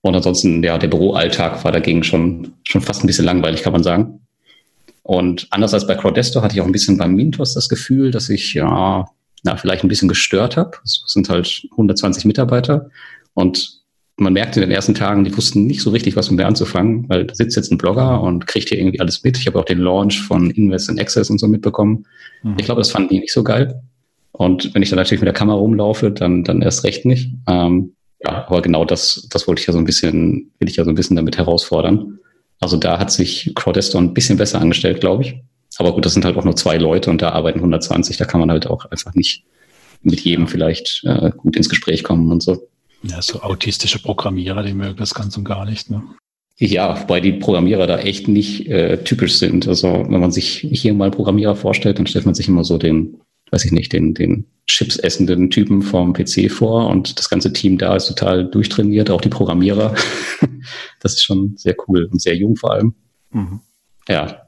Und 0.02 0.14
ansonsten, 0.14 0.62
ja, 0.62 0.78
der 0.78 0.88
Büroalltag 0.88 1.64
war 1.64 1.72
dagegen 1.72 2.02
schon, 2.02 2.54
schon 2.64 2.80
fast 2.80 3.04
ein 3.04 3.06
bisschen 3.06 3.26
langweilig, 3.26 3.62
kann 3.62 3.72
man 3.72 3.82
sagen. 3.82 4.20
Und 5.02 5.46
anders 5.50 5.74
als 5.74 5.86
bei 5.86 5.94
Crowdesto 5.94 6.42
hatte 6.42 6.54
ich 6.54 6.60
auch 6.60 6.66
ein 6.66 6.72
bisschen 6.72 6.96
beim 6.96 7.14
Mintos 7.14 7.54
das 7.54 7.68
Gefühl, 7.68 8.10
dass 8.10 8.28
ich, 8.28 8.54
ja, 8.54 9.06
na, 9.42 9.56
vielleicht 9.56 9.84
ein 9.84 9.88
bisschen 9.88 10.08
gestört 10.08 10.56
habe. 10.56 10.78
Es 10.84 11.02
sind 11.06 11.28
halt 11.28 11.66
120 11.72 12.24
Mitarbeiter 12.24 12.90
und 13.34 13.80
man 14.16 14.34
merkte 14.34 14.60
in 14.60 14.68
den 14.68 14.74
ersten 14.74 14.94
Tagen, 14.94 15.24
die 15.24 15.34
wussten 15.34 15.66
nicht 15.66 15.80
so 15.80 15.90
richtig, 15.90 16.14
was 16.14 16.30
mit 16.30 16.38
mir 16.38 16.46
anzufangen, 16.46 17.08
weil 17.08 17.24
da 17.24 17.34
sitzt 17.34 17.56
jetzt 17.56 17.72
ein 17.72 17.78
Blogger 17.78 18.20
und 18.20 18.46
kriegt 18.46 18.68
hier 18.68 18.78
irgendwie 18.78 19.00
alles 19.00 19.24
mit. 19.24 19.38
Ich 19.38 19.46
habe 19.46 19.58
auch 19.58 19.64
den 19.64 19.78
Launch 19.78 20.20
von 20.20 20.50
Invest 20.50 20.90
in 20.90 21.00
Access 21.00 21.30
und 21.30 21.38
so 21.38 21.48
mitbekommen. 21.48 22.06
Mhm. 22.42 22.56
Ich 22.58 22.66
glaube, 22.66 22.82
das 22.82 22.90
fanden 22.90 23.08
die 23.08 23.20
nicht 23.20 23.32
so 23.32 23.42
geil. 23.42 23.82
Und 24.32 24.74
wenn 24.74 24.82
ich 24.82 24.90
dann 24.90 24.98
natürlich 24.98 25.22
mit 25.22 25.26
der 25.26 25.34
Kamera 25.34 25.56
rumlaufe, 25.56 26.10
dann, 26.10 26.44
dann 26.44 26.60
erst 26.60 26.84
recht 26.84 27.06
nicht. 27.06 27.32
Ähm, 27.46 27.94
ja, 28.22 28.46
aber 28.46 28.62
genau 28.62 28.84
das, 28.84 29.26
das 29.30 29.46
wollte 29.46 29.60
ich 29.60 29.66
ja 29.66 29.72
so 29.72 29.78
ein 29.78 29.84
bisschen, 29.84 30.52
will 30.58 30.68
ich 30.68 30.76
ja 30.76 30.84
so 30.84 30.90
ein 30.90 30.94
bisschen 30.94 31.16
damit 31.16 31.38
herausfordern. 31.38 32.18
Also 32.60 32.76
da 32.76 32.98
hat 32.98 33.10
sich 33.10 33.52
Crowdesto 33.54 33.98
ein 33.98 34.12
bisschen 34.12 34.36
besser 34.36 34.60
angestellt, 34.60 35.00
glaube 35.00 35.22
ich. 35.22 35.42
Aber 35.78 35.94
gut, 35.94 36.04
das 36.04 36.12
sind 36.12 36.24
halt 36.24 36.36
auch 36.36 36.44
nur 36.44 36.56
zwei 36.56 36.76
Leute 36.76 37.10
und 37.10 37.22
da 37.22 37.30
arbeiten 37.30 37.60
120. 37.60 38.18
Da 38.18 38.26
kann 38.26 38.40
man 38.40 38.50
halt 38.50 38.66
auch 38.66 38.84
einfach 38.86 39.14
nicht 39.14 39.44
mit 40.02 40.20
jedem 40.20 40.46
vielleicht 40.46 41.02
äh, 41.04 41.30
gut 41.34 41.56
ins 41.56 41.68
Gespräch 41.68 42.02
kommen 42.02 42.30
und 42.30 42.42
so. 42.42 42.68
Ja, 43.02 43.22
so 43.22 43.40
autistische 43.40 43.98
Programmierer, 43.98 44.62
die 44.62 44.74
mögen 44.74 44.96
das 44.96 45.14
ganz 45.14 45.36
und 45.36 45.44
gar 45.44 45.64
nicht, 45.64 45.90
ne? 45.90 46.02
Ja, 46.58 47.00
wobei 47.00 47.20
die 47.20 47.32
Programmierer 47.32 47.86
da 47.86 47.98
echt 48.00 48.28
nicht 48.28 48.68
äh, 48.68 49.02
typisch 49.02 49.36
sind. 49.36 49.66
Also 49.66 50.04
wenn 50.06 50.20
man 50.20 50.30
sich 50.30 50.58
hier 50.70 50.92
mal 50.92 51.10
Programmierer 51.10 51.56
vorstellt, 51.56 51.98
dann 51.98 52.06
stellt 52.06 52.26
man 52.26 52.34
sich 52.34 52.48
immer 52.48 52.64
so 52.64 52.76
den, 52.76 53.18
weiß 53.50 53.64
ich 53.64 53.72
nicht, 53.72 53.92
den, 53.92 54.14
den 54.14 54.46
Chips 54.66 54.96
essenden 54.96 55.50
Typen 55.50 55.82
vom 55.82 56.12
PC 56.12 56.50
vor 56.50 56.88
und 56.88 57.18
das 57.18 57.28
ganze 57.28 57.52
Team 57.52 57.78
da 57.78 57.96
ist 57.96 58.06
total 58.06 58.48
durchtrainiert, 58.48 59.10
auch 59.10 59.20
die 59.20 59.28
Programmierer. 59.28 59.94
das 61.00 61.14
ist 61.14 61.24
schon 61.24 61.56
sehr 61.56 61.74
cool 61.88 62.08
und 62.10 62.22
sehr 62.22 62.36
jung 62.36 62.56
vor 62.56 62.72
allem. 62.72 62.94
Mhm. 63.30 63.60
Ja, 64.08 64.46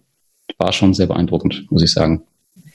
war 0.59 0.73
schon 0.73 0.95
sehr 0.95 1.07
beeindruckend, 1.07 1.71
muss 1.71 1.83
ich 1.83 1.93
sagen. 1.93 2.23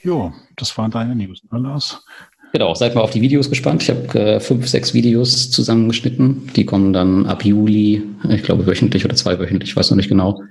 Jo, 0.02 0.32
das 0.56 0.76
waren 0.78 0.90
deine 0.90 1.14
News, 1.14 1.42
ne, 1.50 1.58
Lars? 1.58 2.04
Genau, 2.52 2.74
seid 2.74 2.94
mal 2.94 3.02
auf 3.02 3.10
die 3.10 3.20
Videos 3.20 3.50
gespannt. 3.50 3.82
Ich 3.82 3.90
habe 3.90 4.18
äh, 4.18 4.40
fünf, 4.40 4.68
sechs 4.68 4.94
Videos 4.94 5.50
zusammengeschnitten. 5.50 6.50
Die 6.56 6.64
kommen 6.64 6.92
dann 6.92 7.26
ab 7.26 7.44
Juli, 7.44 8.02
ich 8.28 8.42
glaube 8.42 8.66
wöchentlich 8.66 9.04
oder 9.04 9.14
zweiwöchentlich, 9.14 9.70
ich 9.70 9.76
weiß 9.76 9.90
noch 9.90 9.96
nicht 9.96 10.08
genau. 10.08 10.42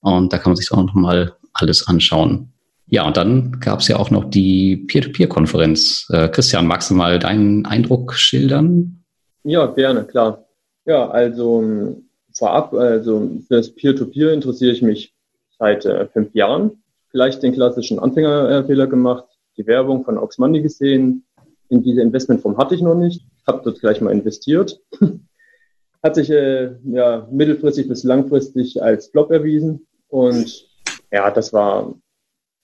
Und 0.00 0.32
da 0.32 0.38
kann 0.38 0.50
man 0.50 0.56
sich 0.56 0.70
auch 0.72 0.82
noch 0.82 0.94
mal 0.94 1.34
alles 1.52 1.86
anschauen. 1.86 2.49
Ja, 2.90 3.06
und 3.06 3.16
dann 3.16 3.60
gab 3.60 3.78
es 3.78 3.88
ja 3.88 3.96
auch 3.96 4.10
noch 4.10 4.24
die 4.24 4.76
Peer-to-Peer-Konferenz. 4.76 6.08
Äh, 6.10 6.28
Christian, 6.28 6.66
magst 6.66 6.90
du 6.90 6.94
mal 6.94 7.20
deinen 7.20 7.64
Eindruck 7.64 8.14
schildern? 8.14 9.04
Ja, 9.44 9.66
gerne, 9.66 10.04
klar. 10.04 10.44
Ja, 10.86 11.08
also 11.08 11.62
ähm, 11.62 12.08
vorab, 12.36 12.74
also 12.74 13.30
für 13.46 13.56
das 13.56 13.72
Peer-to-Peer 13.72 14.32
interessiere 14.32 14.72
ich 14.72 14.82
mich 14.82 15.14
seit 15.56 15.84
äh, 15.84 16.08
fünf 16.08 16.34
Jahren. 16.34 16.82
Vielleicht 17.12 17.44
den 17.44 17.52
klassischen 17.52 18.00
Anfängerfehler 18.00 18.88
gemacht, 18.88 19.24
die 19.56 19.66
Werbung 19.68 20.04
von 20.04 20.18
Oxmoney 20.18 20.60
gesehen. 20.60 21.24
In 21.68 21.84
diese 21.84 22.02
Investmentform 22.02 22.58
hatte 22.58 22.74
ich 22.74 22.82
noch 22.82 22.96
nicht, 22.96 23.24
habe 23.46 23.62
dort 23.64 23.78
gleich 23.78 24.00
mal 24.00 24.10
investiert. 24.10 24.80
Hat 26.02 26.14
sich 26.14 26.30
äh, 26.30 26.72
ja 26.84 27.28
mittelfristig 27.30 27.86
bis 27.86 28.02
langfristig 28.04 28.82
als 28.82 29.08
Flop 29.08 29.30
erwiesen 29.30 29.86
und 30.08 30.66
ja, 31.12 31.30
das 31.30 31.52
war 31.52 31.94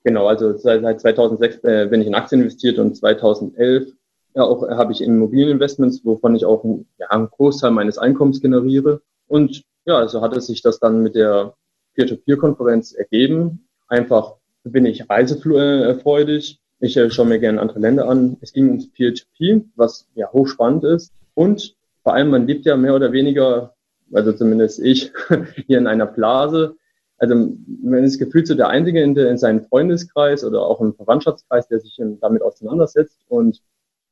Genau, 0.07 0.29
also 0.29 0.57
seit, 0.57 0.83
seit 0.83 1.01
2006 1.01 1.65
äh, 1.65 1.89
bin 1.91 2.01
ich 2.01 2.07
in 2.07 2.15
Aktien 2.15 2.41
investiert 2.41 2.79
und 2.79 2.97
2011 2.97 3.93
ja, 4.37 4.45
auch 4.45 4.63
äh, 4.63 4.77
habe 4.77 4.93
ich 4.93 5.03
Immobilieninvestments, 5.03 6.05
wovon 6.05 6.37
ich 6.37 6.45
auch 6.45 6.65
ja, 6.99 7.09
einen 7.09 7.29
Großteil 7.29 7.73
meines 7.73 7.99
Einkommens 7.99 8.41
generiere. 8.41 9.01
Und 9.27 9.65
ja, 9.85 9.99
also 9.99 10.23
hat 10.23 10.37
es 10.37 10.47
sich 10.47 10.63
das 10.63 10.79
dann 10.79 11.03
mit 11.03 11.17
der 11.17 11.55
Peer-to-Peer-Konferenz 11.97 12.93
ergeben. 12.93 13.67
Einfach 13.89 14.37
bin 14.63 14.87
ich 14.87 15.11
reisefreudig. 15.11 16.61
Ich 16.79 16.97
äh, 16.97 17.11
schaue 17.11 17.27
mir 17.27 17.41
gerne 17.41 17.61
andere 17.61 17.81
Länder 17.81 18.09
an. 18.09 18.37
Es 18.43 18.53
ging 18.53 18.69
ums 18.69 18.93
Peer-to-Peer, 18.93 19.63
was 19.75 20.07
ja 20.15 20.31
hochspannend 20.33 20.85
ist. 20.85 21.13
Und 21.35 21.75
vor 22.05 22.15
allem, 22.15 22.31
man 22.31 22.47
lebt 22.47 22.65
ja 22.65 22.77
mehr 22.77 22.95
oder 22.95 23.11
weniger, 23.11 23.75
also 24.13 24.33
zumindest 24.33 24.79
ich, 24.79 25.11
hier 25.67 25.79
in 25.79 25.89
einer 25.89 26.07
Blase, 26.07 26.77
also 27.19 27.35
man 27.83 28.05
ist 28.05 28.19
gefühlt 28.19 28.47
so 28.47 28.55
der 28.55 28.69
Einzige 28.69 29.03
in, 29.03 29.15
der, 29.15 29.31
in 29.31 29.39
seinem 29.39 29.65
Freundeskreis 29.65 30.45
oder 30.45 30.63
auch 30.63 30.81
im 30.81 30.95
Verwandtschaftskreis, 30.95 31.67
der 31.69 31.81
sich 31.81 31.99
damit 32.21 32.43
auseinandersetzt. 32.43 33.25
Und 33.29 33.63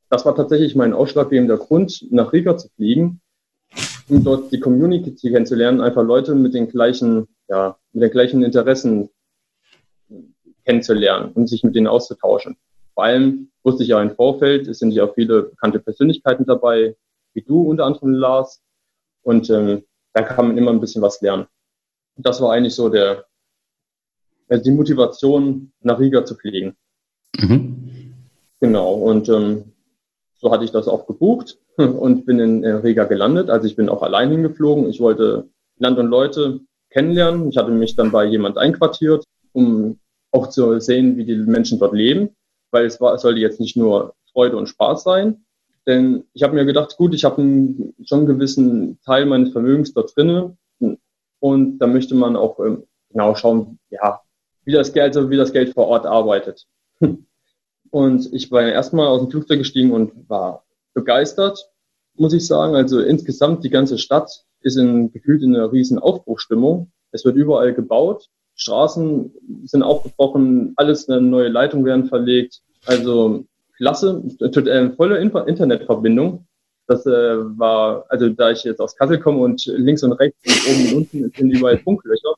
das 0.09 0.25
war 0.25 0.35
tatsächlich 0.35 0.75
mein 0.75 0.95
ausschlaggebender 0.95 1.59
Grund, 1.59 2.07
nach 2.11 2.33
Riga 2.33 2.57
zu 2.57 2.69
fliegen, 2.71 3.21
um 4.09 4.25
dort 4.25 4.53
die 4.53 4.61
Community 4.61 5.15
kennenzulernen, 5.31 5.81
einfach 5.81 6.03
Leute 6.03 6.35
mit 6.35 6.55
den 6.55 6.69
gleichen, 6.69 7.29
ja, 7.49 7.77
mit 7.93 8.03
den 8.03 8.11
gleichen 8.11 8.43
Interessen 8.43 9.11
kennenzulernen 10.65 11.33
und 11.33 11.49
sich 11.49 11.63
mit 11.63 11.75
denen 11.75 11.87
auszutauschen. 11.87 12.57
Vor 12.95 13.05
allem 13.05 13.51
wusste 13.65 13.83
ich 13.83 13.91
ja 13.91 14.01
im 14.01 14.15
Vorfeld, 14.15 14.67
es 14.67 14.79
sind 14.79 14.93
ja 14.93 15.05
auch 15.05 15.15
viele 15.15 15.43
bekannte 15.43 15.81
Persönlichkeiten 15.81 16.47
dabei, 16.47 16.97
wie 17.35 17.43
du 17.43 17.63
unter 17.63 17.85
anderem 17.85 18.13
Lars. 18.13 18.63
Und 19.23 19.51
ähm, 19.51 19.85
da 20.13 20.23
kann 20.23 20.49
man 20.49 20.59
immer 20.59 20.71
ein 20.71 20.81
bisschen 20.81 21.03
was 21.03 21.21
lernen 21.21 21.47
das 22.17 22.41
war 22.41 22.53
eigentlich 22.53 22.75
so 22.75 22.89
der, 22.89 23.25
also 24.49 24.63
die 24.63 24.71
Motivation, 24.71 25.73
nach 25.81 25.99
Riga 25.99 26.25
zu 26.25 26.35
fliegen. 26.35 26.77
Mhm. 27.39 28.15
Genau, 28.61 28.95
und 28.95 29.29
ähm, 29.29 29.73
so 30.37 30.53
hatte 30.53 30.65
ich 30.65 30.71
das 30.71 30.89
auch 30.89 31.07
gebucht 31.07 31.59
und 31.77 32.27
bin 32.27 32.39
in 32.39 32.65
Riga 32.65 33.05
gelandet. 33.05 33.51
Also 33.51 33.67
ich 33.67 33.77
bin 33.77 33.89
auch 33.89 34.03
allein 34.03 34.31
hingeflogen. 34.31 34.89
Ich 34.89 35.01
wollte 35.01 35.49
Land 35.79 35.99
und 35.99 36.07
Leute 36.07 36.61
kennenlernen. 36.91 37.49
Ich 37.49 37.57
hatte 37.57 37.71
mich 37.71 37.97
dann 37.97 38.13
bei 38.13 38.25
jemand 38.25 38.59
einquartiert, 38.59 39.25
um 39.53 39.99
auch 40.31 40.49
zu 40.49 40.79
sehen, 40.81 41.17
wie 41.17 41.25
die 41.25 41.37
Menschen 41.37 41.79
dort 41.79 41.95
leben, 41.95 42.31
weil 42.71 42.87
es, 42.87 43.01
war, 43.01 43.15
es 43.15 43.23
sollte 43.23 43.41
jetzt 43.41 43.61
nicht 43.61 43.77
nur 43.77 44.15
Freude 44.33 44.57
und 44.57 44.69
Spaß 44.69 45.05
sein. 45.05 45.45
Denn 45.87 46.25
ich 46.33 46.43
habe 46.43 46.55
mir 46.55 46.65
gedacht, 46.65 46.97
gut, 46.97 47.15
ich 47.15 47.25
habe 47.25 47.43
einen, 47.43 47.95
schon 48.05 48.21
einen 48.21 48.27
gewissen 48.27 48.99
Teil 49.03 49.27
meines 49.27 49.53
Vermögens 49.53 49.93
dort 49.93 50.17
drinnen 50.17 50.57
und 51.45 51.77
da 51.77 51.87
möchte 51.87 52.15
man 52.15 52.37
auch 52.37 52.59
ähm, 52.59 52.85
genau 53.11 53.35
schauen, 53.35 53.79
ja, 53.91 54.23
wie 54.65 54.73
das 54.73 54.95
Geld, 54.95 55.15
wie 55.29 55.37
das 55.37 55.53
Geld 55.53 55.75
vor 55.75 55.89
Ort 55.89 56.07
arbeitet. 56.07 56.65
Und 57.91 58.33
ich 58.33 58.51
war 58.51 58.63
erstmal 58.63 59.09
aus 59.09 59.21
dem 59.21 59.31
Flugzeug 59.31 59.59
gestiegen 59.59 59.93
und 59.93 60.29
war 60.29 60.65
begeistert, 60.95 61.71
muss 62.15 62.33
ich 62.33 62.47
sagen. 62.47 62.75
Also 62.75 62.99
insgesamt 62.99 63.63
die 63.63 63.69
ganze 63.69 63.99
Stadt 63.99 64.45
ist 64.63 64.79
in, 64.79 65.13
gefühlt 65.13 65.43
in 65.43 65.55
einer 65.55 65.71
riesen 65.71 65.99
Aufbruchstimmung. 65.99 66.91
Es 67.13 67.27
wird 67.27 67.37
überall 67.37 67.75
gebaut. 67.75 68.31
Straßen 68.57 69.31
sind 69.65 69.83
aufgebrochen, 69.83 70.73
alles 70.77 71.11
eine 71.11 71.21
neue 71.21 71.49
Leitung 71.49 71.85
werden 71.85 72.07
verlegt. 72.07 72.63
Also 72.87 73.45
klasse, 73.77 74.25
äh, 74.41 74.91
volle 74.97 75.19
Internetverbindung. 75.19 76.47
Das 76.87 77.07
äh, 77.07 77.11
war, 77.59 78.05
also 78.09 78.29
da 78.29 78.51
ich 78.51 78.65
jetzt 78.65 78.81
aus 78.81 78.97
Kassel 78.97 79.19
komme 79.19 79.39
und 79.39 79.65
links 79.67 80.03
und 80.03 80.13
rechts 80.13 80.43
und 80.47 80.71
oben 80.71 80.89
und 80.89 80.97
unten 80.97 81.33
sind 81.35 81.51
überall 81.51 81.79
Funklöcher, 81.79 82.35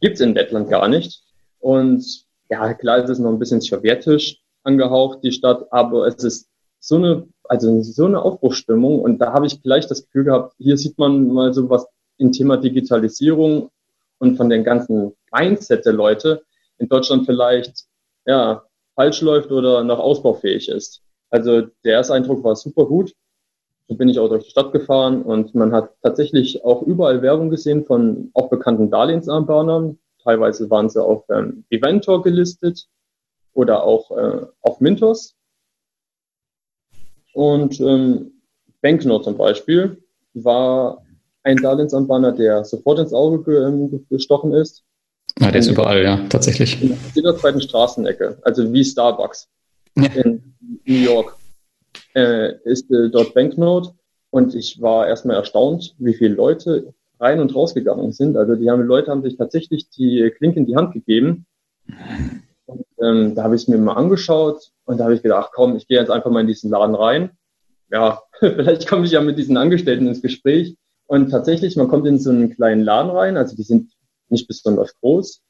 gibt's 0.00 0.20
in 0.20 0.34
Lettland 0.34 0.68
gar 0.68 0.88
nicht. 0.88 1.22
Und 1.60 2.04
ja, 2.50 2.74
klar, 2.74 2.98
es 2.98 3.10
ist 3.10 3.18
noch 3.18 3.30
ein 3.30 3.38
bisschen 3.38 3.60
sowjetisch 3.60 4.40
angehaucht, 4.64 5.20
die 5.22 5.32
Stadt, 5.32 5.66
aber 5.70 6.06
es 6.06 6.24
ist 6.24 6.48
so 6.80 6.96
eine, 6.96 7.28
also 7.44 7.82
so 7.82 8.06
eine 8.06 8.22
Aufbruchsstimmung 8.22 9.00
und 9.00 9.18
da 9.18 9.32
habe 9.32 9.46
ich 9.46 9.62
gleich 9.62 9.86
das 9.86 10.04
Gefühl 10.04 10.24
gehabt, 10.24 10.54
hier 10.58 10.76
sieht 10.76 10.98
man 10.98 11.28
mal 11.28 11.52
so 11.52 11.68
was 11.70 11.86
im 12.18 12.32
Thema 12.32 12.56
Digitalisierung 12.56 13.70
und 14.18 14.36
von 14.36 14.48
den 14.48 14.64
ganzen 14.64 15.12
Mindset 15.32 15.86
der 15.86 15.92
Leute 15.92 16.42
in 16.78 16.88
Deutschland 16.88 17.26
vielleicht, 17.26 17.84
ja, 18.26 18.64
falsch 18.94 19.20
läuft 19.20 19.50
oder 19.52 19.84
noch 19.84 19.98
ausbaufähig 19.98 20.68
ist. 20.68 21.02
Also 21.30 21.62
der 21.84 21.92
erste 21.92 22.14
Eindruck 22.14 22.42
war 22.42 22.56
super 22.56 22.86
gut. 22.86 23.12
So 23.88 23.94
bin 23.94 24.08
ich 24.08 24.18
auch 24.18 24.28
durch 24.28 24.44
die 24.44 24.50
Stadt 24.50 24.72
gefahren 24.72 25.22
und 25.22 25.54
man 25.54 25.72
hat 25.72 25.94
tatsächlich 26.02 26.62
auch 26.62 26.82
überall 26.82 27.22
Werbung 27.22 27.48
gesehen 27.48 27.86
von 27.86 28.30
auch 28.34 28.50
bekannten 28.50 28.90
Darlehensanbahnern. 28.90 29.98
Teilweise 30.22 30.68
waren 30.68 30.90
sie 30.90 31.02
auf 31.02 31.24
ähm, 31.30 31.64
Eventor 31.70 32.22
gelistet 32.22 32.86
oder 33.54 33.84
auch 33.84 34.10
äh, 34.10 34.46
auf 34.60 34.80
Mintos. 34.80 35.36
Und 37.32 37.80
ähm, 37.80 38.42
Banknote 38.82 39.24
zum 39.24 39.38
Beispiel 39.38 40.02
war 40.34 41.02
ein 41.42 41.56
Darlehensanbahner, 41.56 42.32
der 42.32 42.64
sofort 42.64 42.98
ins 42.98 43.14
Auge 43.14 43.42
ge 43.42 43.64
ähm, 43.64 44.06
gestochen 44.10 44.52
ist. 44.52 44.84
Ja, 45.40 45.50
der 45.50 45.60
ist 45.60 45.68
überall, 45.68 46.02
ja, 46.02 46.26
tatsächlich. 46.28 46.82
In 46.82 46.98
jeder 47.14 47.36
zweiten 47.38 47.62
Straßenecke, 47.62 48.38
also 48.42 48.70
wie 48.70 48.84
Starbucks 48.84 49.48
ja. 49.96 50.04
in 50.12 50.54
New 50.84 50.94
York, 50.94 51.37
äh, 52.14 52.54
ist 52.64 52.90
äh, 52.90 53.10
dort 53.10 53.34
Banknote. 53.34 53.92
Und 54.30 54.54
ich 54.54 54.80
war 54.80 55.06
erstmal 55.06 55.36
erstaunt, 55.36 55.94
wie 55.98 56.14
viele 56.14 56.34
Leute 56.34 56.92
rein 57.18 57.40
und 57.40 57.54
rausgegangen 57.54 58.12
sind. 58.12 58.36
Also 58.36 58.54
die 58.54 58.70
haben, 58.70 58.82
Leute 58.82 59.10
haben 59.10 59.22
sich 59.22 59.36
tatsächlich 59.36 59.88
die 59.90 60.30
Klinke 60.36 60.60
in 60.60 60.66
die 60.66 60.76
Hand 60.76 60.92
gegeben. 60.92 61.46
Und 62.66 62.84
ähm, 63.02 63.34
da 63.34 63.44
habe 63.44 63.56
ich 63.56 63.62
es 63.62 63.68
mir 63.68 63.78
mal 63.78 63.94
angeschaut 63.94 64.70
und 64.84 64.98
da 64.98 65.04
habe 65.04 65.14
ich 65.14 65.22
gedacht, 65.22 65.50
komm, 65.54 65.76
ich 65.76 65.88
gehe 65.88 65.98
jetzt 65.98 66.10
einfach 66.10 66.30
mal 66.30 66.40
in 66.40 66.46
diesen 66.46 66.70
Laden 66.70 66.94
rein. 66.94 67.30
Ja, 67.90 68.22
vielleicht 68.38 68.86
komme 68.86 69.06
ich 69.06 69.12
ja 69.12 69.20
mit 69.20 69.38
diesen 69.38 69.56
Angestellten 69.56 70.06
ins 70.06 70.22
Gespräch. 70.22 70.76
Und 71.06 71.30
tatsächlich, 71.30 71.76
man 71.76 71.88
kommt 71.88 72.06
in 72.06 72.18
so 72.18 72.30
einen 72.30 72.54
kleinen 72.54 72.82
Laden 72.82 73.10
rein, 73.10 73.38
also 73.38 73.56
die 73.56 73.62
sind 73.62 73.92
nicht 74.28 74.46
besonders 74.46 74.94
groß. 75.00 75.42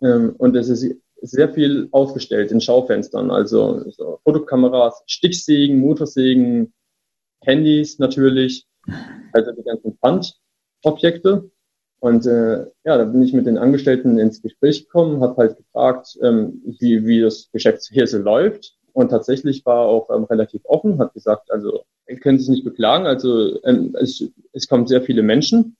Ähm, 0.00 0.34
und 0.38 0.56
es 0.56 0.70
ist 0.70 0.96
sehr 1.22 1.52
viel 1.52 1.88
aufgestellt 1.92 2.50
in 2.50 2.60
Schaufenstern, 2.60 3.30
also 3.30 3.88
so 3.90 4.20
Fotokameras, 4.24 5.02
Stichsägen, 5.06 5.78
Motorsägen, 5.78 6.72
Handys 7.40 7.98
natürlich, 7.98 8.66
also 9.32 9.52
die 9.52 9.62
ganzen 9.62 9.96
Pfandobjekte. 9.98 11.50
Und 12.00 12.26
äh, 12.26 12.66
ja, 12.84 12.98
da 12.98 13.04
bin 13.04 13.22
ich 13.22 13.32
mit 13.32 13.46
den 13.46 13.58
Angestellten 13.58 14.18
ins 14.18 14.42
Gespräch 14.42 14.84
gekommen, 14.84 15.22
habe 15.22 15.36
halt 15.36 15.56
gefragt, 15.56 16.18
ähm, 16.20 16.60
wie, 16.80 17.06
wie 17.06 17.20
das 17.20 17.48
Geschäft 17.52 17.88
hier 17.92 18.08
so 18.08 18.18
läuft. 18.18 18.76
Und 18.92 19.10
tatsächlich 19.10 19.64
war 19.64 19.86
auch 19.86 20.10
ähm, 20.10 20.24
relativ 20.24 20.62
offen, 20.64 20.98
hat 20.98 21.14
gesagt, 21.14 21.50
also 21.52 21.84
ihr 22.08 22.18
könnt 22.18 22.40
sich 22.40 22.48
nicht 22.48 22.64
beklagen, 22.64 23.06
also 23.06 23.62
ähm, 23.64 23.96
es, 23.98 24.24
es 24.52 24.68
kommen 24.68 24.86
sehr 24.86 25.02
viele 25.02 25.22
Menschen 25.22 25.76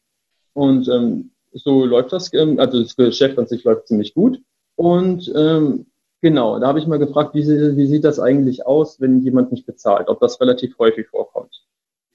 und 0.55 0.89
ähm, 0.89 1.33
so 1.53 1.85
läuft 1.85 2.13
das, 2.13 2.33
ähm, 2.33 2.59
also 2.59 2.83
das 2.83 2.97
Geschäft 2.97 3.39
an 3.39 3.47
sich 3.47 3.65
läuft 3.65 3.89
ziemlich 3.89 4.15
gut. 4.15 4.41
Und 4.77 5.33
ähm, 5.35 5.87
genau, 6.21 6.59
da 6.59 6.69
habe 6.69 6.79
ich 6.79 6.87
mal 6.87 6.99
gefragt, 6.99 7.35
wie, 7.35 7.47
wie 7.47 7.87
sieht 7.87 8.05
das 8.05 8.19
eigentlich 8.19 8.67
aus, 8.67 9.01
wenn 9.01 9.21
jemand 9.21 9.53
nicht 9.53 9.67
bezahlt, 9.67 10.09
ob 10.09 10.21
das 10.21 10.41
relativ 10.41 10.79
häufig 10.79 11.09
vorkommt. 11.09 11.65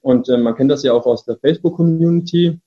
Und 0.00 0.28
ähm, 0.28 0.42
man 0.42 0.56
kennt 0.56 0.70
das 0.70 0.82
ja 0.82 0.92
auch 0.92 1.06
aus 1.06 1.24
der 1.24 1.36
Facebook-Community. 1.36 2.60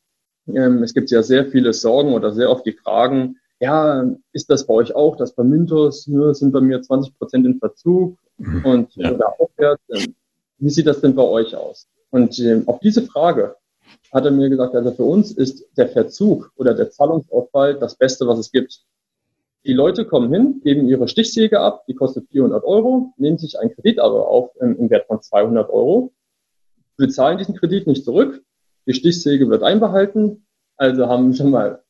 Ähm, 0.48 0.84
es 0.84 0.94
gibt 0.94 1.12
ja 1.12 1.24
sehr 1.24 1.46
viele 1.46 1.74
Sorgen 1.74 2.14
oder 2.14 2.34
sehr 2.34 2.50
oft 2.50 2.66
die 2.66 2.74
Fragen, 2.74 3.38
ja, 3.62 4.04
ist 4.34 4.50
das 4.50 4.66
bei 4.66 4.74
euch 4.74 4.96
auch, 4.96 5.16
dass 5.16 5.34
bei 5.34 5.44
Mintos 5.44 6.08
nur 6.08 6.34
sind 6.34 6.52
bei 6.52 6.62
mir 6.62 6.82
20 6.82 7.18
Prozent 7.18 7.46
in 7.46 7.60
Verzug 7.60 8.18
mhm. 8.38 8.66
und 8.66 8.96
ja. 8.96 9.12
oder 9.12 9.40
aufwärts. 9.40 9.84
Ähm, 9.90 10.16
wie 10.58 10.70
sieht 10.72 10.88
das 10.88 11.00
denn 11.02 11.16
bei 11.16 11.24
euch 11.24 11.56
aus? 11.56 11.88
Und 12.10 12.40
ähm, 12.40 12.64
auf 12.68 12.80
diese 12.80 13.04
Frage 13.04 13.56
hat 14.12 14.26
er 14.26 14.32
mir 14.32 14.50
gesagt, 14.50 14.76
also 14.76 14.92
für 14.92 15.04
uns 15.04 15.32
ist 15.32 15.66
der 15.78 15.88
Verzug 15.88 16.52
oder 16.56 16.74
der 16.74 16.90
Zahlungsausfall 16.90 17.76
das 17.76 17.96
Beste, 17.96 18.28
was 18.28 18.40
es 18.40 18.52
gibt. 18.52 18.82
Die 19.64 19.74
Leute 19.74 20.06
kommen 20.06 20.34
hin, 20.34 20.62
geben 20.64 20.88
ihre 20.88 21.08
Stichsäge 21.08 21.60
ab, 21.60 21.86
die 21.88 21.94
kostet 21.94 22.28
400 22.30 22.64
Euro, 22.64 23.14
nehmen 23.18 23.38
sich 23.38 23.60
einen 23.60 23.74
Kredit 23.74 24.00
aber 24.00 24.28
auf 24.28 24.52
im, 24.60 24.76
im 24.78 24.90
Wert 24.90 25.06
von 25.08 25.22
200 25.22 25.70
Euro, 25.70 26.14
bezahlen 26.98 27.38
diesen 27.38 27.56
Kredit 27.56 27.86
nicht 27.86 28.04
zurück, 28.04 28.44
die 28.88 28.94
Stichsäge 28.94 29.50
wird 29.50 29.62
einbehalten, 29.62 30.48
also 30.78 31.08
haben 31.08 31.34
schon 31.34 31.52
mal 31.52 31.84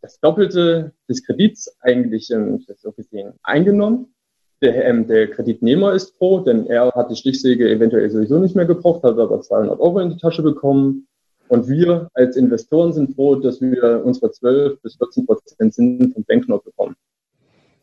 das 0.00 0.20
Doppelte 0.20 0.92
des 1.08 1.24
Kredits 1.24 1.76
eigentlich 1.80 2.30
ähm, 2.30 2.64
so 2.76 2.92
gesehen 2.92 3.34
eingenommen. 3.42 4.14
Der, 4.62 4.86
ähm, 4.86 5.06
der 5.06 5.30
Kreditnehmer 5.30 5.92
ist 5.92 6.16
froh, 6.16 6.40
denn 6.40 6.66
er 6.66 6.92
hat 6.92 7.10
die 7.10 7.16
Stichsäge 7.16 7.68
eventuell 7.68 8.08
sowieso 8.10 8.38
nicht 8.38 8.56
mehr 8.56 8.64
gebraucht, 8.64 9.02
hat 9.02 9.18
aber 9.18 9.40
200 9.40 9.78
Euro 9.80 10.00
in 10.00 10.10
die 10.10 10.16
Tasche 10.16 10.42
bekommen. 10.42 11.08
Und 11.48 11.68
wir 11.68 12.10
als 12.14 12.36
Investoren 12.36 12.92
sind 12.92 13.14
froh, 13.14 13.36
dass 13.36 13.60
wir 13.60 14.02
unsere 14.04 14.30
12 14.30 14.80
bis 14.82 14.96
14 14.96 15.26
Prozent 15.26 15.74
Zinsen 15.74 16.12
von 16.12 16.24
Banknote 16.24 16.64
bekommen. 16.64 16.96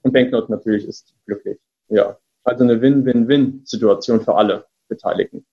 Und 0.02 0.12
Banknote 0.12 0.52
natürlich 0.52 0.86
ist 0.86 1.14
glücklich. 1.26 1.60
Ja, 1.88 2.18
also 2.44 2.64
eine 2.64 2.82
Win-Win-Win-Situation 2.82 4.22
für 4.22 4.36
alle 4.36 4.66
Beteiligten. 4.90 5.46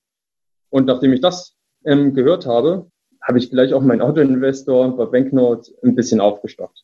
Und 0.70 0.86
nachdem 0.86 1.12
ich 1.12 1.20
das 1.20 1.56
ähm, 1.84 2.14
gehört 2.14 2.46
habe, 2.46 2.90
habe 3.22 3.38
ich 3.38 3.50
gleich 3.50 3.74
auch 3.74 3.82
meinen 3.82 4.00
Autoinvestor 4.00 4.96
bei 4.96 5.06
Banknote 5.06 5.72
ein 5.82 5.94
bisschen 5.94 6.20
aufgestockt. 6.20 6.82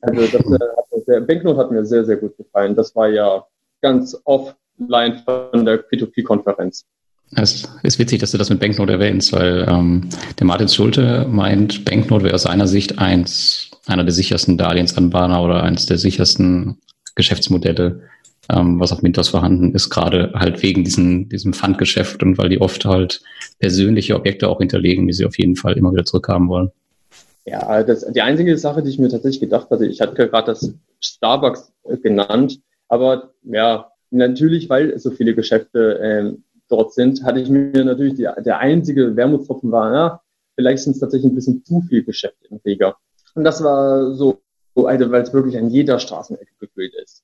Also 0.00 0.20
das, 0.20 0.52
äh, 0.52 1.04
der 1.06 1.20
Banknote 1.20 1.58
hat 1.58 1.70
mir 1.70 1.84
sehr, 1.86 2.04
sehr 2.04 2.16
gut 2.16 2.36
gefallen. 2.36 2.74
Das 2.74 2.94
war 2.94 3.08
ja 3.08 3.46
ganz 3.80 4.20
offline 4.24 5.22
von 5.24 5.64
der 5.64 5.88
P2P-Konferenz. 5.88 6.86
Es 7.34 7.68
ist 7.82 7.98
witzig, 7.98 8.20
dass 8.20 8.30
du 8.30 8.38
das 8.38 8.50
mit 8.50 8.60
Banknote 8.60 8.92
erwähnst, 8.92 9.32
weil 9.32 9.66
ähm, 9.68 10.08
der 10.38 10.46
Martin 10.46 10.68
Schulte 10.68 11.26
meint, 11.28 11.84
Banknote 11.84 12.24
wäre 12.24 12.34
aus 12.34 12.42
seiner 12.42 12.68
Sicht 12.68 12.98
eins, 12.98 13.70
einer 13.86 14.04
der 14.04 14.12
sichersten 14.12 14.56
Darlehensanbahner 14.56 15.42
oder 15.42 15.62
eines 15.62 15.86
der 15.86 15.98
sichersten 15.98 16.78
Geschäftsmodelle, 17.16 18.02
ähm, 18.48 18.78
was 18.78 18.92
auf 18.92 19.02
Mintos 19.02 19.28
vorhanden 19.28 19.74
ist, 19.74 19.90
gerade 19.90 20.32
halt 20.34 20.62
wegen 20.62 20.84
diesen, 20.84 21.28
diesem 21.28 21.52
Pfandgeschäft 21.52 22.22
und 22.22 22.38
weil 22.38 22.48
die 22.48 22.60
oft 22.60 22.84
halt 22.84 23.20
persönliche 23.58 24.14
Objekte 24.14 24.48
auch 24.48 24.58
hinterlegen, 24.58 25.06
die 25.06 25.12
sie 25.12 25.26
auf 25.26 25.36
jeden 25.36 25.56
Fall 25.56 25.76
immer 25.76 25.92
wieder 25.92 26.04
zurückhaben 26.04 26.48
wollen. 26.48 26.70
Ja, 27.44 27.82
das, 27.82 28.04
die 28.12 28.22
einzige 28.22 28.56
Sache, 28.58 28.82
die 28.82 28.90
ich 28.90 28.98
mir 28.98 29.08
tatsächlich 29.08 29.40
gedacht 29.40 29.70
hatte, 29.70 29.86
ich 29.86 30.00
hatte 30.00 30.14
gerade 30.14 30.46
das 30.46 30.72
Starbucks 31.00 31.72
genannt, 32.02 32.60
aber 32.88 33.30
ja, 33.42 33.90
natürlich, 34.10 34.68
weil 34.68 34.98
so 34.98 35.10
viele 35.10 35.34
Geschäfte 35.34 36.00
ähm, 36.02 36.44
dort 36.68 36.92
sind, 36.94 37.22
hatte 37.24 37.40
ich 37.40 37.48
mir 37.48 37.84
natürlich 37.84 38.14
die, 38.14 38.28
der 38.38 38.58
einzige 38.58 39.16
Wermutstropfen 39.16 39.70
war, 39.70 39.94
ja, 39.94 40.20
vielleicht 40.54 40.82
sind 40.82 40.92
es 40.92 41.00
tatsächlich 41.00 41.32
ein 41.32 41.34
bisschen 41.34 41.64
zu 41.64 41.82
viel 41.88 42.04
Geschäfte 42.04 42.46
im 42.48 42.60
Riga. 42.64 42.96
Und 43.34 43.44
das 43.44 43.62
war 43.62 44.14
so, 44.14 44.40
so 44.74 44.86
also, 44.86 45.10
weil 45.10 45.22
es 45.22 45.32
wirklich 45.32 45.56
an 45.58 45.70
jeder 45.70 45.98
Straßenecke 45.98 46.54
gefüllt 46.58 46.94
ist. 46.94 47.22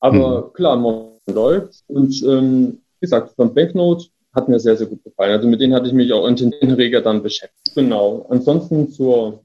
Aber 0.00 0.46
mhm. 0.46 0.52
klar, 0.52 0.76
man 0.76 1.10
läuft 1.26 1.84
und 1.88 2.22
ähm, 2.24 2.82
wie 2.98 3.06
gesagt, 3.06 3.34
von 3.36 3.54
Banknote 3.54 4.06
hat 4.32 4.48
mir 4.48 4.60
sehr, 4.60 4.76
sehr 4.76 4.86
gut 4.86 5.02
gefallen. 5.04 5.32
Also 5.32 5.48
mit 5.48 5.60
denen 5.60 5.74
hatte 5.74 5.86
ich 5.86 5.92
mich 5.92 6.12
auch 6.12 6.26
in 6.26 6.36
den 6.36 6.72
Reger 6.72 7.00
dann 7.00 7.22
beschäftigt. 7.22 7.74
Genau. 7.74 8.26
Ansonsten 8.28 8.90
zur 8.90 9.42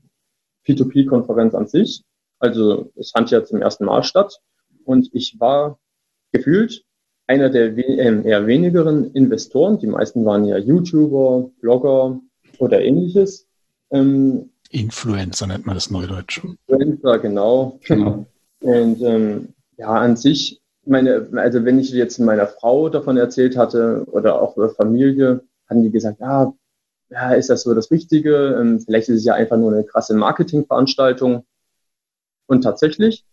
P2P-Konferenz 0.67 1.55
an 1.55 1.67
sich. 1.67 2.03
Also 2.39 2.91
es 2.95 3.11
fand 3.11 3.31
ja 3.31 3.43
zum 3.43 3.61
ersten 3.61 3.85
Mal 3.85 4.03
statt 4.03 4.39
und 4.83 5.09
ich 5.13 5.39
war 5.39 5.79
gefühlt 6.31 6.83
einer 7.27 7.49
der 7.49 7.77
äh, 7.77 8.27
eher 8.27 8.47
wenigeren 8.47 9.11
Investoren. 9.13 9.79
Die 9.79 9.87
meisten 9.87 10.25
waren 10.25 10.45
ja 10.45 10.57
YouTuber, 10.57 11.49
Blogger 11.61 12.19
oder 12.59 12.81
ähnliches. 12.81 13.47
Ähm, 13.91 14.51
Influencer 14.69 15.47
nennt 15.47 15.65
man 15.65 15.75
das 15.75 15.89
Neudeutsch. 15.89 16.43
Influencer, 16.67 17.19
genau. 17.19 17.79
genau. 17.85 18.25
Und 18.61 19.01
ähm, 19.01 19.53
ja, 19.77 19.89
an 19.89 20.17
sich, 20.17 20.61
meine, 20.85 21.27
also 21.33 21.65
wenn 21.65 21.79
ich 21.79 21.91
jetzt 21.91 22.19
meiner 22.19 22.47
Frau 22.47 22.89
davon 22.89 23.17
erzählt 23.17 23.57
hatte 23.57 24.05
oder 24.11 24.41
auch 24.41 24.57
über 24.57 24.69
Familie, 24.69 25.43
hatten 25.67 25.83
die 25.83 25.91
gesagt, 25.91 26.19
ja, 26.19 26.53
ja, 27.09 27.33
ist 27.33 27.49
das 27.49 27.63
so 27.63 27.73
das 27.73 27.91
Richtige? 27.91 28.57
Ähm, 28.59 28.79
vielleicht 28.79 29.09
ist 29.09 29.19
es 29.19 29.25
ja 29.25 29.35
einfach 29.35 29.57
nur 29.57 29.71
eine 29.71 29.83
krasse 29.83 30.15
Marketingveranstaltung. 30.15 31.45
Und 32.47 32.61
tatsächlich, 32.61 33.25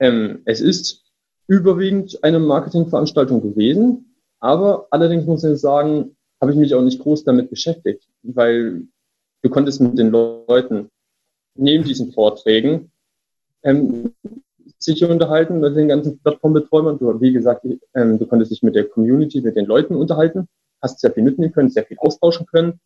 ähm, 0.00 0.42
es 0.44 0.60
ist 0.60 1.04
überwiegend 1.48 2.22
eine 2.22 2.38
Marketingveranstaltung 2.38 3.42
gewesen. 3.42 4.14
Aber 4.38 4.86
allerdings 4.90 5.26
muss 5.26 5.42
ich 5.42 5.58
sagen, 5.58 6.16
habe 6.40 6.52
ich 6.52 6.58
mich 6.58 6.74
auch 6.74 6.82
nicht 6.82 7.00
groß 7.00 7.24
damit 7.24 7.50
beschäftigt, 7.50 8.06
weil 8.22 8.86
du 9.42 9.50
konntest 9.50 9.80
mit 9.80 9.98
den 9.98 10.10
Leuten 10.10 10.90
neben 11.56 11.84
diesen 11.84 12.12
Vorträgen 12.12 12.92
ähm, 13.62 14.12
sich 14.78 15.04
unterhalten 15.04 15.58
mit 15.58 15.76
den 15.76 15.88
ganzen 15.88 16.18
Plattformbetreuern. 16.20 16.98
Du, 16.98 17.20
wie 17.20 17.32
gesagt, 17.32 17.66
ähm, 17.94 18.18
du 18.18 18.26
konntest 18.26 18.52
dich 18.52 18.62
mit 18.62 18.76
der 18.76 18.84
Community, 18.84 19.40
mit 19.40 19.56
den 19.56 19.66
Leuten 19.66 19.96
unterhalten, 19.96 20.46
hast 20.80 21.00
sehr 21.00 21.12
viel 21.12 21.24
mitnehmen 21.24 21.52
können, 21.52 21.70
sehr 21.70 21.84
viel 21.84 21.98
austauschen 21.98 22.46
können. 22.46 22.78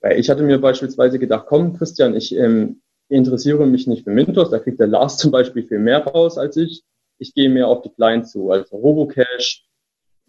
Weil 0.00 0.20
ich 0.20 0.30
hatte 0.30 0.44
mir 0.44 0.60
beispielsweise 0.60 1.18
gedacht, 1.18 1.46
komm, 1.48 1.76
Christian, 1.76 2.14
ich 2.14 2.36
ähm, 2.36 2.82
interessiere 3.08 3.66
mich 3.66 3.86
nicht 3.86 4.04
für 4.04 4.10
Mintos, 4.10 4.50
da 4.50 4.58
kriegt 4.58 4.78
der 4.78 4.86
Lars 4.86 5.18
zum 5.18 5.30
Beispiel 5.30 5.64
viel 5.64 5.80
mehr 5.80 6.04
raus 6.06 6.38
als 6.38 6.56
ich. 6.56 6.84
Ich 7.18 7.34
gehe 7.34 7.48
mehr 7.48 7.68
auf 7.68 7.82
die 7.82 7.90
Clients 7.90 8.32
zu, 8.32 8.50
also 8.50 8.76
Robocash. 8.76 9.64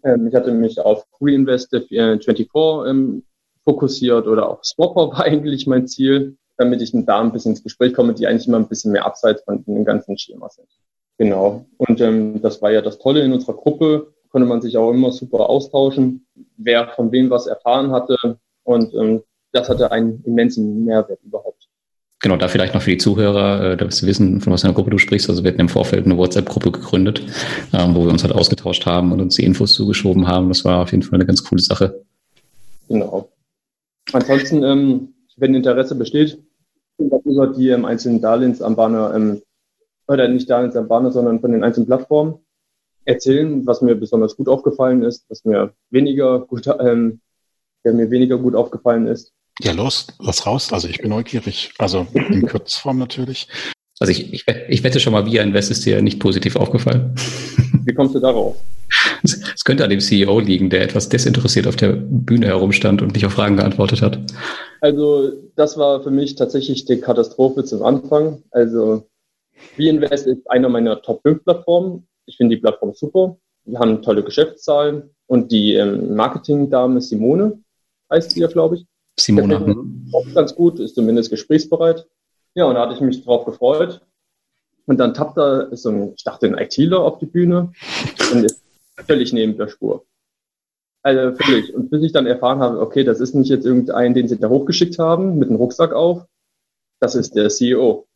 Ähm, 0.04 0.26
ich 0.28 0.34
hatte 0.34 0.52
mich 0.52 0.78
auf 0.78 1.06
Reinvestive 1.20 1.86
24 1.86 2.48
ähm, 2.86 3.24
fokussiert 3.64 4.26
oder 4.26 4.48
auch 4.48 4.64
Swapper 4.64 5.10
war 5.12 5.24
eigentlich 5.24 5.66
mein 5.66 5.86
Ziel, 5.86 6.36
damit 6.56 6.80
ich 6.80 6.92
da 6.92 7.20
ein 7.20 7.32
bisschen 7.32 7.52
ins 7.52 7.62
Gespräch 7.62 7.92
komme, 7.92 8.14
die 8.14 8.26
eigentlich 8.26 8.48
immer 8.48 8.58
ein 8.58 8.68
bisschen 8.68 8.92
mehr 8.92 9.04
abseits 9.04 9.42
von 9.42 9.64
dem 9.64 9.84
ganzen 9.84 10.16
Schema 10.16 10.48
sind. 10.48 10.68
Genau. 11.18 11.66
Und 11.78 12.00
ähm, 12.00 12.40
das 12.42 12.60
war 12.62 12.70
ja 12.70 12.82
das 12.82 12.98
Tolle 12.98 13.20
in 13.20 13.32
unserer 13.32 13.54
Gruppe, 13.54 14.12
konnte 14.30 14.46
man 14.46 14.60
sich 14.60 14.76
auch 14.76 14.90
immer 14.90 15.12
super 15.12 15.48
austauschen, 15.48 16.26
wer 16.56 16.88
von 16.88 17.10
wem 17.12 17.30
was 17.30 17.46
erfahren 17.46 17.90
hatte. 17.90 18.38
Und 18.64 18.92
ähm, 18.94 19.22
das 19.52 19.68
hatte 19.68 19.90
einen 19.90 20.22
immensen 20.24 20.84
Mehrwert 20.84 21.22
überhaupt. 21.22 21.55
Genau, 22.26 22.38
da 22.38 22.48
vielleicht 22.48 22.74
noch 22.74 22.82
für 22.82 22.90
die 22.90 22.98
Zuhörer, 22.98 23.74
äh, 23.74 23.76
dass 23.76 23.98
sie 23.98 24.06
wissen, 24.08 24.40
von 24.40 24.52
was 24.52 24.62
für 24.62 24.66
einer 24.66 24.74
Gruppe 24.74 24.90
du 24.90 24.98
sprichst. 24.98 25.30
Also 25.30 25.44
wir 25.44 25.52
hatten 25.52 25.60
im 25.60 25.68
Vorfeld 25.68 26.06
eine 26.06 26.16
WhatsApp-Gruppe 26.16 26.72
gegründet, 26.72 27.22
ähm, 27.72 27.94
wo 27.94 28.02
wir 28.02 28.10
uns 28.10 28.24
halt 28.24 28.34
ausgetauscht 28.34 28.84
haben 28.84 29.12
und 29.12 29.20
uns 29.20 29.36
die 29.36 29.44
Infos 29.44 29.74
zugeschoben 29.74 30.26
haben. 30.26 30.48
Das 30.48 30.64
war 30.64 30.82
auf 30.82 30.90
jeden 30.90 31.04
Fall 31.04 31.14
eine 31.14 31.26
ganz 31.26 31.44
coole 31.44 31.62
Sache. 31.62 32.02
Genau. 32.88 33.28
Ansonsten, 34.12 34.64
ähm, 34.64 35.14
wenn 35.36 35.54
Interesse 35.54 35.94
besteht, 35.94 36.42
über 36.98 37.46
die 37.46 37.68
ähm, 37.68 37.84
einzelnen 37.84 38.20
Darlehensanbahner, 38.20 39.14
ähm, 39.14 39.42
oder 40.08 40.26
nicht 40.26 40.50
Darlehensanbahner, 40.50 41.12
sondern 41.12 41.38
von 41.38 41.52
den 41.52 41.62
einzelnen 41.62 41.86
Plattformen 41.86 42.40
erzählen, 43.04 43.64
was 43.68 43.82
mir 43.82 43.94
besonders 43.94 44.34
gut 44.34 44.48
aufgefallen 44.48 45.04
ist, 45.04 45.26
was 45.28 45.44
mir 45.44 45.74
weniger 45.90 46.40
gut, 46.40 46.66
ähm, 46.80 47.20
mir 47.84 48.10
weniger 48.10 48.36
gut 48.36 48.56
aufgefallen 48.56 49.06
ist. 49.06 49.32
Ja, 49.62 49.72
los, 49.72 50.06
lass 50.18 50.46
raus. 50.46 50.72
Also 50.72 50.88
ich 50.88 50.98
bin 50.98 51.10
neugierig. 51.10 51.72
Also 51.78 52.06
in 52.14 52.42
Kurzform 52.48 52.98
natürlich. 52.98 53.48
Also 53.98 54.10
ich, 54.10 54.32
ich, 54.32 54.44
ich 54.68 54.84
wette 54.84 55.00
schon 55.00 55.14
mal, 55.14 55.24
Via 55.24 55.42
Invest 55.42 55.70
ist 55.70 55.86
dir 55.86 56.02
nicht 56.02 56.20
positiv 56.20 56.56
aufgefallen. 56.56 57.14
Wie 57.84 57.94
kommst 57.94 58.14
du 58.14 58.20
darauf? 58.20 58.56
Es 59.22 59.64
könnte 59.64 59.84
an 59.84 59.90
dem 59.90 60.00
CEO 60.00 60.38
liegen, 60.40 60.70
der 60.70 60.82
etwas 60.82 61.08
desinteressiert 61.08 61.66
auf 61.66 61.76
der 61.76 61.92
Bühne 61.92 62.46
herumstand 62.46 63.00
und 63.02 63.14
nicht 63.14 63.24
auf 63.24 63.32
Fragen 63.32 63.56
geantwortet 63.56 64.02
hat. 64.02 64.18
Also 64.80 65.32
das 65.56 65.78
war 65.78 66.02
für 66.02 66.10
mich 66.10 66.34
tatsächlich 66.34 66.84
die 66.84 67.00
Katastrophe 67.00 67.64
zum 67.64 67.82
Anfang. 67.82 68.42
Also 68.50 69.08
VInvest 69.76 70.26
ist 70.26 70.50
einer 70.50 70.68
meiner 70.68 71.00
Top 71.02 71.22
5 71.22 71.44
Plattformen. 71.44 72.06
Ich 72.26 72.36
finde 72.36 72.56
die 72.56 72.60
Plattform 72.60 72.92
super. 72.94 73.38
Wir 73.64 73.78
haben 73.78 74.02
tolle 74.02 74.22
Geschäftszahlen 74.22 75.10
und 75.26 75.50
die 75.50 75.74
ähm, 75.74 76.14
Marketing-Dame 76.14 77.00
Simone 77.00 77.60
heißt 78.12 78.32
sie 78.32 78.40
ja, 78.40 78.46
glaube 78.48 78.76
ich. 78.76 78.86
Simone. 79.18 79.76
Auch 80.12 80.26
ganz 80.34 80.54
gut, 80.54 80.78
ist 80.78 80.94
zumindest 80.94 81.30
gesprächsbereit. 81.30 82.06
Ja, 82.54 82.66
und 82.66 82.74
da 82.74 82.82
hatte 82.82 82.94
ich 82.94 83.00
mich 83.00 83.24
drauf 83.24 83.44
gefreut. 83.44 84.00
Und 84.86 84.98
dann 84.98 85.14
tappt 85.14 85.36
da 85.36 85.74
so 85.74 85.90
ein, 85.90 86.12
ich 86.16 86.24
dachte, 86.24 86.46
ein 86.46 86.56
ITler 86.56 87.00
auf 87.00 87.18
die 87.18 87.26
Bühne 87.26 87.72
und 88.32 88.44
ist 88.44 88.62
völlig 89.06 89.32
neben 89.32 89.56
der 89.56 89.68
Spur. 89.68 90.06
Also 91.02 91.36
völlig. 91.36 91.74
Und 91.74 91.90
bis 91.90 92.02
ich 92.02 92.12
dann 92.12 92.26
erfahren 92.26 92.60
habe, 92.60 92.80
okay, 92.80 93.04
das 93.04 93.20
ist 93.20 93.34
nicht 93.34 93.48
jetzt 93.48 93.66
irgendein, 93.66 94.14
den 94.14 94.28
sie 94.28 94.38
da 94.38 94.48
hochgeschickt 94.48 94.98
haben, 94.98 95.38
mit 95.38 95.48
einem 95.48 95.58
Rucksack 95.58 95.92
auf. 95.92 96.24
Das 97.00 97.14
ist 97.14 97.34
der 97.34 97.48
CEO. 97.48 98.06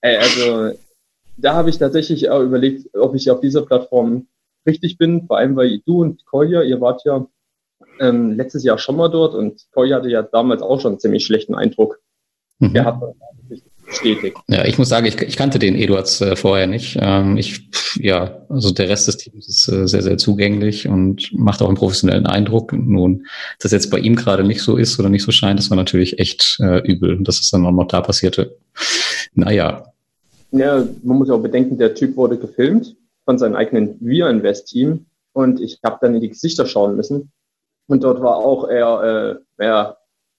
Äh, 0.00 0.16
also 0.16 0.78
da 1.36 1.54
habe 1.54 1.70
ich 1.70 1.78
tatsächlich 1.78 2.30
auch 2.30 2.42
überlegt, 2.42 2.94
ob 2.94 3.14
ich 3.14 3.30
auf 3.30 3.40
dieser 3.40 3.62
Plattform 3.62 4.28
richtig 4.66 4.98
bin, 4.98 5.26
vor 5.26 5.38
allem 5.38 5.56
weil 5.56 5.80
du 5.84 6.02
und 6.02 6.24
Kolja, 6.24 6.62
ihr 6.62 6.80
wart 6.80 7.04
ja 7.04 7.26
ähm, 8.00 8.32
letztes 8.32 8.64
Jahr 8.64 8.78
schon 8.78 8.96
mal 8.96 9.08
dort 9.08 9.34
und 9.34 9.62
Kolja 9.72 9.96
hatte 9.96 10.10
ja 10.10 10.22
damals 10.22 10.62
auch 10.62 10.80
schon 10.80 10.92
einen 10.92 11.00
ziemlich 11.00 11.24
schlechten 11.24 11.54
Eindruck. 11.54 12.00
Mhm. 12.58 12.74
Er 12.74 12.84
hat 12.84 13.00
bestätigt. 13.86 14.36
Ja, 14.48 14.64
ich 14.64 14.78
muss 14.78 14.88
sagen, 14.88 15.06
ich, 15.06 15.20
ich 15.20 15.36
kannte 15.36 15.58
den 15.58 15.76
Eduards 15.76 16.20
äh, 16.20 16.36
vorher 16.36 16.66
nicht. 16.66 16.98
Ähm, 17.00 17.36
ich, 17.36 17.68
ja, 17.96 18.44
also 18.48 18.70
der 18.72 18.88
Rest 18.88 19.08
des 19.08 19.18
Teams 19.18 19.48
ist 19.48 19.68
äh, 19.68 19.86
sehr, 19.86 20.02
sehr 20.02 20.18
zugänglich 20.18 20.88
und 20.88 21.30
macht 21.32 21.62
auch 21.62 21.68
einen 21.68 21.76
professionellen 21.76 22.26
Eindruck. 22.26 22.72
Nun, 22.72 23.26
dass 23.60 23.72
jetzt 23.72 23.90
bei 23.90 23.98
ihm 23.98 24.16
gerade 24.16 24.44
nicht 24.44 24.62
so 24.62 24.76
ist 24.76 24.98
oder 24.98 25.08
nicht 25.08 25.22
so 25.22 25.32
scheint, 25.32 25.58
das 25.58 25.70
war 25.70 25.76
natürlich 25.76 26.18
echt 26.18 26.58
äh, 26.60 26.80
übel, 26.80 27.22
dass 27.22 27.40
es 27.40 27.50
dann 27.50 27.66
auch 27.66 27.72
noch 27.72 27.86
da 27.86 28.00
passierte. 28.00 28.56
Naja, 29.34 29.84
ja, 30.56 30.86
man 31.02 31.18
muss 31.18 31.30
auch 31.30 31.40
bedenken, 31.40 31.78
der 31.78 31.94
Typ 31.94 32.16
wurde 32.16 32.38
gefilmt 32.38 32.94
von 33.24 33.38
seinem 33.38 33.56
eigenen 33.56 33.96
Wir 33.98 34.30
Invest 34.30 34.68
Team 34.68 35.06
und 35.32 35.60
ich 35.60 35.80
habe 35.84 35.98
dann 36.00 36.14
in 36.14 36.20
die 36.20 36.28
Gesichter 36.28 36.64
schauen 36.64 36.94
müssen 36.94 37.32
und 37.86 38.02
dort 38.02 38.20
war 38.22 38.36
auch 38.36 38.68
eher 38.68 39.38
äh, 39.38 39.62
mehr 39.62 39.98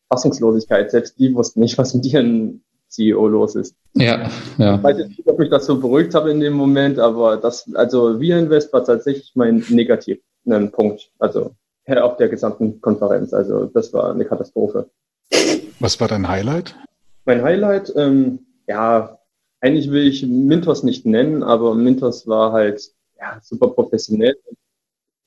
Fassungslosigkeit. 0.09 0.91
Selbst 0.91 1.19
die 1.19 1.33
wussten 1.33 1.59
nicht, 1.59 1.77
was 1.77 1.93
mit 1.93 2.05
ihren 2.05 2.63
CEO 2.87 3.27
los 3.27 3.55
ist. 3.55 3.75
Ja, 3.93 4.29
ja. 4.57 4.75
Ich 4.75 4.83
weiß 4.83 4.97
nicht, 4.97 5.27
ob 5.27 5.39
ich 5.39 5.49
das 5.49 5.65
so 5.65 5.79
beruhigt 5.79 6.13
habe 6.13 6.31
in 6.31 6.39
dem 6.39 6.53
Moment, 6.53 6.99
aber 6.99 7.37
das, 7.37 7.69
also 7.75 8.19
Wir 8.19 8.37
Invest 8.37 8.71
war 8.73 8.83
tatsächlich 8.83 9.31
mein 9.35 9.63
negativ 9.69 10.19
Punkt. 10.71 11.11
Also 11.19 11.55
auf 11.87 12.17
der 12.17 12.29
gesamten 12.29 12.81
Konferenz. 12.81 13.33
Also 13.33 13.65
das 13.65 13.93
war 13.93 14.11
eine 14.11 14.25
Katastrophe. 14.25 14.89
Was 15.79 15.99
war 15.99 16.07
dein 16.07 16.27
Highlight? 16.27 16.75
Mein 17.25 17.43
Highlight, 17.43 17.93
ähm, 17.95 18.39
ja, 18.67 19.19
eigentlich 19.59 19.91
will 19.91 20.07
ich 20.07 20.25
Mintos 20.25 20.83
nicht 20.83 21.05
nennen, 21.05 21.43
aber 21.43 21.75
Mintos 21.75 22.27
war 22.27 22.51
halt 22.51 22.91
ja, 23.19 23.39
super 23.41 23.69
professionell. 23.69 24.35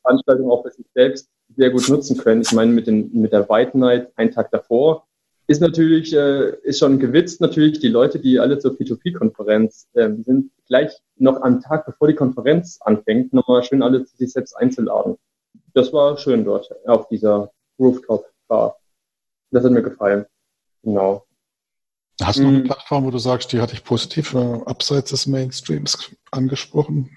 Veranstaltung 0.03 0.51
auch 0.51 0.63
für 0.63 0.71
sich 0.71 0.87
selbst 0.95 1.29
sehr 1.57 1.71
gut 1.71 1.89
nutzen 1.89 2.17
können. 2.17 2.43
Ich 2.43 2.53
meine, 2.53 2.73
mit, 2.73 2.87
den, 2.87 3.11
mit 3.13 3.33
der 3.33 3.49
White 3.49 3.77
Night 3.77 4.13
einen 4.17 4.31
Tag 4.31 4.51
davor 4.51 5.09
ist 5.49 5.61
natürlich, 5.61 6.15
äh, 6.15 6.51
ist 6.63 6.79
schon 6.79 6.99
gewitzt 6.99 7.41
natürlich, 7.41 7.81
die 7.81 7.89
Leute, 7.89 8.21
die 8.21 8.39
alle 8.39 8.59
zur 8.59 8.73
P2P-Konferenz 8.73 9.89
äh, 9.95 10.11
sind, 10.23 10.51
gleich 10.67 10.93
noch 11.17 11.41
am 11.41 11.63
Tag, 11.63 11.87
bevor 11.87 12.07
die 12.07 12.15
Konferenz 12.15 12.79
anfängt, 12.83 13.33
nochmal 13.33 13.65
schön 13.65 13.83
alle 13.83 14.05
zu 14.05 14.15
sich 14.17 14.33
selbst 14.33 14.55
einzuladen. 14.55 15.17
Das 15.73 15.93
war 15.93 16.19
schön 16.19 16.45
dort 16.45 16.71
auf 16.87 17.09
dieser 17.09 17.51
Rooftop-Bar. 17.79 18.77
Das 19.51 19.65
hat 19.65 19.73
mir 19.73 19.83
gefallen. 19.83 20.27
Genau. 20.83 21.25
Hast 22.21 22.39
du 22.39 22.43
noch 22.43 22.49
eine 22.49 22.59
hm. 22.59 22.65
Plattform, 22.65 23.05
wo 23.07 23.11
du 23.11 23.19
sagst, 23.19 23.53
die 23.53 23.61
hatte 23.61 23.73
ich 23.73 23.85
positiv 23.85 24.35
äh, 24.35 24.39
abseits 24.67 25.11
des 25.11 25.27
Mainstreams 25.27 26.15
angesprochen? 26.31 27.09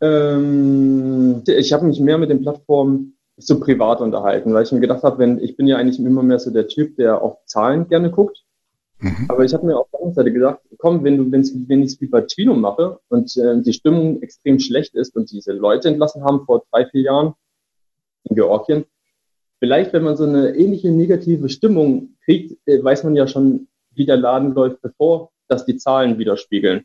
Ähm, 0.00 1.42
ich 1.46 1.72
habe 1.74 1.84
mich 1.84 2.00
mehr 2.00 2.16
mit 2.16 2.30
den 2.30 2.40
Plattformen 2.40 3.17
so 3.38 3.60
privat 3.60 4.00
unterhalten, 4.00 4.52
weil 4.52 4.64
ich 4.64 4.72
mir 4.72 4.80
gedacht 4.80 5.02
habe, 5.02 5.18
wenn 5.18 5.38
ich 5.38 5.56
bin 5.56 5.66
ja 5.66 5.76
eigentlich 5.76 5.98
immer 5.98 6.22
mehr 6.22 6.38
so 6.38 6.50
der 6.50 6.68
Typ, 6.68 6.96
der 6.96 7.22
auf 7.22 7.44
Zahlen 7.46 7.88
gerne 7.88 8.10
guckt. 8.10 8.44
Mhm. 9.00 9.26
Aber 9.28 9.44
ich 9.44 9.54
habe 9.54 9.64
mir 9.64 9.78
auf 9.78 9.88
der 9.90 10.00
anderen 10.00 10.14
Seite 10.14 10.32
gedacht, 10.32 10.58
komm, 10.78 11.04
wenn 11.04 11.16
du, 11.16 11.30
wenn's, 11.30 11.52
wenn 11.68 11.82
ich 11.82 11.92
es 11.92 12.00
wie 12.00 12.06
bei 12.06 12.22
Twino 12.22 12.54
mache 12.54 12.98
und 13.08 13.36
äh, 13.36 13.60
die 13.62 13.72
Stimmung 13.72 14.22
extrem 14.22 14.58
schlecht 14.58 14.94
ist 14.94 15.14
und 15.16 15.30
diese 15.30 15.52
Leute 15.52 15.88
entlassen 15.88 16.24
haben 16.24 16.44
vor 16.44 16.64
drei, 16.70 16.86
vier 16.86 17.02
Jahren 17.02 17.34
in 18.24 18.34
Georgien, 18.34 18.84
vielleicht, 19.60 19.92
wenn 19.92 20.02
man 20.02 20.16
so 20.16 20.24
eine 20.24 20.56
ähnliche 20.56 20.90
negative 20.90 21.48
Stimmung 21.48 22.16
kriegt, 22.24 22.58
äh, 22.66 22.82
weiß 22.82 23.04
man 23.04 23.14
ja 23.14 23.28
schon, 23.28 23.68
wie 23.92 24.06
der 24.06 24.16
Laden 24.16 24.52
läuft, 24.52 24.82
bevor 24.82 25.30
das 25.46 25.64
die 25.64 25.76
Zahlen 25.76 26.18
widerspiegeln. 26.18 26.84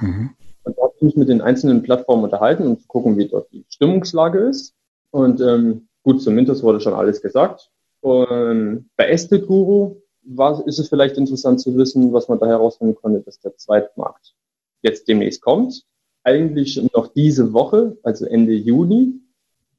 Mhm. 0.00 0.30
Und 0.62 0.76
da 0.76 0.82
habe 0.82 0.92
ich 0.96 1.02
mich 1.02 1.16
mit 1.16 1.28
den 1.28 1.40
einzelnen 1.40 1.82
Plattformen 1.82 2.24
unterhalten, 2.24 2.66
um 2.66 2.78
zu 2.78 2.86
gucken, 2.86 3.16
wie 3.18 3.26
dort 3.26 3.50
die 3.52 3.64
Stimmungslage 3.68 4.38
ist. 4.38 4.74
Und 5.10 5.40
ähm, 5.40 5.88
gut, 6.02 6.22
zumindest 6.22 6.62
wurde 6.62 6.80
schon 6.80 6.94
alles 6.94 7.22
gesagt. 7.22 7.70
Und 8.00 8.90
bei 8.96 9.08
Estate 9.08 9.46
Guru 9.46 9.96
war, 10.22 10.66
ist 10.66 10.78
es 10.78 10.88
vielleicht 10.88 11.16
interessant 11.16 11.60
zu 11.60 11.76
wissen, 11.76 12.12
was 12.12 12.28
man 12.28 12.38
da 12.38 12.46
herausfinden 12.46 12.94
konnte, 12.94 13.20
dass 13.20 13.40
der 13.40 13.56
Zweitmarkt 13.56 14.34
jetzt 14.82 15.08
demnächst 15.08 15.42
kommt. 15.42 15.84
Eigentlich 16.22 16.80
noch 16.94 17.08
diese 17.08 17.52
Woche, 17.52 17.96
also 18.02 18.26
Ende 18.26 18.52
Juni, 18.52 19.14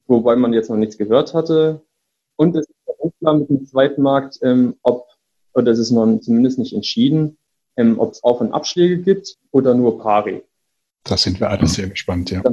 wobei 0.08 0.36
man 0.36 0.54
jetzt 0.54 0.70
noch 0.70 0.78
nichts 0.78 0.98
gehört 0.98 1.34
hatte. 1.34 1.82
Und 2.36 2.56
es 2.56 2.68
ist 2.68 2.76
unklar 2.98 3.38
mit 3.38 3.50
dem 3.50 3.66
Zweitmarkt, 3.66 4.40
ähm, 4.42 4.76
ob 4.82 5.08
oder 5.54 5.72
es 5.72 5.80
ist 5.80 5.92
noch 5.92 6.20
zumindest 6.20 6.60
nicht 6.60 6.74
entschieden, 6.74 7.38
ähm, 7.76 8.00
ob 8.00 8.14
es 8.14 8.24
Auf- 8.24 8.42
und 8.42 8.54
Abschläge 8.54 9.00
gibt 9.00 9.38
oder 9.52 9.74
nur 9.74 10.00
Pari. 10.00 10.44
Da 11.04 11.18
sind 11.18 11.40
wir 11.40 11.50
alle 11.50 11.68
sehr 11.68 11.90
gespannt, 11.90 12.32
ja. 12.32 12.44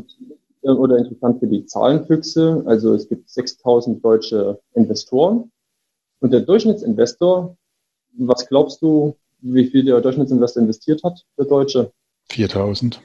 Oder 0.74 0.98
interessant 0.98 1.40
für 1.40 1.46
die 1.46 1.66
Zahlenfüchse. 1.66 2.62
Also 2.66 2.94
es 2.94 3.08
gibt 3.08 3.28
6000 3.30 4.04
deutsche 4.04 4.60
Investoren. 4.74 5.50
Und 6.20 6.32
der 6.32 6.40
Durchschnittsinvestor, 6.40 7.56
was 8.18 8.48
glaubst 8.48 8.82
du, 8.82 9.16
wie 9.40 9.66
viel 9.66 9.84
der 9.84 10.00
Durchschnittsinvestor 10.00 10.62
investiert 10.62 11.02
hat, 11.04 11.24
der 11.38 11.44
Deutsche? 11.44 11.92
4000. 12.30 13.00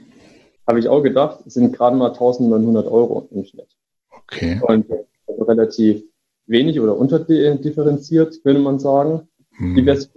Habe 0.68 0.80
ich 0.80 0.88
auch 0.88 1.02
gedacht, 1.02 1.40
sind 1.46 1.74
gerade 1.74 1.96
mal 1.96 2.12
1900 2.12 2.88
Euro 2.88 3.28
im 3.32 3.44
Schnitt. 3.44 3.68
Okay. 4.10 4.60
Und 4.66 4.86
relativ 5.28 6.04
wenig 6.46 6.80
oder 6.80 6.98
unterdifferenziert, 6.98 8.42
könnte 8.44 8.62
man 8.62 8.80
sagen. 8.80 9.28
Hm. 9.58 9.76
Die 9.76 9.86
West 9.86 10.12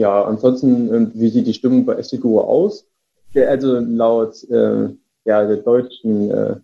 ja, 0.00 0.24
ansonsten, 0.24 0.94
ähm, 0.94 1.10
wie 1.14 1.28
sieht 1.28 1.46
die 1.46 1.52
Stimmung 1.52 1.84
bei 1.84 1.94
Estigo 1.94 2.40
aus? 2.40 2.86
Der, 3.34 3.50
also 3.50 3.78
laut 3.80 4.42
äh, 4.44 4.88
ja, 5.26 5.46
der 5.46 5.58
deutschen 5.58 6.30
äh, 6.30 6.56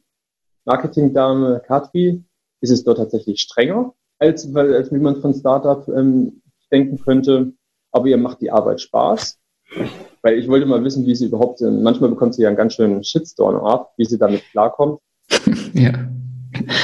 Marketingdame 0.67 1.63
Katri 1.67 2.25
ist 2.61 2.71
es 2.71 2.85
dort 2.85 2.99
tatsächlich 2.99 3.41
strenger, 3.41 3.95
als, 4.19 4.55
als 4.55 4.93
wie 4.93 4.99
man 4.99 5.21
von 5.21 5.33
Startup 5.33 5.87
ähm, 5.89 6.43
denken 6.71 7.01
könnte. 7.01 7.53
Aber 7.93 8.07
ihr 8.09 8.19
macht 8.19 8.41
die 8.41 8.51
Arbeit 8.51 8.81
Spaß. 8.81 9.39
Weil 10.23 10.39
ich 10.39 10.49
wollte 10.49 10.67
mal 10.67 10.83
wissen, 10.85 11.07
wie 11.07 11.15
sie 11.15 11.27
überhaupt, 11.27 11.59
sind. 11.59 11.83
manchmal 11.83 12.11
bekommt 12.11 12.35
sie 12.35 12.43
ja 12.43 12.49
einen 12.49 12.57
ganz 12.57 12.75
schönen 12.75 13.03
Shitstorm 13.03 13.65
ab, 13.65 13.93
wie 13.97 14.05
sie 14.05 14.19
damit 14.19 14.43
klarkommt. 14.51 15.01
ja. 15.73 15.93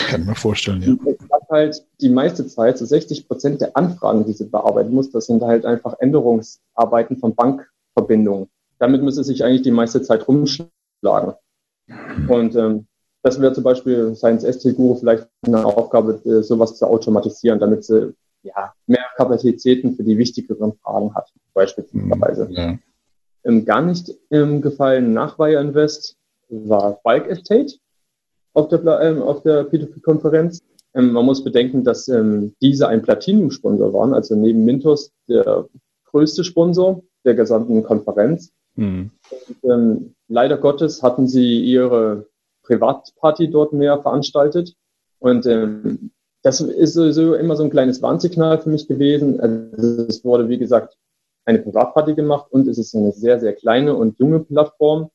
Kann 0.09 0.21
ich 0.21 0.27
mir 0.27 0.35
vorstellen, 0.35 0.83
ja. 0.83 1.12
Ich 1.12 1.31
habe 1.31 1.47
halt 1.51 1.87
die 2.01 2.09
meiste 2.09 2.47
Zeit, 2.47 2.79
so 2.79 2.85
60 2.85 3.27
Prozent 3.27 3.61
der 3.61 3.77
Anfragen, 3.77 4.27
die 4.27 4.33
sie 4.33 4.47
bearbeiten 4.47 4.92
muss, 4.92 5.11
das 5.11 5.27
sind 5.27 5.42
halt 5.42 5.64
einfach 5.64 5.99
Änderungsarbeiten 5.99 7.16
von 7.18 7.35
Bankverbindungen. 7.35 8.49
Damit 8.79 9.03
müsste 9.03 9.25
sich 9.25 9.45
eigentlich 9.45 9.62
die 9.62 9.71
meiste 9.71 10.03
Zeit 10.03 10.27
rumschlagen. 10.29 11.35
Und 12.29 12.57
ähm, 12.57 12.87
das 13.22 13.40
wäre 13.40 13.52
zum 13.52 13.64
Beispiel 13.64 14.14
Science 14.14 14.44
ST 14.44 14.76
Guru 14.76 14.96
vielleicht 14.96 15.28
eine 15.46 15.64
Aufgabe, 15.64 16.20
äh, 16.24 16.42
sowas 16.42 16.76
zu 16.76 16.87
automatisieren, 16.87 17.58
damit 17.58 17.85
sie 17.85 18.14
ja, 18.42 18.72
mehr 18.87 19.04
Kapazitäten 19.16 19.94
für 19.94 20.02
die 20.02 20.18
wichtigeren 20.18 20.72
Fragen 20.82 21.14
hat, 21.14 21.32
beispielsweise. 21.54 22.48
Ja. 22.50 22.78
Ähm, 23.44 23.64
gar 23.64 23.82
nicht 23.82 24.12
ähm, 24.30 24.61
gefallen 24.61 25.12
nach 25.12 25.38
Wire 25.38 25.61
Invest 25.61 26.16
war 26.48 27.00
Bulk 27.02 27.28
Estate 27.28 27.74
auf 28.54 28.68
der, 28.68 29.00
ähm, 29.00 29.22
auf 29.22 29.42
der 29.42 29.70
P2P-Konferenz. 29.70 30.61
Ähm, 30.94 31.12
man 31.12 31.24
muss 31.24 31.42
bedenken, 31.42 31.85
dass 31.85 32.08
ähm, 32.08 32.54
diese 32.61 32.88
ein 32.88 33.02
Platinum-Sponsor 33.02 33.92
waren, 33.92 34.14
also 34.14 34.35
neben 34.35 34.64
Mintos 34.64 35.12
der 35.28 35.66
größte 36.06 36.44
Sponsor 36.44 37.02
der 37.24 37.35
gesamten 37.35 37.82
Konferenz. 37.82 38.52
Mhm. 38.74 39.11
Und, 39.30 39.70
ähm, 39.70 40.14
leider 40.28 40.58
Gottes 40.58 41.02
hatten 41.02 41.26
sie 41.26 41.61
ihre 41.61 42.26
Privatparty 42.62 43.51
dort 43.51 43.72
mehr 43.72 44.01
veranstaltet. 44.01 44.75
Und 45.18 45.46
ähm, 45.46 46.11
das 46.42 46.61
ist 46.61 46.94
so 46.94 47.35
immer 47.35 47.57
so 47.57 47.62
ein 47.62 47.70
kleines 47.70 48.03
Warnsignal 48.03 48.61
für 48.61 48.70
mich 48.70 48.88
gewesen. 48.88 49.40
Also 49.40 50.03
es 50.09 50.25
wurde, 50.25 50.48
wie 50.48 50.59
gesagt, 50.59 50.96
eine 51.44 51.59
Privatparty 51.61 52.14
gemacht 52.14 52.51
und 52.51 52.68
es 52.68 52.79
ist 52.79 52.94
eine 52.94 53.12
sehr, 53.12 53.40
sehr 53.40 53.53
kleine 53.53 53.94
und 53.94 54.18
junge 54.18 54.40
Plattform. 54.40 55.11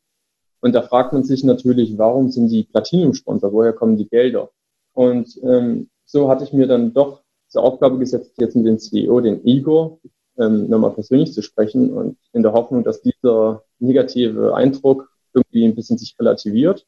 Und 0.62 0.74
da 0.74 0.82
fragt 0.82 1.14
man 1.14 1.24
sich 1.24 1.44
natürlich, 1.44 1.98
warum 1.98 2.30
sind 2.30 2.50
die 2.50 2.64
Platinum-Sponsor? 2.64 3.52
Woher 3.54 3.74
kommen 3.74 3.98
die 3.98 4.08
Gelder? 4.08 4.50
Und 4.94 5.40
ähm, 5.44 5.90
so 6.06 6.30
hatte 6.30 6.44
ich 6.44 6.54
mir 6.54 6.68
dann 6.68 6.94
doch 6.94 7.22
zur 7.48 7.64
Aufgabe 7.64 8.00
gesetzt, 8.00 8.34
jetzt 8.38 8.56
mit 8.56 8.66
dem 8.66 8.80
CEO, 8.80 9.22
den 9.22 9.46
Igor, 9.46 10.00
ähm, 10.38 10.70
nochmal 10.70 10.92
persönlich 10.92 11.34
zu 11.34 11.42
sprechen 11.42 11.94
und 11.94 12.18
in 12.34 12.44
der 12.44 12.54
Hoffnung, 12.54 12.84
dass 12.84 13.02
dieser 13.02 13.64
negative 13.80 14.56
Eindruck 14.56 15.10
irgendwie 15.34 15.66
ein 15.66 15.76
bisschen 15.76 15.98
sich 15.98 16.16
relativiert. 16.20 16.86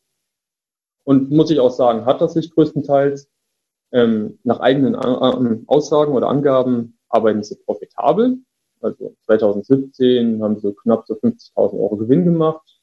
Und 1.03 1.31
muss 1.31 1.51
ich 1.51 1.59
auch 1.59 1.71
sagen, 1.71 2.05
hat 2.05 2.21
das 2.21 2.33
sich 2.33 2.51
größtenteils. 2.51 3.29
Ähm, 3.91 4.37
nach 4.43 4.59
eigenen 4.59 4.93
äh, 4.93 5.63
Aussagen 5.65 6.13
oder 6.13 6.27
Angaben 6.27 6.99
arbeiten 7.09 7.43
sie 7.43 7.55
profitabel. 7.55 8.37
Also 8.81 9.15
2017 9.25 10.41
haben 10.41 10.59
sie 10.59 10.73
knapp 10.73 11.05
so 11.07 11.15
50.000 11.15 11.73
Euro 11.73 11.97
Gewinn 11.97 12.23
gemacht. 12.23 12.79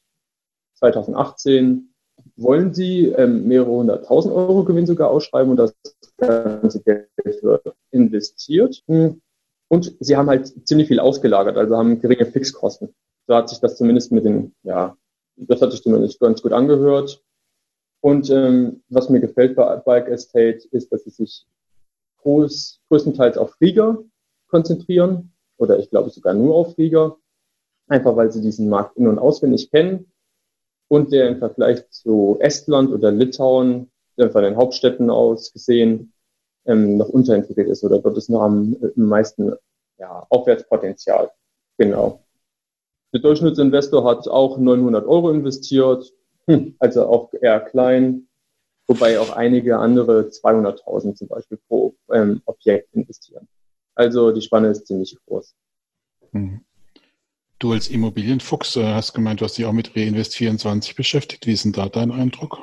2018 0.75 1.93
wollen 2.35 2.73
sie 2.73 3.07
ähm, 3.07 3.47
mehrere 3.47 3.71
hunderttausend 3.71 4.33
Euro 4.33 4.63
Gewinn 4.63 4.85
sogar 4.85 5.09
ausschreiben 5.09 5.51
und 5.51 5.57
das 5.57 5.75
ganze 6.17 6.81
Geld 6.81 7.09
wird 7.41 7.73
investiert. 7.91 8.83
Und 8.87 9.95
sie 9.99 10.15
haben 10.15 10.29
halt 10.29 10.67
ziemlich 10.67 10.87
viel 10.87 10.99
ausgelagert, 10.99 11.57
also 11.57 11.77
haben 11.77 11.99
geringe 11.99 12.25
Fixkosten. 12.25 12.93
So 13.27 13.35
hat 13.35 13.49
sich 13.49 13.59
das 13.59 13.77
zumindest 13.77 14.11
mit 14.11 14.25
den, 14.25 14.53
ja, 14.63 14.95
das 15.35 15.61
hat 15.61 15.71
sich 15.71 15.83
zumindest 15.83 16.19
ganz 16.19 16.41
gut 16.41 16.53
angehört. 16.53 17.23
Und 18.01 18.29
ähm, 18.29 18.83
was 18.89 19.09
mir 19.09 19.19
gefällt 19.19 19.55
bei 19.55 19.75
Bike 19.77 20.07
Estate 20.07 20.67
ist, 20.71 20.91
dass 20.91 21.03
sie 21.03 21.09
sich 21.09 21.45
groß, 22.21 22.81
größtenteils 22.89 23.37
auf 23.37 23.51
Flieger 23.55 24.03
konzentrieren 24.47 25.31
oder 25.57 25.79
ich 25.79 25.89
glaube 25.89 26.09
sogar 26.09 26.33
nur 26.33 26.55
auf 26.55 26.75
Flieger, 26.75 27.17
einfach 27.87 28.15
weil 28.15 28.31
sie 28.31 28.41
diesen 28.41 28.69
Markt 28.69 28.97
in- 28.97 29.07
und 29.07 29.19
auswendig 29.19 29.71
kennen 29.71 30.11
und 30.87 31.11
der 31.11 31.27
im 31.27 31.39
Vergleich 31.39 31.89
zu 31.89 32.37
Estland 32.39 32.91
oder 32.91 33.11
Litauen, 33.11 33.91
von 34.17 34.43
den 34.43 34.55
Hauptstädten 34.55 35.11
aus 35.11 35.53
gesehen, 35.53 36.11
ähm, 36.65 36.97
noch 36.97 37.09
unterentwickelt 37.09 37.69
ist 37.69 37.83
oder 37.83 37.99
dort 37.99 38.17
ist 38.17 38.29
noch 38.29 38.41
am, 38.41 38.75
am 38.81 39.03
meisten 39.03 39.53
ja, 39.99 40.25
Aufwärtspotenzial. 40.29 41.31
Genau. 41.77 42.19
Der 43.13 43.21
Durchschnittsinvestor 43.21 44.03
hat 44.03 44.27
auch 44.27 44.57
900 44.57 45.05
Euro 45.05 45.29
investiert, 45.29 46.11
also 46.79 47.07
auch 47.07 47.33
eher 47.33 47.59
klein, 47.59 48.27
wobei 48.87 49.19
auch 49.19 49.31
einige 49.31 49.77
andere 49.77 50.29
200.000 50.29 51.15
zum 51.15 51.27
Beispiel 51.27 51.59
pro 51.67 51.95
ähm, 52.11 52.41
Objekt 52.45 52.93
investieren. 52.93 53.47
Also 53.95 54.31
die 54.31 54.41
Spanne 54.41 54.69
ist 54.69 54.87
ziemlich 54.87 55.17
groß. 55.25 55.55
Hm. 56.31 56.61
Du 57.59 57.71
als 57.71 57.87
Immobilienfuchs 57.87 58.75
äh, 58.75 58.83
hast 58.83 59.13
gemeint, 59.13 59.41
du 59.41 59.45
hast 59.45 59.57
dich 59.57 59.65
auch 59.65 59.73
mit 59.73 59.89
Reinvest24 59.89 60.95
beschäftigt. 60.95 61.47
Wie 61.47 61.53
ist 61.53 61.65
denn 61.65 61.73
da 61.73 61.89
dein 61.89 62.11
Eindruck? 62.11 62.59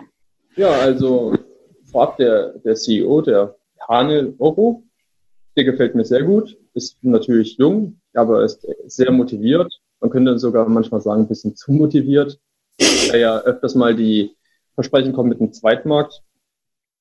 Ja, 0.55 0.71
also 0.71 1.37
vorab 1.91 2.17
der, 2.17 2.51
der 2.59 2.77
CEO, 2.77 3.21
der 3.21 3.57
Hanel 3.89 4.35
Oro, 4.39 4.85
der 5.57 5.65
gefällt 5.65 5.97
mir 5.97 6.05
sehr 6.05 6.23
gut, 6.23 6.57
ist 6.75 6.97
natürlich 7.03 7.57
jung, 7.59 8.01
aber 8.15 8.45
ist 8.45 8.67
sehr 8.87 9.11
motiviert. 9.11 9.73
Man 10.01 10.11
könnte 10.11 10.39
sogar 10.39 10.69
manchmal 10.69 11.01
sagen, 11.01 11.23
ein 11.23 11.29
bisschen 11.29 11.57
zu 11.57 11.73
motiviert, 11.73 12.39
weil 12.79 13.21
ja 13.21 13.41
öfters 13.41 13.75
mal 13.75 13.95
die 13.95 14.37
Versprechen 14.75 15.13
kommen 15.13 15.29
mit 15.29 15.41
dem 15.41 15.53
Zweitmarkt, 15.53 16.23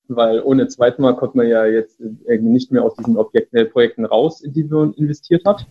weil 0.08 0.42
ohne 0.42 0.68
Zweitmarkt 0.68 1.20
kommt 1.20 1.36
man 1.36 1.48
ja 1.48 1.66
jetzt 1.66 2.00
nicht 2.00 2.72
mehr 2.72 2.84
aus 2.84 2.96
diesen 2.96 3.18
Objekten, 3.18 3.58
äh, 3.58 3.66
Projekten 3.66 4.06
raus, 4.06 4.42
in 4.42 4.54
die 4.54 4.64
man 4.64 4.94
investiert 4.94 5.46
hat. 5.46 5.66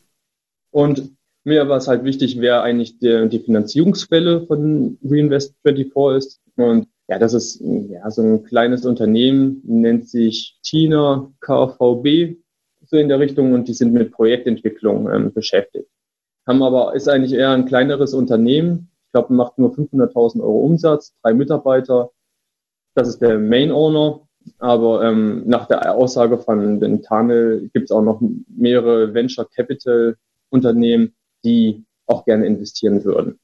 Und 0.71 1.13
mir 1.45 1.69
war 1.69 1.77
es 1.77 1.89
halt 1.89 2.05
wichtig, 2.05 2.41
wer 2.41 2.63
eigentlich 2.63 2.99
der, 2.99 3.27
die 3.27 3.41
Finanzierungsquelle 3.41 4.47
von 4.47 4.99
Reinvest24 5.05 6.17
ist. 6.17 6.41
Und 6.57 6.89
ja, 7.09 7.19
das 7.19 7.35
ist 7.35 7.61
ja 7.61 8.11
so 8.11 8.23
ein 8.23 8.45
kleines 8.45 8.87
Unternehmen, 8.87 9.61
nennt 9.65 10.09
sich 10.09 10.59
Tina 10.63 11.31
KVB, 11.41 12.37
so 12.85 12.97
in 12.97 13.09
der 13.09 13.21
Richtung, 13.21 13.53
und 13.53 13.69
die 13.69 13.75
sind 13.75 13.93
mit 13.93 14.13
Projektentwicklung 14.13 15.11
ähm, 15.13 15.33
beschäftigt. 15.33 15.89
Haben 16.47 16.63
aber, 16.63 16.95
ist 16.95 17.09
eigentlich 17.09 17.33
eher 17.33 17.51
ein 17.51 17.67
kleineres 17.67 18.15
Unternehmen. 18.15 18.92
Ich 19.13 19.15
glaube, 19.15 19.35
macht 19.35 19.59
nur 19.59 19.75
500.000 19.75 20.41
Euro 20.41 20.61
Umsatz, 20.61 21.15
drei 21.23 21.35
Mitarbeiter. 21.35 22.13
Das 22.95 23.09
ist 23.09 23.21
der 23.21 23.39
Main 23.39 23.71
Owner. 23.71 24.27
Aber 24.59 25.05
ähm, 25.05 25.43
nach 25.47 25.67
der 25.67 25.95
Aussage 25.95 26.39
von 26.39 26.81
den 26.81 27.03
Tanel 27.03 27.69
gibt 27.75 27.85
es 27.85 27.91
auch 27.91 28.01
noch 28.01 28.23
mehrere 28.49 29.13
Venture 29.13 29.47
Capital 29.55 30.17
Unternehmen, 30.49 31.15
die 31.45 31.85
auch 32.07 32.25
gerne 32.25 32.47
investieren 32.47 33.05
würden. 33.05 33.39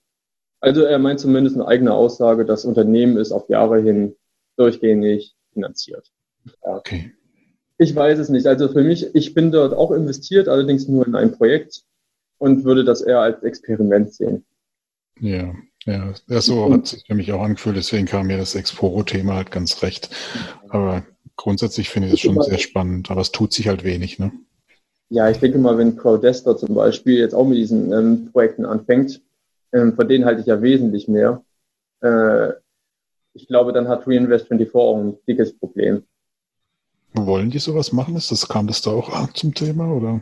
Also 0.60 0.84
er 0.84 0.98
meint 0.98 1.20
zumindest 1.20 1.56
eine 1.56 1.68
eigene 1.68 1.92
Aussage, 1.92 2.46
das 2.46 2.64
Unternehmen 2.64 3.18
ist 3.18 3.30
auf 3.30 3.50
Jahre 3.50 3.82
hin 3.82 4.16
durchgängig 4.56 5.36
finanziert. 5.52 6.10
Ja. 6.64 6.78
Okay. 6.78 7.12
Ich 7.76 7.94
weiß 7.94 8.18
es 8.18 8.30
nicht. 8.30 8.46
Also 8.46 8.68
für 8.68 8.82
mich, 8.82 9.14
ich 9.14 9.34
bin 9.34 9.52
dort 9.52 9.74
auch 9.74 9.90
investiert, 9.90 10.48
allerdings 10.48 10.88
nur 10.88 11.06
in 11.06 11.14
ein 11.14 11.32
Projekt 11.32 11.82
und 12.38 12.64
würde 12.64 12.84
das 12.84 13.02
eher 13.02 13.20
als 13.20 13.42
Experiment 13.42 14.14
sehen. 14.14 14.46
Ja, 15.20 15.54
ja, 15.84 16.12
ja 16.28 16.40
so 16.40 16.72
hat 16.72 16.86
sich 16.86 17.04
für 17.06 17.14
mich 17.14 17.32
auch 17.32 17.42
angefühlt, 17.42 17.76
deswegen 17.76 18.06
kam 18.06 18.28
mir 18.28 18.38
das 18.38 18.54
Exporo-Thema 18.54 19.34
halt 19.34 19.50
ganz 19.50 19.82
recht. 19.82 20.10
Aber 20.68 21.04
grundsätzlich 21.36 21.88
finde 21.88 22.08
ich 22.08 22.14
es 22.14 22.20
schon 22.20 22.40
sehr 22.42 22.58
spannend, 22.58 23.10
aber 23.10 23.20
es 23.20 23.32
tut 23.32 23.52
sich 23.52 23.68
halt 23.68 23.84
wenig, 23.84 24.18
ne? 24.18 24.32
ja, 25.10 25.30
ich 25.30 25.38
denke 25.38 25.58
mal, 25.58 25.78
wenn 25.78 25.96
Crowdester 25.96 26.56
zum 26.56 26.74
Beispiel 26.74 27.18
jetzt 27.18 27.34
auch 27.34 27.46
mit 27.46 27.58
diesen 27.58 27.92
ähm, 27.92 28.30
Projekten 28.32 28.66
anfängt, 28.66 29.22
ähm, 29.72 29.94
von 29.94 30.08
denen 30.08 30.24
halte 30.24 30.40
ich 30.40 30.46
ja 30.46 30.60
wesentlich 30.60 31.08
mehr. 31.08 31.42
Äh, 32.00 32.50
ich 33.34 33.46
glaube, 33.46 33.72
dann 33.72 33.88
hat 33.88 34.06
Reinvest24 34.06 34.74
auch 34.74 34.98
ein 34.98 35.16
dickes 35.26 35.56
Problem. 35.56 36.02
Wollen 37.14 37.50
die 37.50 37.58
sowas 37.58 37.92
machen? 37.92 38.16
Ist 38.16 38.30
das, 38.30 38.48
kam 38.48 38.66
das 38.66 38.82
da 38.82 38.90
auch 38.90 39.32
zum 39.32 39.54
Thema, 39.54 39.90
oder? 39.90 40.20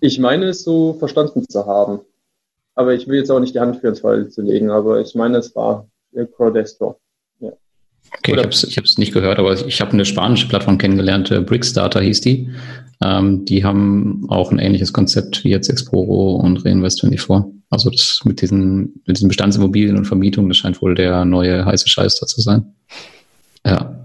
Ich 0.00 0.18
meine 0.18 0.46
es 0.46 0.62
so 0.62 0.94
verstanden 0.94 1.48
zu 1.48 1.64
haben. 1.66 2.00
Aber 2.74 2.94
ich 2.94 3.06
will 3.08 3.18
jetzt 3.18 3.30
auch 3.30 3.40
nicht 3.40 3.54
die 3.54 3.60
Hand 3.60 3.76
für 3.76 3.88
ins 3.88 4.00
Fall 4.00 4.28
zu 4.28 4.42
legen, 4.42 4.70
aber 4.70 5.00
ich 5.00 5.14
meine, 5.14 5.38
es 5.38 5.54
war 5.54 5.88
Crowdester. 6.36 6.96
Ja. 7.40 7.52
Okay, 8.18 8.32
Oder 8.32 8.48
ich 8.48 8.76
habe 8.76 8.86
es 8.86 8.98
nicht 8.98 9.12
gehört, 9.12 9.38
aber 9.38 9.52
ich 9.52 9.80
habe 9.80 9.92
eine 9.92 10.04
spanische 10.04 10.48
Plattform 10.48 10.78
kennengelernt, 10.78 11.30
äh, 11.30 11.40
Brickstarter 11.40 12.00
hieß 12.00 12.20
die. 12.20 12.50
Ähm, 13.02 13.44
die 13.44 13.64
haben 13.64 14.26
auch 14.28 14.52
ein 14.52 14.58
ähnliches 14.58 14.92
Konzept 14.92 15.44
wie 15.44 15.50
jetzt 15.50 15.68
Exporo 15.68 16.36
und 16.36 16.64
Reinvest24. 16.64 17.52
Also 17.70 17.88
das 17.88 18.20
mit 18.24 18.42
diesen, 18.42 19.02
mit 19.06 19.16
diesen 19.16 19.28
Bestandsimmobilien 19.28 19.96
und 19.96 20.04
Vermietungen, 20.04 20.48
das 20.48 20.58
scheint 20.58 20.82
wohl 20.82 20.94
der 20.94 21.24
neue 21.24 21.64
heiße 21.64 21.88
Scheiß 21.88 22.18
da 22.18 22.26
zu 22.26 22.40
sein. 22.40 22.74
Ja. 23.64 24.04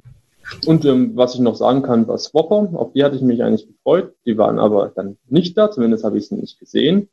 Und 0.66 0.86
ähm, 0.86 1.12
was 1.16 1.34
ich 1.34 1.42
noch 1.42 1.56
sagen 1.56 1.82
kann, 1.82 2.08
war 2.08 2.18
Swapper. 2.18 2.70
Auf 2.74 2.94
die 2.94 3.04
hatte 3.04 3.16
ich 3.16 3.22
mich 3.22 3.44
eigentlich 3.44 3.68
gefreut. 3.68 4.14
Die 4.26 4.38
waren 4.38 4.60
aber 4.60 4.92
dann 4.96 5.18
nicht 5.28 5.58
da, 5.58 5.72
zumindest 5.72 6.04
habe 6.04 6.18
ich 6.18 6.28
sie 6.28 6.36
nicht 6.36 6.60
gesehen. 6.60 7.10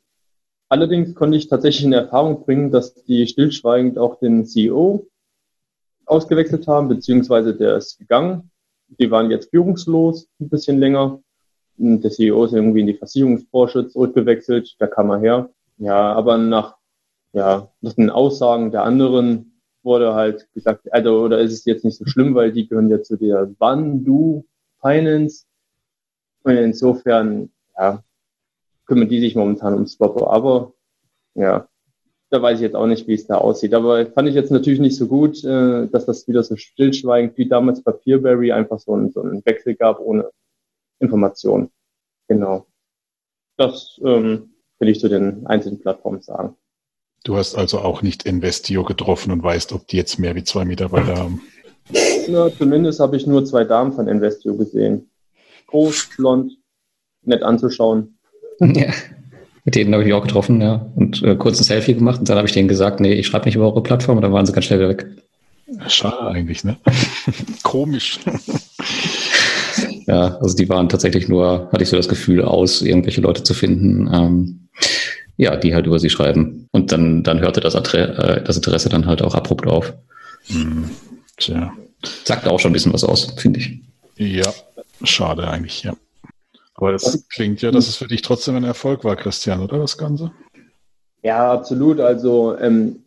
Allerdings 0.73 1.13
konnte 1.13 1.37
ich 1.37 1.49
tatsächlich 1.49 1.85
in 1.85 1.93
Erfahrung 1.93 2.45
bringen, 2.45 2.71
dass 2.71 2.95
die 2.95 3.27
stillschweigend 3.27 3.99
auch 3.99 4.17
den 4.17 4.47
CEO 4.47 5.05
ausgewechselt 6.07 6.67
haben, 6.67 6.87
beziehungsweise 6.87 7.53
der 7.53 7.77
ist 7.77 7.99
gegangen. 7.99 8.49
Die 8.87 9.11
waren 9.11 9.29
jetzt 9.29 9.51
führungslos 9.51 10.27
ein 10.39 10.49
bisschen 10.49 10.79
länger. 10.79 11.21
Und 11.77 12.01
der 12.01 12.09
CEO 12.09 12.45
ist 12.45 12.53
irgendwie 12.53 12.79
in 12.79 12.87
die 12.87 12.95
Versicherungsbranche 12.95 13.87
zurückgewechselt, 13.87 14.75
da 14.79 14.87
kam 14.87 15.11
er 15.11 15.19
her. 15.19 15.49
Ja, 15.77 16.11
aber 16.13 16.39
nach, 16.39 16.77
ja, 17.33 17.71
nach 17.81 17.93
den 17.93 18.09
Aussagen 18.09 18.71
der 18.71 18.83
anderen 18.83 19.61
wurde 19.83 20.15
halt 20.15 20.51
gesagt, 20.55 20.91
also, 20.91 21.19
oder 21.19 21.37
ist 21.37 21.53
es 21.53 21.65
jetzt 21.65 21.85
nicht 21.85 21.99
so 21.99 22.07
schlimm, 22.07 22.33
weil 22.33 22.51
die 22.51 22.67
gehören 22.67 22.89
ja 22.89 22.99
zu 23.03 23.15
der 23.15 23.47
Wandu 23.59 24.43
Finance. 24.81 25.45
Und 26.41 26.57
insofern, 26.57 27.51
ja, 27.77 28.03
kümmern 28.85 29.09
die 29.09 29.19
sich 29.19 29.35
momentan 29.35 29.75
um 29.75 29.87
Swapper. 29.87 30.29
Aber, 30.29 30.73
ja, 31.35 31.67
da 32.29 32.41
weiß 32.41 32.57
ich 32.57 32.63
jetzt 32.63 32.75
auch 32.75 32.87
nicht, 32.87 33.07
wie 33.07 33.13
es 33.13 33.27
da 33.27 33.37
aussieht. 33.37 33.73
Aber 33.73 34.05
fand 34.07 34.27
ich 34.27 34.35
jetzt 34.35 34.51
natürlich 34.51 34.79
nicht 34.79 34.95
so 34.95 35.07
gut, 35.07 35.43
äh, 35.43 35.87
dass 35.87 36.05
das 36.05 36.27
wieder 36.27 36.43
so 36.43 36.55
stillschweigend 36.55 37.37
wie 37.37 37.47
damals 37.47 37.83
bei 37.83 37.91
Peerberry 37.91 38.51
einfach 38.51 38.79
so 38.79 38.93
einen, 38.93 39.11
so 39.11 39.21
einen 39.21 39.45
Wechsel 39.45 39.75
gab 39.75 39.99
ohne 39.99 40.29
Information. 40.99 41.69
Genau. 42.27 42.65
Das 43.57 43.99
ähm, 44.03 44.53
will 44.79 44.89
ich 44.89 44.99
zu 44.99 45.09
den 45.09 45.45
einzelnen 45.45 45.79
Plattformen 45.79 46.21
sagen. 46.21 46.55
Du 47.23 47.37
hast 47.37 47.55
also 47.55 47.79
auch 47.79 48.01
nicht 48.01 48.25
Investio 48.25 48.83
getroffen 48.83 49.31
und 49.31 49.43
weißt, 49.43 49.71
ob 49.71 49.87
die 49.87 49.97
jetzt 49.97 50.19
mehr 50.19 50.35
wie 50.35 50.43
zwei 50.43 50.65
Mitarbeiter 50.65 51.15
haben. 51.15 51.41
Ja, 52.27 52.49
zumindest 52.49 52.99
habe 52.99 53.15
ich 53.15 53.27
nur 53.27 53.45
zwei 53.45 53.63
Damen 53.63 53.93
von 53.93 54.07
Investio 54.07 54.55
gesehen. 54.55 55.09
Groß, 55.67 56.09
blond, 56.17 56.57
nett 57.21 57.43
anzuschauen. 57.43 58.17
Ja, 58.75 58.91
mit 59.65 59.75
denen 59.75 59.93
habe 59.93 60.03
ich 60.03 60.07
mich 60.07 60.15
auch 60.15 60.23
getroffen, 60.23 60.61
ja. 60.61 60.85
Und 60.95 61.23
äh, 61.23 61.35
kurz 61.35 61.59
ein 61.59 61.63
Selfie 61.63 61.93
gemacht 61.93 62.19
und 62.19 62.29
dann 62.29 62.37
habe 62.37 62.47
ich 62.47 62.53
denen 62.53 62.67
gesagt, 62.67 62.99
nee, 62.99 63.13
ich 63.13 63.27
schreibe 63.27 63.45
nicht 63.45 63.55
über 63.55 63.65
eure 63.65 63.83
Plattform 63.83 64.17
und 64.17 64.21
dann 64.21 64.33
waren 64.33 64.45
sie 64.45 64.51
ganz 64.51 64.65
schnell 64.65 64.79
wieder 64.79 64.89
weg. 64.89 65.05
Schade 65.87 66.27
eigentlich, 66.27 66.63
ne? 66.63 66.77
Komisch. 67.63 68.19
ja, 70.07 70.37
also 70.37 70.55
die 70.55 70.67
waren 70.69 70.89
tatsächlich 70.89 71.29
nur, 71.29 71.69
hatte 71.71 71.83
ich 71.83 71.89
so 71.89 71.95
das 71.95 72.09
Gefühl, 72.09 72.43
aus, 72.43 72.81
irgendwelche 72.81 73.21
Leute 73.21 73.43
zu 73.43 73.53
finden. 73.53 74.09
Ähm, 74.13 74.59
ja, 75.37 75.55
die 75.55 75.73
halt 75.73 75.87
über 75.87 75.99
sie 75.99 76.09
schreiben. 76.09 76.67
Und 76.71 76.91
dann, 76.91 77.23
dann 77.23 77.39
hörte 77.39 77.59
das, 77.59 77.75
Adre 77.75 78.17
äh, 78.17 78.43
das 78.43 78.57
Interesse 78.57 78.89
dann 78.89 79.05
halt 79.05 79.21
auch 79.21 79.33
abrupt 79.33 79.65
auf. 79.65 79.93
Hm, 80.47 80.89
tja. 81.37 81.73
Sagt 82.25 82.47
auch 82.47 82.59
schon 82.59 82.71
ein 82.71 82.73
bisschen 82.73 82.93
was 82.93 83.03
aus, 83.03 83.33
finde 83.37 83.59
ich. 83.59 83.79
Ja, 84.17 84.53
schade 85.03 85.47
eigentlich, 85.47 85.83
ja. 85.83 85.95
Aber 86.83 86.91
das 86.91 87.29
klingt 87.29 87.61
ja, 87.61 87.71
dass 87.71 87.87
es 87.87 87.95
für 87.95 88.07
dich 88.07 88.23
trotzdem 88.23 88.57
ein 88.57 88.65
Erfolg 88.65 89.05
war, 89.05 89.15
Christian, 89.15 89.61
oder 89.61 89.77
das 89.77 89.97
Ganze? 89.97 90.33
Ja, 91.21 91.53
absolut. 91.53 92.01
Also, 92.01 92.57
ähm, 92.57 93.05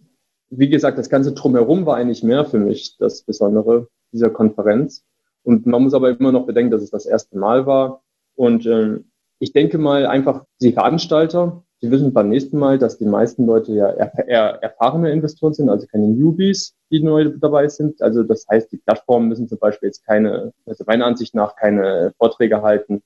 wie 0.49 0.71
gesagt, 0.71 0.97
das 0.97 1.11
Ganze 1.11 1.35
drumherum 1.35 1.85
war 1.85 1.99
eigentlich 1.99 2.23
mehr 2.23 2.47
für 2.47 2.59
mich 2.59 2.97
das 2.97 3.21
Besondere 3.23 3.89
dieser 4.13 4.31
Konferenz. 4.31 5.05
Und 5.43 5.67
man 5.67 5.83
muss 5.83 5.93
aber 5.93 6.09
immer 6.09 6.33
noch 6.33 6.47
bedenken, 6.47 6.71
dass 6.71 6.81
es 6.81 6.89
das 6.89 7.05
erste 7.05 7.37
Mal 7.37 7.67
war. 7.67 8.03
Und 8.35 8.65
ähm, 8.65 9.11
ich 9.41 9.53
denke 9.53 9.77
mal 9.77 10.07
einfach, 10.07 10.47
die 10.63 10.73
Veranstalter, 10.73 11.63
die 11.83 11.91
wissen 11.91 12.15
beim 12.15 12.31
nächsten 12.31 12.59
Mal, 12.59 12.79
dass 12.79 12.97
die 12.97 13.05
meisten 13.05 13.45
Leute 13.45 13.73
ja 13.73 13.91
eher 13.91 14.63
erfahrene 14.63 15.13
Investoren 15.13 15.53
sind, 15.53 15.69
also 15.69 15.87
keine 15.87 16.09
Newbies, 16.09 16.75
die 16.91 17.03
neu 17.03 17.29
dabei 17.37 17.69
sind. 17.69 18.01
Also 18.01 18.23
das 18.23 18.47
heißt, 18.51 18.73
die 18.73 18.79
Plattformen 18.79 19.29
müssen 19.29 19.49
zum 19.49 19.59
Beispiel 19.59 19.89
jetzt 19.89 20.07
keine, 20.07 20.55
also 20.65 20.85
meiner 20.87 21.05
Ansicht 21.05 21.35
nach 21.35 21.57
keine 21.57 22.15
Vorträge 22.17 22.63
halten, 22.63 23.03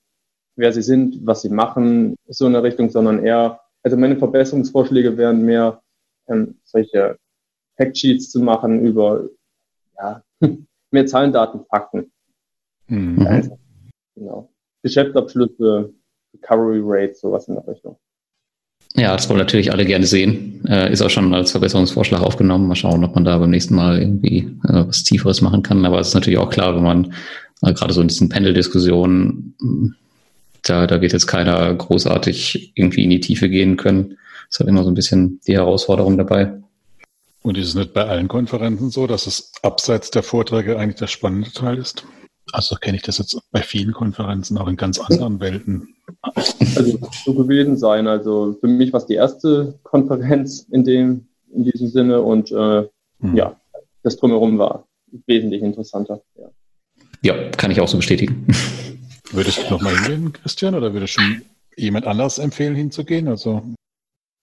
wer 0.55 0.71
sie 0.73 0.81
sind, 0.81 1.25
was 1.25 1.41
sie 1.41 1.49
machen, 1.49 2.15
so 2.27 2.47
in 2.47 2.53
der 2.53 2.63
Richtung, 2.63 2.89
sondern 2.89 3.23
eher, 3.23 3.59
also 3.83 3.97
meine 3.97 4.17
Verbesserungsvorschläge 4.17 5.17
wären 5.17 5.43
mehr 5.43 5.81
ähm, 6.27 6.55
solche 6.63 7.17
Factsheets 7.77 8.29
zu 8.31 8.39
machen 8.39 8.85
über 8.85 9.27
ja, 9.97 10.23
mehr 10.91 11.05
Zahlen, 11.05 11.31
Daten, 11.31 11.65
Fakten. 11.69 12.11
Mhm. 12.87 13.25
Also, 13.25 13.57
genau. 14.15 14.49
Geschäftsabschlüsse, 14.83 15.93
Recovery 16.33 16.81
Rate, 16.83 17.15
sowas 17.15 17.47
in 17.47 17.55
der 17.55 17.67
Richtung. 17.67 17.97
Ja, 18.95 19.13
das 19.13 19.29
wollen 19.29 19.39
natürlich 19.39 19.71
alle 19.71 19.85
gerne 19.85 20.05
sehen. 20.05 20.65
Äh, 20.67 20.91
ist 20.91 21.01
auch 21.01 21.09
schon 21.09 21.33
als 21.33 21.51
Verbesserungsvorschlag 21.51 22.21
aufgenommen. 22.21 22.67
Mal 22.67 22.75
schauen, 22.75 23.03
ob 23.03 23.15
man 23.15 23.23
da 23.23 23.37
beim 23.37 23.49
nächsten 23.49 23.75
Mal 23.75 23.99
irgendwie 23.99 24.39
äh, 24.67 24.85
was 24.85 25.03
Tieferes 25.03 25.41
machen 25.41 25.63
kann. 25.63 25.85
Aber 25.85 25.99
es 25.99 26.09
ist 26.09 26.13
natürlich 26.13 26.39
auch 26.39 26.49
klar, 26.49 26.75
wenn 26.75 26.83
man 26.83 27.13
äh, 27.61 27.73
gerade 27.73 27.93
so 27.93 28.01
in 28.01 28.09
diesen 28.09 28.27
Panel-Diskussionen, 28.27 29.55
da, 30.63 30.87
da 30.87 31.01
wird 31.01 31.13
jetzt 31.13 31.27
keiner 31.27 31.73
großartig 31.73 32.73
irgendwie 32.75 33.03
in 33.03 33.09
die 33.09 33.19
Tiefe 33.19 33.49
gehen 33.49 33.77
können. 33.77 34.17
Das 34.47 34.55
ist 34.55 34.59
halt 34.59 34.69
immer 34.69 34.83
so 34.83 34.91
ein 34.91 34.95
bisschen 34.95 35.39
die 35.47 35.55
Herausforderung 35.55 36.17
dabei. 36.17 36.61
Und 37.43 37.57
ist 37.57 37.69
es 37.69 37.75
nicht 37.75 37.93
bei 37.93 38.05
allen 38.05 38.27
Konferenzen 38.27 38.91
so, 38.91 39.07
dass 39.07 39.25
es 39.25 39.51
abseits 39.63 40.11
der 40.11 40.21
Vorträge 40.23 40.77
eigentlich 40.77 40.97
der 40.97 41.07
spannende 41.07 41.51
Teil 41.51 41.77
ist? 41.79 42.05
Also 42.53 42.75
kenne 42.75 42.97
ich 42.97 43.03
das 43.03 43.17
jetzt 43.17 43.39
bei 43.51 43.61
vielen 43.61 43.93
Konferenzen 43.93 44.57
auch 44.57 44.67
in 44.67 44.75
ganz 44.75 44.99
anderen 44.99 45.39
Welten. 45.39 45.95
Also 46.21 46.99
so 47.25 47.33
gewesen 47.33 47.77
sein. 47.77 48.07
Also 48.07 48.57
für 48.59 48.67
mich 48.67 48.91
war 48.93 48.99
es 48.99 49.05
die 49.05 49.15
erste 49.15 49.79
Konferenz 49.83 50.67
in 50.69 50.83
dem 50.83 51.27
in 51.53 51.63
diesem 51.63 51.87
Sinne 51.87 52.21
und 52.21 52.51
äh, 52.51 52.87
hm. 53.19 53.35
ja, 53.35 53.59
das 54.03 54.17
drumherum 54.17 54.57
war 54.57 54.87
wesentlich 55.27 55.61
interessanter. 55.61 56.21
Ja. 56.37 57.35
ja, 57.35 57.49
kann 57.51 57.71
ich 57.71 57.81
auch 57.81 57.87
so 57.87 57.97
bestätigen. 57.97 58.47
Würdest 59.33 59.63
du 59.63 59.73
nochmal 59.73 59.95
hingehen, 59.95 60.33
Christian, 60.33 60.75
oder 60.75 60.93
würdest 60.93 61.17
du 61.17 61.21
jemand 61.77 62.05
anders 62.05 62.37
empfehlen, 62.37 62.75
hinzugehen? 62.75 63.27
Also 63.29 63.61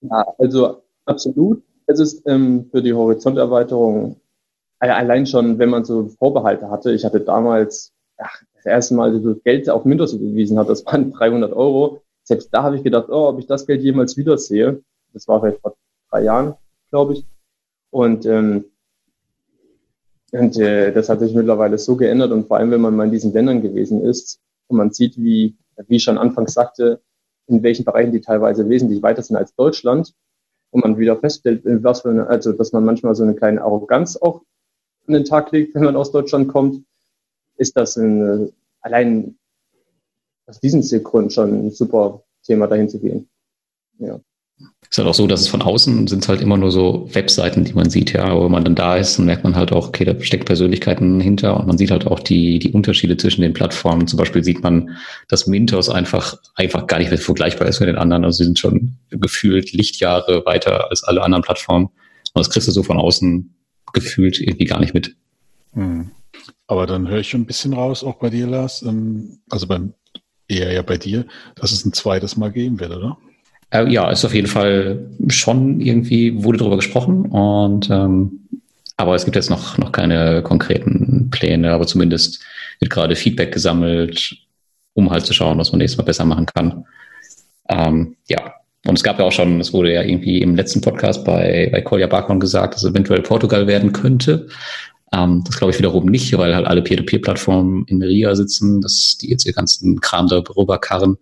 ja, 0.00 0.26
also 0.38 0.82
absolut. 1.04 1.62
Es 1.86 2.00
ist 2.00 2.22
ähm, 2.26 2.68
für 2.70 2.82
die 2.82 2.94
Horizonterweiterung 2.94 4.20
allein 4.78 5.26
schon, 5.26 5.58
wenn 5.58 5.70
man 5.70 5.84
so 5.84 6.08
Vorbehalte 6.18 6.70
hatte. 6.70 6.92
Ich 6.92 7.04
hatte 7.04 7.20
damals 7.20 7.92
ach, 8.16 8.42
das 8.54 8.66
erste 8.66 8.94
Mal 8.94 9.20
so 9.20 9.34
Geld 9.36 9.68
auf 9.68 9.84
Mintos 9.84 10.12
überwiesen 10.12 10.58
hat, 10.58 10.68
das 10.68 10.86
waren 10.86 11.12
300 11.12 11.52
Euro. 11.52 12.02
Selbst 12.22 12.52
da 12.52 12.62
habe 12.62 12.76
ich 12.76 12.82
gedacht, 12.82 13.08
oh, 13.08 13.28
ob 13.28 13.38
ich 13.38 13.46
das 13.46 13.66
Geld 13.66 13.82
jemals 13.82 14.16
wiedersehe. 14.16 14.82
Das 15.12 15.26
war 15.28 15.40
vielleicht 15.40 15.60
vor 15.60 15.76
drei 16.10 16.22
Jahren, 16.22 16.54
glaube 16.90 17.14
ich. 17.14 17.24
Und, 17.90 18.26
ähm, 18.26 18.66
und 20.32 20.58
äh, 20.58 20.92
das 20.92 21.08
hat 21.08 21.20
sich 21.20 21.34
mittlerweile 21.34 21.78
so 21.78 21.96
geändert 21.96 22.32
und 22.32 22.46
vor 22.46 22.58
allem, 22.58 22.70
wenn 22.70 22.82
man 22.82 22.94
mal 22.94 23.04
in 23.04 23.12
diesen 23.12 23.32
Ländern 23.32 23.62
gewesen 23.62 24.04
ist 24.04 24.40
und 24.68 24.76
man 24.76 24.92
sieht, 24.92 25.16
wie, 25.18 25.56
wie 25.86 25.96
ich 25.96 26.04
schon 26.04 26.18
anfangs 26.18 26.54
sagte, 26.54 27.00
in 27.46 27.62
welchen 27.62 27.84
Bereichen 27.84 28.12
die 28.12 28.20
teilweise 28.20 28.68
wesentlich 28.68 29.02
weiter 29.02 29.22
sind 29.22 29.36
als 29.36 29.54
Deutschland 29.54 30.14
und 30.70 30.82
man 30.82 30.98
wieder 30.98 31.16
feststellt, 31.16 31.62
was 31.64 32.02
für 32.02 32.10
eine, 32.10 32.26
also 32.26 32.52
dass 32.52 32.72
man 32.72 32.84
manchmal 32.84 33.14
so 33.14 33.22
eine 33.22 33.34
kleine 33.34 33.62
Arroganz 33.62 34.16
auch 34.16 34.42
an 35.06 35.14
den 35.14 35.24
Tag 35.24 35.50
legt, 35.52 35.74
wenn 35.74 35.84
man 35.84 35.96
aus 35.96 36.12
Deutschland 36.12 36.48
kommt 36.48 36.84
ist 37.58 37.76
das 37.76 37.96
ein, 37.96 38.52
allein 38.80 39.36
aus 40.46 40.60
diesem 40.60 41.02
Grund 41.02 41.32
schon 41.32 41.66
ein 41.66 41.70
super 41.70 42.22
Thema, 42.42 42.66
dahin 42.66 42.88
zu 42.88 42.98
gehen. 42.98 43.28
Ja. 43.98 44.20
Ist 44.90 44.96
halt 44.96 45.08
auch 45.08 45.14
so, 45.14 45.26
dass 45.26 45.42
es 45.42 45.48
von 45.48 45.60
außen 45.60 46.06
sind 46.06 46.26
halt 46.28 46.40
immer 46.40 46.56
nur 46.56 46.70
so 46.70 47.08
Webseiten, 47.12 47.64
die 47.64 47.74
man 47.74 47.90
sieht, 47.90 48.14
ja. 48.14 48.24
Aber 48.24 48.44
wenn 48.44 48.52
man 48.52 48.64
dann 48.64 48.74
da 48.74 48.96
ist, 48.96 49.18
dann 49.18 49.26
merkt 49.26 49.44
man 49.44 49.54
halt 49.54 49.70
auch, 49.70 49.88
okay, 49.88 50.04
da 50.04 50.18
steckt 50.18 50.46
Persönlichkeiten 50.46 51.20
hinter 51.20 51.58
und 51.58 51.66
man 51.66 51.76
sieht 51.76 51.90
halt 51.90 52.06
auch 52.06 52.20
die, 52.20 52.58
die 52.58 52.72
Unterschiede 52.72 53.18
zwischen 53.18 53.42
den 53.42 53.52
Plattformen. 53.52 54.06
Zum 54.06 54.18
Beispiel 54.18 54.42
sieht 54.42 54.62
man, 54.62 54.96
dass 55.28 55.46
Mintos 55.46 55.90
einfach, 55.90 56.36
einfach 56.54 56.86
gar 56.86 56.98
nicht 56.98 57.10
mehr 57.10 57.18
vergleichbar 57.18 57.68
ist 57.68 57.80
mit 57.80 57.88
den 57.90 57.98
anderen. 57.98 58.24
Also 58.24 58.38
sie 58.38 58.44
sind 58.44 58.58
schon 58.58 58.96
gefühlt 59.10 59.72
Lichtjahre 59.72 60.46
weiter 60.46 60.90
als 60.90 61.04
alle 61.04 61.22
anderen 61.22 61.42
Plattformen. 61.42 61.86
Und 61.86 62.46
das 62.46 62.48
kriegst 62.48 62.68
du 62.68 62.72
so 62.72 62.82
von 62.82 62.96
außen 62.96 63.54
gefühlt 63.92 64.40
irgendwie 64.40 64.64
gar 64.64 64.80
nicht 64.80 64.94
mit. 64.94 65.16
Hm. 65.74 66.10
Aber 66.66 66.86
dann 66.86 67.08
höre 67.08 67.20
ich 67.20 67.30
schon 67.30 67.42
ein 67.42 67.46
bisschen 67.46 67.74
raus, 67.74 68.04
auch 68.04 68.16
bei 68.16 68.30
dir, 68.30 68.46
Lars, 68.46 68.82
ähm, 68.82 69.40
also 69.50 69.66
beim, 69.66 69.94
eher 70.48 70.72
ja 70.72 70.82
bei 70.82 70.96
dir, 70.96 71.26
dass 71.56 71.72
es 71.72 71.84
ein 71.84 71.92
zweites 71.92 72.36
Mal 72.36 72.52
geben 72.52 72.80
wird, 72.80 72.92
oder? 72.92 73.18
Äh, 73.70 73.90
ja, 73.90 74.10
ist 74.10 74.24
auf 74.24 74.34
jeden 74.34 74.46
Fall 74.46 75.06
schon 75.28 75.80
irgendwie, 75.80 76.42
wurde 76.42 76.58
darüber 76.58 76.76
gesprochen 76.76 77.26
und 77.26 77.90
ähm, 77.90 78.48
aber 78.96 79.14
es 79.14 79.24
gibt 79.24 79.36
jetzt 79.36 79.50
noch, 79.50 79.78
noch 79.78 79.92
keine 79.92 80.42
konkreten 80.42 81.28
Pläne, 81.30 81.72
aber 81.72 81.86
zumindest 81.86 82.42
wird 82.80 82.90
gerade 82.90 83.14
Feedback 83.14 83.52
gesammelt, 83.52 84.36
um 84.94 85.10
halt 85.10 85.24
zu 85.24 85.32
schauen, 85.32 85.58
was 85.58 85.70
man 85.70 85.78
nächstes 85.78 85.98
Mal 85.98 86.04
besser 86.04 86.24
machen 86.24 86.46
kann. 86.46 86.84
Ähm, 87.68 88.16
ja, 88.28 88.54
und 88.86 88.96
es 88.96 89.04
gab 89.04 89.18
ja 89.20 89.24
auch 89.24 89.32
schon, 89.32 89.60
es 89.60 89.72
wurde 89.72 89.92
ja 89.92 90.02
irgendwie 90.02 90.40
im 90.42 90.56
letzten 90.56 90.80
Podcast 90.80 91.24
bei, 91.24 91.68
bei 91.70 91.80
Kolja 91.82 92.08
Barkon 92.08 92.40
gesagt, 92.40 92.74
dass 92.74 92.84
eventuell 92.84 93.22
Portugal 93.22 93.66
werden 93.68 93.92
könnte. 93.92 94.48
Ähm, 95.12 95.44
das 95.46 95.58
glaube 95.58 95.72
ich 95.72 95.78
wiederum 95.78 96.06
nicht, 96.06 96.36
weil 96.36 96.54
halt 96.54 96.66
alle 96.66 96.82
Peer-to-Peer-Plattformen 96.82 97.84
in 97.86 98.02
Riga 98.02 98.34
sitzen, 98.34 98.80
dass 98.80 99.16
die 99.20 99.30
jetzt 99.30 99.46
ihr 99.46 99.52
ganzen 99.52 100.00
Kram 100.00 100.26
da 100.26 100.42
rüberkarren. 100.56 101.18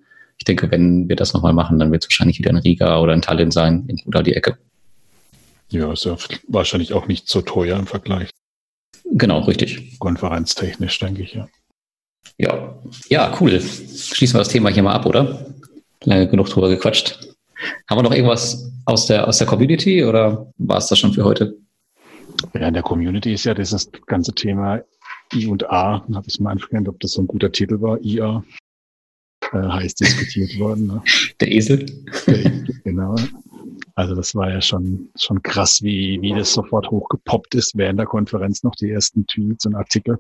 Ich 0.47 0.55
denke, 0.55 0.71
wenn 0.71 1.09
wir 1.09 1.17
das 1.17 1.35
nochmal 1.35 1.53
machen, 1.53 1.81
dann 1.81 1.91
wird 1.91 2.05
es 2.05 2.09
wahrscheinlich 2.09 2.39
wieder 2.39 2.51
in 2.51 2.59
Riga 2.59 3.01
oder 3.01 3.13
in 3.13 3.21
Tallinn 3.21 3.51
sein, 3.51 3.85
oder 4.07 4.23
die 4.23 4.35
Ecke. 4.35 4.57
Ja, 5.71 5.93
ist 5.93 6.05
ja 6.05 6.17
wahrscheinlich 6.47 6.93
auch 6.93 7.09
nicht 7.09 7.29
so 7.29 7.43
teuer 7.43 7.77
im 7.77 7.89
Vergleich. 7.89 8.31
Genau, 9.11 9.41
richtig. 9.41 9.99
Konferenztechnisch, 9.99 11.01
denke 11.01 11.23
ich, 11.23 11.35
ja. 11.35 11.49
Ja, 12.39 12.79
ja, 13.09 13.37
cool. 13.41 13.61
Schließen 13.61 14.37
wir 14.37 14.39
das 14.39 14.51
Thema 14.51 14.71
hier 14.71 14.85
mal 14.85 14.93
ab, 14.93 15.05
oder? 15.07 15.53
Lange 16.05 16.29
genug 16.29 16.49
drüber 16.49 16.69
gequatscht. 16.69 17.19
Haben 17.91 17.99
wir 17.99 18.03
noch 18.05 18.15
irgendwas 18.15 18.71
aus 18.85 19.07
der, 19.07 19.27
aus 19.27 19.39
der 19.39 19.49
Community 19.49 20.05
oder 20.05 20.53
war 20.59 20.79
es 20.79 20.87
das 20.87 21.01
schon 21.01 21.13
für 21.13 21.25
heute? 21.25 21.57
Ja, 22.55 22.69
in 22.69 22.75
der 22.75 22.85
Community 22.85 23.33
ist 23.33 23.43
ja 23.43 23.55
dieses 23.55 23.91
ganze 24.07 24.33
Thema 24.33 24.81
I 25.35 25.49
und 25.49 25.69
A, 25.69 26.07
habe 26.15 26.27
ich 26.29 26.39
mal 26.39 26.53
angefangen, 26.53 26.87
ob 26.87 27.01
das 27.01 27.11
so 27.15 27.23
ein 27.23 27.27
guter 27.27 27.51
Titel 27.51 27.81
war, 27.81 28.01
IA, 28.01 28.45
äh, 29.53 29.59
heiß 29.59 29.95
diskutiert 29.95 30.59
worden. 30.59 30.87
Ne? 30.87 31.03
Der 31.41 31.53
Esel. 31.53 31.87
Der 32.27 32.39
Esel, 32.39 32.81
genau. 32.85 33.17
Also 33.95 34.15
das 34.15 34.35
war 34.35 34.51
ja 34.51 34.61
schon, 34.61 35.09
schon 35.19 35.43
krass, 35.43 35.83
wie, 35.83 36.21
wie 36.21 36.35
das 36.35 36.53
sofort 36.53 36.91
hochgepoppt 36.91 37.55
ist 37.55 37.77
während 37.77 37.99
der 37.99 38.07
Konferenz 38.07 38.63
noch 38.63 38.75
die 38.75 38.91
ersten 38.91 39.27
Tweets 39.27 39.65
und 39.65 39.75
Artikel. 39.75 40.19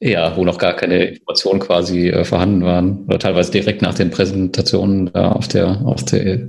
Ja, 0.00 0.36
wo 0.36 0.44
noch 0.44 0.58
gar 0.58 0.74
keine 0.74 1.04
Informationen 1.04 1.60
quasi 1.60 2.08
äh, 2.08 2.24
vorhanden 2.24 2.62
waren. 2.62 3.04
Oder 3.04 3.18
teilweise 3.18 3.52
direkt 3.52 3.82
nach 3.82 3.94
den 3.94 4.10
Präsentationen 4.10 5.10
äh, 5.14 5.18
auf 5.18 5.48
der, 5.48 5.82
auf 5.84 6.04
der, 6.04 6.48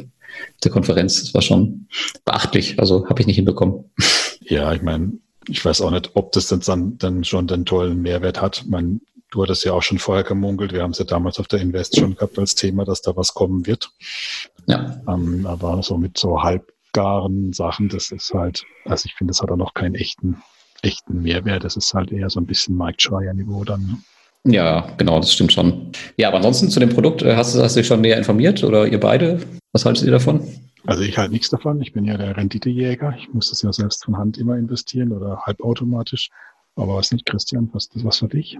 der 0.63 0.71
Konferenz. 0.71 1.21
Das 1.21 1.33
war 1.33 1.41
schon 1.41 1.87
beachtlich. 2.23 2.79
Also 2.79 3.07
habe 3.07 3.21
ich 3.21 3.27
nicht 3.27 3.35
hinbekommen. 3.35 3.91
Ja, 4.41 4.73
ich 4.73 4.81
meine, 4.81 5.13
ich 5.47 5.63
weiß 5.63 5.81
auch 5.81 5.91
nicht, 5.91 6.11
ob 6.15 6.31
das 6.31 6.47
dann, 6.47 6.97
dann 6.97 7.23
schon 7.23 7.47
den 7.47 7.65
tollen 7.65 8.01
Mehrwert 8.01 8.41
hat. 8.41 8.65
Man, 8.67 9.01
du 9.35 9.43
hattest 9.43 9.65
ja 9.65 9.73
auch 9.73 9.83
schon 9.83 9.99
vorher 9.99 10.23
gemunkelt. 10.23 10.73
Wir 10.73 10.81
haben 10.81 10.91
es 10.91 10.99
ja 10.99 11.05
damals 11.05 11.39
auf 11.39 11.47
der 11.47 11.61
Invest 11.61 11.97
schon 11.97 12.15
gehabt 12.15 12.39
als 12.39 12.55
Thema, 12.55 12.85
dass 12.85 13.01
da 13.01 13.15
was 13.15 13.33
kommen 13.33 13.67
wird. 13.67 13.91
Ja. 14.65 15.01
Ähm, 15.07 15.45
aber 15.45 15.83
so 15.83 15.97
mit 15.97 16.17
so 16.17 16.41
halbgaren 16.41 17.53
Sachen, 17.53 17.89
das 17.89 18.11
ist 18.11 18.33
halt, 18.33 18.63
also 18.85 19.05
ich 19.05 19.13
finde, 19.13 19.31
das 19.31 19.41
hat 19.41 19.51
auch 19.51 19.57
noch 19.57 19.73
keinen 19.73 19.95
echten 19.95 20.41
echten 20.85 21.21
Mehrwert. 21.21 21.63
Das 21.63 21.75
ist 21.75 21.93
halt 21.93 22.11
eher 22.11 22.29
so 22.29 22.39
ein 22.39 22.45
bisschen 22.45 22.75
Marktschreier-Niveau 22.77 23.63
dann. 23.63 23.81
Ne? 24.43 24.53
Ja, 24.53 24.87
genau, 24.97 25.19
das 25.19 25.33
stimmt 25.33 25.51
schon. 25.51 25.91
Ja, 26.17 26.27
aber 26.27 26.37
ansonsten 26.37 26.69
zu 26.69 26.79
dem 26.79 26.89
Produkt, 26.89 27.23
äh, 27.23 27.35
hast, 27.35 27.55
hast 27.55 27.75
du 27.75 27.79
dich 27.79 27.87
schon 27.87 28.01
näher 28.01 28.17
informiert 28.17 28.63
oder 28.63 28.87
ihr 28.87 28.99
beide? 28.99 29.39
Was 29.73 29.85
haltet 29.85 30.05
ihr 30.05 30.11
davon? 30.11 30.41
Also 30.85 31.01
ich 31.01 31.17
halte 31.17 31.33
nichts 31.33 31.49
davon. 31.49 31.81
Ich 31.81 31.93
bin 31.93 32.05
ja 32.05 32.15
der 32.15 32.37
Renditejäger. 32.37 33.15
Ich 33.17 33.33
muss 33.33 33.49
das 33.49 33.63
ja 33.63 33.73
selbst 33.73 34.05
von 34.05 34.17
Hand 34.17 34.37
immer 34.37 34.55
investieren 34.55 35.11
oder 35.11 35.41
halbautomatisch. 35.41 36.29
Aber 36.75 36.95
was 36.95 37.11
nicht, 37.11 37.25
Christian, 37.25 37.69
was 37.73 37.89
was 37.95 38.19
für 38.19 38.27
dich? 38.27 38.59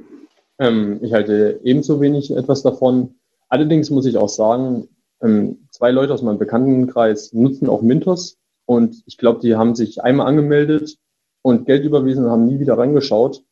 Ähm, 0.59 0.99
ich 1.01 1.13
halte 1.13 1.59
ebenso 1.63 2.01
wenig 2.01 2.31
etwas 2.31 2.63
davon. 2.63 3.15
Allerdings 3.49 3.89
muss 3.89 4.05
ich 4.05 4.17
auch 4.17 4.29
sagen, 4.29 4.87
ähm, 5.21 5.67
zwei 5.71 5.91
Leute 5.91 6.13
aus 6.13 6.21
meinem 6.21 6.39
Bekanntenkreis 6.39 7.33
nutzen 7.33 7.69
auch 7.69 7.81
Mintos 7.81 8.37
und 8.65 9.03
ich 9.05 9.17
glaube, 9.17 9.39
die 9.41 9.55
haben 9.55 9.75
sich 9.75 10.03
einmal 10.03 10.27
angemeldet 10.27 10.97
und 11.41 11.65
Geld 11.65 11.83
überwiesen 11.83 12.25
und 12.25 12.31
haben 12.31 12.47
nie 12.47 12.59
wieder 12.59 12.77
reingeschaut. 12.77 13.43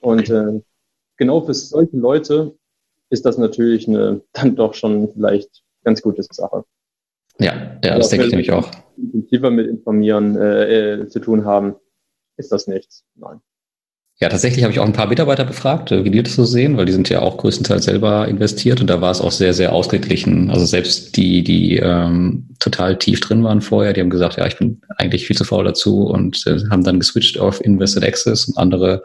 Und 0.00 0.28
äh, 0.28 0.60
genau 1.16 1.40
für 1.40 1.54
solche 1.54 1.96
Leute 1.96 2.54
ist 3.08 3.24
das 3.24 3.38
natürlich 3.38 3.88
eine 3.88 4.22
dann 4.32 4.56
doch 4.56 4.74
schon 4.74 5.10
vielleicht 5.12 5.62
ganz 5.84 6.02
gute 6.02 6.22
Sache. 6.22 6.64
Ja, 7.38 7.80
ja 7.82 7.96
das 7.96 8.10
denke 8.10 8.26
ich 8.26 8.32
nämlich 8.32 8.52
auch. 8.52 8.70
Intensiver 8.96 9.50
mit 9.50 9.66
Informieren 9.66 10.36
äh, 10.36 10.92
äh, 10.92 11.08
zu 11.08 11.18
tun 11.20 11.44
haben, 11.44 11.76
ist 12.36 12.52
das 12.52 12.66
nichts. 12.66 13.04
Nein. 13.14 13.40
Ja, 14.22 14.28
tatsächlich 14.28 14.62
habe 14.62 14.72
ich 14.72 14.78
auch 14.78 14.86
ein 14.86 14.92
paar 14.92 15.08
Mitarbeiter 15.08 15.44
befragt, 15.44 15.90
äh, 15.90 16.04
wie 16.04 16.10
die 16.10 16.22
das 16.22 16.36
so 16.36 16.44
sehen, 16.44 16.76
weil 16.76 16.84
die 16.86 16.92
sind 16.92 17.08
ja 17.08 17.22
auch 17.22 17.38
größtenteils 17.38 17.86
selber 17.86 18.28
investiert 18.28 18.80
und 18.80 18.88
da 18.88 19.00
war 19.00 19.10
es 19.10 19.20
auch 19.20 19.32
sehr, 19.32 19.52
sehr 19.52 19.72
ausgeglichen. 19.72 20.48
Also 20.48 20.64
selbst 20.64 21.16
die, 21.16 21.42
die 21.42 21.78
ähm, 21.78 22.46
total 22.60 22.96
tief 22.96 23.18
drin 23.18 23.42
waren 23.42 23.60
vorher, 23.60 23.92
die 23.92 24.00
haben 24.00 24.10
gesagt, 24.10 24.36
ja, 24.36 24.46
ich 24.46 24.56
bin 24.56 24.80
eigentlich 24.96 25.26
viel 25.26 25.36
zu 25.36 25.42
faul 25.42 25.64
dazu 25.64 26.04
und 26.06 26.46
äh, 26.46 26.60
haben 26.70 26.84
dann 26.84 27.00
geswitcht 27.00 27.40
auf 27.40 27.64
Invested 27.64 28.04
Access 28.04 28.44
und 28.44 28.58
andere 28.58 29.02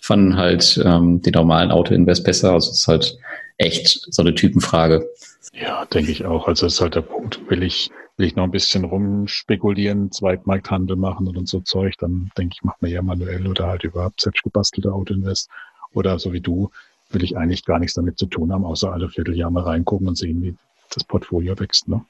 fanden 0.00 0.36
halt 0.36 0.80
ähm, 0.84 1.20
den 1.20 1.32
normalen 1.32 1.72
Auto-Invest 1.72 2.22
besser. 2.22 2.52
Also 2.52 2.70
es 2.70 2.78
ist 2.78 2.86
halt 2.86 3.18
echt 3.60 4.06
so 4.12 4.22
eine 4.22 4.34
Typenfrage. 4.34 5.08
Ja, 5.52 5.84
denke 5.86 6.10
ich 6.10 6.24
auch. 6.24 6.48
Also 6.48 6.66
das 6.66 6.74
ist 6.74 6.80
halt 6.80 6.94
der 6.94 7.02
Punkt. 7.02 7.40
Will 7.50 7.62
ich 7.62 7.90
will 8.20 8.26
ich 8.26 8.36
noch 8.36 8.44
ein 8.44 8.50
bisschen 8.50 8.84
rumspekulieren, 8.84 10.12
Zweitmarkthandel 10.12 10.94
machen 10.94 11.34
und 11.34 11.48
so 11.48 11.60
Zeug, 11.60 11.94
dann 11.98 12.30
denke 12.36 12.54
ich, 12.54 12.62
macht 12.62 12.82
man 12.82 12.90
ja 12.90 13.00
manuell 13.00 13.46
oder 13.46 13.66
halt 13.66 13.82
überhaupt 13.82 14.20
selbst 14.20 14.42
gebastelte 14.42 14.92
Autoinvest. 14.92 15.48
Oder 15.94 16.18
so 16.18 16.34
wie 16.34 16.42
du, 16.42 16.70
will 17.08 17.24
ich 17.24 17.38
eigentlich 17.38 17.64
gar 17.64 17.78
nichts 17.78 17.94
damit 17.94 18.18
zu 18.18 18.26
tun 18.26 18.52
haben, 18.52 18.66
außer 18.66 18.92
alle 18.92 19.08
Vierteljahr 19.08 19.50
mal 19.50 19.62
reingucken 19.62 20.06
und 20.06 20.18
sehen, 20.18 20.42
wie 20.42 20.54
das 20.90 21.02
Portfolio 21.02 21.58
wächst. 21.58 21.88
Ne? 21.88 22.04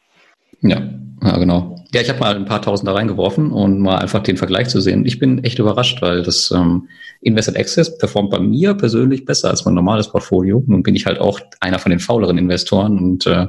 Ja, 0.60 0.82
ja, 1.22 1.38
genau. 1.38 1.76
Ja, 1.92 2.00
ich 2.00 2.08
habe 2.08 2.20
mal 2.20 2.36
ein 2.36 2.44
paar 2.44 2.62
Tausend 2.62 2.88
da 2.88 2.92
reingeworfen 2.92 3.50
und 3.50 3.80
mal 3.80 3.98
einfach 3.98 4.22
den 4.22 4.36
Vergleich 4.36 4.68
zu 4.68 4.80
sehen. 4.80 5.04
Ich 5.06 5.18
bin 5.18 5.42
echt 5.42 5.58
überrascht, 5.58 6.00
weil 6.02 6.22
das 6.22 6.50
ähm, 6.50 6.88
Invested 7.20 7.56
Access 7.56 7.98
performt 7.98 8.30
bei 8.30 8.38
mir 8.38 8.74
persönlich 8.74 9.24
besser 9.24 9.50
als 9.50 9.64
mein 9.64 9.74
normales 9.74 10.08
Portfolio. 10.08 10.62
Nun 10.66 10.82
bin 10.82 10.94
ich 10.94 11.06
halt 11.06 11.18
auch 11.18 11.40
einer 11.58 11.78
von 11.78 11.90
den 11.90 11.98
fauleren 11.98 12.38
Investoren 12.38 12.98
und 12.98 13.26
äh, 13.26 13.48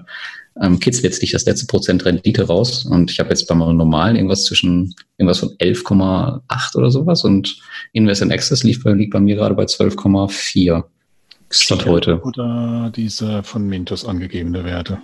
ähm, 0.60 0.80
kitzelt 0.80 1.06
jetzt 1.06 1.22
nicht 1.22 1.34
das 1.34 1.45
letzte 1.45 1.68
Prozent 1.68 2.04
Rendite 2.04 2.47
raus. 2.47 2.86
Und 2.86 3.12
ich 3.12 3.20
habe 3.20 3.30
jetzt 3.30 3.47
beim 3.47 3.60
normalen 3.60 4.16
irgendwas 4.16 4.45
zwischen 4.45 4.95
irgendwas 5.18 5.39
von 5.39 5.49
11,8 5.60 6.76
oder 6.76 6.91
sowas 6.91 7.24
und 7.24 7.62
Invest 7.93 8.22
in 8.22 8.32
Access 8.32 8.64
liegt 8.64 8.84
bei, 8.84 8.91
liegt 8.91 9.14
bei 9.14 9.20
mir 9.20 9.36
gerade 9.36 9.56
bei 9.56 9.64
12,4. 9.64 10.84
Statt 11.54 11.86
heute. 11.86 12.22
Oder 12.22 12.91
diese 12.95 13.43
von 13.43 13.68
Mintos 13.68 14.06
angegebene 14.06 14.64
Werte? 14.64 14.99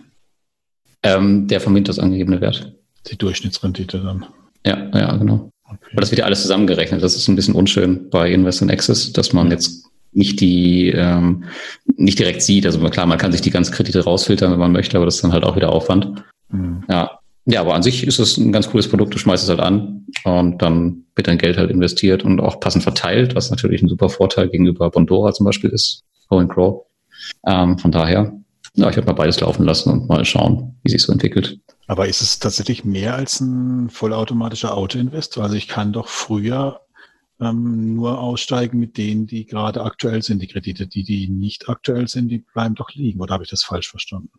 Ähm, 1.03 1.47
der 1.47 1.61
von 1.61 1.73
Mintos 1.73 1.99
angegebene 1.99 2.41
Wert. 2.41 2.73
Die 3.09 3.17
Durchschnittsrendite 3.17 3.99
dann. 3.99 4.25
Ja, 4.65 4.89
ja, 4.93 5.15
genau. 5.15 5.51
Okay. 5.65 5.91
Aber 5.91 6.01
das 6.01 6.11
wird 6.11 6.19
ja 6.19 6.25
alles 6.25 6.41
zusammengerechnet. 6.41 7.03
Das 7.03 7.15
ist 7.15 7.27
ein 7.27 7.35
bisschen 7.35 7.53
unschön 7.53 8.09
bei 8.09 8.31
Invest 8.31 8.61
in 8.61 8.71
Access, 8.71 9.11
dass 9.13 9.33
man 9.33 9.51
jetzt 9.51 9.85
nicht 10.13 10.39
die 10.39 10.89
ähm, 10.89 11.43
nicht 11.95 12.19
direkt 12.19 12.41
sieht. 12.41 12.65
Also 12.65 12.79
klar, 12.89 13.05
man 13.05 13.17
kann 13.17 13.31
sich 13.31 13.41
die 13.41 13.51
ganzen 13.51 13.73
Kredite 13.73 14.03
rausfiltern, 14.03 14.51
wenn 14.51 14.59
man 14.59 14.71
möchte, 14.71 14.97
aber 14.97 15.05
das 15.05 15.15
ist 15.15 15.23
dann 15.23 15.33
halt 15.33 15.43
auch 15.43 15.55
wieder 15.55 15.71
Aufwand. 15.71 16.23
Mhm. 16.49 16.83
Ja. 16.89 17.19
Ja, 17.49 17.61
aber 17.61 17.75
an 17.75 17.83
sich 17.83 18.05
ist 18.05 18.19
es 18.19 18.35
ein 18.37 18.51
ganz 18.51 18.69
cooles 18.69 18.89
Produkt. 18.89 19.13
Du 19.13 19.17
schmeißt 19.17 19.41
es 19.41 19.49
halt 19.49 19.61
an 19.61 20.05
und 20.25 20.61
dann 20.61 21.05
wird 21.15 21.29
dein 21.29 21.37
Geld 21.37 21.57
halt 21.57 21.71
investiert 21.71 22.23
und 22.25 22.41
auch 22.41 22.59
passend 22.59 22.83
verteilt, 22.83 23.35
was 23.35 23.49
natürlich 23.51 23.81
ein 23.81 23.87
super 23.87 24.09
Vorteil 24.09 24.49
gegenüber 24.49 24.89
Bondora 24.89 25.31
zum 25.31 25.45
Beispiel 25.45 25.69
ist, 25.69 26.03
How 26.29 26.41
and 26.41 26.49
Grow. 26.49 26.85
Ähm, 27.45 27.77
von 27.77 27.93
daher, 27.93 28.33
ja, 28.77 28.89
ich 28.89 28.97
habe 28.97 29.07
mal 29.07 29.13
beides 29.13 29.39
laufen 29.39 29.65
lassen 29.65 29.91
und 29.91 30.07
mal 30.07 30.23
schauen, 30.23 30.75
wie 30.83 30.91
sich 30.91 31.01
so 31.01 31.11
entwickelt. 31.11 31.59
Aber 31.87 32.07
ist 32.07 32.21
es 32.21 32.39
tatsächlich 32.39 32.85
mehr 32.85 33.15
als 33.15 33.39
ein 33.39 33.89
vollautomatischer 33.89 34.75
Auto-Investor? 34.75 35.43
Also 35.43 35.55
ich 35.55 35.67
kann 35.67 35.93
doch 35.93 36.07
früher 36.07 36.81
ähm, 37.41 37.95
nur 37.95 38.19
aussteigen 38.19 38.79
mit 38.79 38.97
denen, 38.97 39.25
die 39.25 39.45
gerade 39.45 39.81
aktuell 39.81 40.21
sind, 40.21 40.41
die 40.41 40.47
Kredite. 40.47 40.85
Die, 40.85 41.03
die 41.03 41.27
nicht 41.27 41.69
aktuell 41.69 42.07
sind, 42.07 42.29
die 42.29 42.39
bleiben 42.53 42.75
doch 42.75 42.91
liegen. 42.93 43.19
Oder 43.19 43.33
habe 43.33 43.43
ich 43.43 43.49
das 43.49 43.63
falsch 43.63 43.89
verstanden? 43.89 44.29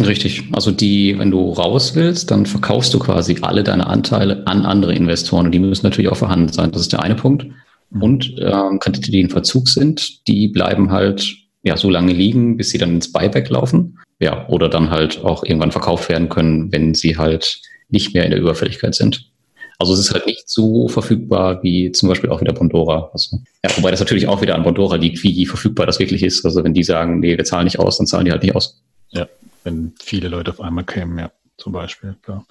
Richtig. 0.00 0.44
Also 0.52 0.70
die, 0.70 1.18
wenn 1.18 1.30
du 1.30 1.52
raus 1.52 1.94
willst, 1.94 2.30
dann 2.30 2.46
verkaufst 2.46 2.94
du 2.94 2.98
quasi 2.98 3.38
alle 3.40 3.64
deine 3.64 3.86
Anteile 3.86 4.46
an 4.46 4.64
andere 4.64 4.94
Investoren 4.94 5.46
und 5.46 5.52
die 5.52 5.58
müssen 5.58 5.86
natürlich 5.86 6.10
auch 6.10 6.16
vorhanden 6.16 6.52
sein. 6.52 6.70
Das 6.70 6.82
ist 6.82 6.92
der 6.92 7.02
eine 7.02 7.16
Punkt. 7.16 7.46
Mhm. 7.90 8.02
Und 8.02 8.34
ähm, 8.38 8.78
Kredite, 8.78 9.10
die 9.10 9.20
in 9.20 9.30
Verzug 9.30 9.68
sind, 9.68 10.26
die 10.28 10.48
bleiben 10.48 10.90
halt 10.90 11.47
ja 11.68 11.76
so 11.76 11.88
lange 11.90 12.12
liegen, 12.12 12.56
bis 12.56 12.70
sie 12.70 12.78
dann 12.78 12.94
ins 12.94 13.12
Buyback 13.12 13.48
laufen. 13.48 13.98
Ja, 14.20 14.48
oder 14.48 14.68
dann 14.68 14.90
halt 14.90 15.24
auch 15.24 15.44
irgendwann 15.44 15.70
verkauft 15.70 16.08
werden 16.08 16.28
können, 16.28 16.72
wenn 16.72 16.94
sie 16.94 17.16
halt 17.16 17.62
nicht 17.88 18.14
mehr 18.14 18.24
in 18.24 18.30
der 18.30 18.40
Überfälligkeit 18.40 18.94
sind. 18.94 19.30
Also 19.78 19.92
es 19.92 20.00
ist 20.00 20.12
halt 20.12 20.26
nicht 20.26 20.50
so 20.50 20.88
verfügbar 20.88 21.62
wie 21.62 21.92
zum 21.92 22.08
Beispiel 22.08 22.30
auch 22.30 22.40
wieder 22.40 22.52
Bondora. 22.52 23.10
Also, 23.12 23.38
ja, 23.64 23.70
wobei 23.76 23.92
das 23.92 24.00
natürlich 24.00 24.26
auch 24.26 24.42
wieder 24.42 24.56
an 24.56 24.64
Bondora 24.64 24.96
liegt, 24.96 25.22
wie 25.22 25.46
verfügbar 25.46 25.86
das 25.86 26.00
wirklich 26.00 26.24
ist. 26.24 26.44
Also 26.44 26.64
wenn 26.64 26.74
die 26.74 26.82
sagen, 26.82 27.20
nee, 27.20 27.36
wir 27.36 27.44
zahlen 27.44 27.64
nicht 27.64 27.78
aus, 27.78 27.98
dann 27.98 28.08
zahlen 28.08 28.24
die 28.24 28.32
halt 28.32 28.42
nicht 28.42 28.56
aus. 28.56 28.82
Ja, 29.12 29.28
wenn 29.62 29.92
viele 30.00 30.28
Leute 30.28 30.50
auf 30.50 30.60
einmal 30.60 30.84
kämen, 30.84 31.16
ja, 31.16 31.30
zum 31.56 31.72
Beispiel, 31.72 32.16
klar. 32.22 32.44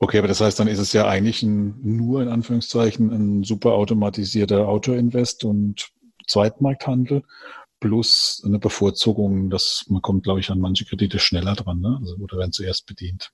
Okay, 0.00 0.18
aber 0.18 0.28
das 0.28 0.40
heißt, 0.40 0.58
dann 0.58 0.68
ist 0.68 0.78
es 0.78 0.92
ja 0.92 1.06
eigentlich 1.06 1.42
ein, 1.42 1.74
nur 1.82 2.22
in 2.22 2.28
Anführungszeichen 2.28 3.10
ein 3.10 3.44
super 3.44 3.72
automatisierter 3.72 4.68
Autoinvest 4.68 5.44
und 5.44 5.90
Zweitmarkthandel 6.26 7.22
plus 7.80 8.42
eine 8.44 8.58
Bevorzugung, 8.58 9.50
dass 9.50 9.84
man 9.88 10.02
kommt, 10.02 10.24
glaube 10.24 10.40
ich, 10.40 10.50
an 10.50 10.60
manche 10.60 10.84
Kredite 10.84 11.18
schneller 11.18 11.54
dran, 11.54 11.80
ne? 11.80 11.98
Also, 12.00 12.16
oder 12.16 12.38
werden 12.38 12.52
zuerst 12.52 12.86
bedient. 12.86 13.30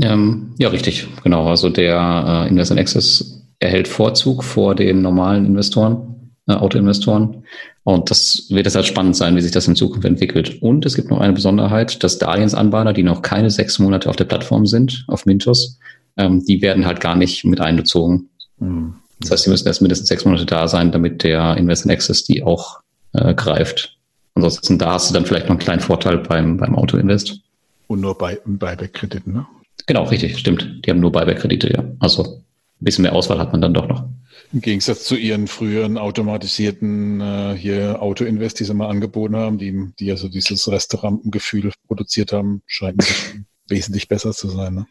Ähm, 0.00 0.54
ja, 0.58 0.68
richtig, 0.68 1.06
genau. 1.22 1.48
Also 1.48 1.70
der 1.70 2.44
äh, 2.46 2.48
Invest 2.48 2.70
in 2.70 2.78
Access 2.78 3.42
erhält 3.58 3.88
Vorzug 3.88 4.44
vor 4.44 4.74
den 4.74 5.00
normalen 5.00 5.46
Investoren, 5.46 6.32
äh, 6.46 6.52
Autoinvestoren. 6.52 7.44
Und 7.82 8.10
das 8.10 8.46
wird 8.50 8.66
deshalb 8.66 8.84
spannend 8.84 9.16
sein, 9.16 9.36
wie 9.36 9.40
sich 9.40 9.52
das 9.52 9.68
in 9.68 9.76
Zukunft 9.76 10.04
entwickelt. 10.04 10.60
Und 10.60 10.84
es 10.84 10.96
gibt 10.96 11.08
noch 11.08 11.20
eine 11.20 11.32
Besonderheit, 11.32 12.02
dass 12.02 12.18
Darlehensanbahner, 12.18 12.92
die 12.92 13.04
noch 13.04 13.22
keine 13.22 13.50
sechs 13.50 13.78
Monate 13.78 14.10
auf 14.10 14.16
der 14.16 14.24
Plattform 14.24 14.66
sind, 14.66 15.04
auf 15.08 15.24
Mintos, 15.24 15.78
ähm, 16.16 16.44
die 16.44 16.60
werden 16.62 16.84
halt 16.84 17.00
gar 17.00 17.16
nicht 17.16 17.44
mit 17.44 17.60
einbezogen. 17.60 18.28
Mhm. 18.58 18.96
Das 19.20 19.30
heißt, 19.30 19.44
sie 19.44 19.50
müssen 19.50 19.66
erst 19.66 19.80
mindestens 19.80 20.08
sechs 20.08 20.24
Monate 20.24 20.44
da 20.44 20.68
sein, 20.68 20.92
damit 20.92 21.22
der 21.22 21.56
Invest 21.56 21.86
in 21.86 21.90
Access 21.90 22.24
die 22.24 22.42
auch 22.42 22.80
äh, 23.16 23.34
greift. 23.34 23.96
Ansonsten 24.34 24.78
da 24.78 24.92
hast 24.92 25.10
du 25.10 25.14
dann 25.14 25.26
vielleicht 25.26 25.46
noch 25.46 25.52
einen 25.52 25.60
kleinen 25.60 25.80
Vorteil 25.80 26.18
beim, 26.18 26.58
beim 26.58 26.74
Autoinvest. 26.74 27.40
Und 27.86 28.00
nur 28.00 28.18
bei 28.18 28.38
Buyback-Krediten, 28.44 29.32
ne? 29.32 29.46
Genau, 29.86 30.04
richtig, 30.04 30.38
stimmt. 30.38 30.84
Die 30.84 30.90
haben 30.90 31.00
nur 31.00 31.12
Buyback-Kredite, 31.12 31.72
ja. 31.72 31.84
Also 32.00 32.42
ein 32.80 32.84
bisschen 32.84 33.02
mehr 33.02 33.14
Auswahl 33.14 33.38
hat 33.38 33.52
man 33.52 33.60
dann 33.60 33.74
doch 33.74 33.88
noch. 33.88 34.04
Im 34.52 34.60
Gegensatz 34.60 35.04
zu 35.04 35.16
ihren 35.16 35.46
früheren 35.46 35.98
automatisierten 35.98 37.20
äh, 37.20 37.56
hier 37.56 38.02
Auto-Invest, 38.02 38.60
die 38.60 38.64
sie 38.64 38.74
mal 38.74 38.88
angeboten 38.88 39.36
haben, 39.36 39.58
die, 39.58 39.90
die 39.98 40.10
also 40.10 40.28
dieses 40.28 40.70
Restaurantgefühl 40.70 41.72
produziert 41.86 42.32
haben, 42.32 42.62
scheint 42.66 43.04
wesentlich 43.68 44.08
besser 44.08 44.32
zu 44.32 44.48
sein. 44.48 44.74
Ne? 44.74 44.86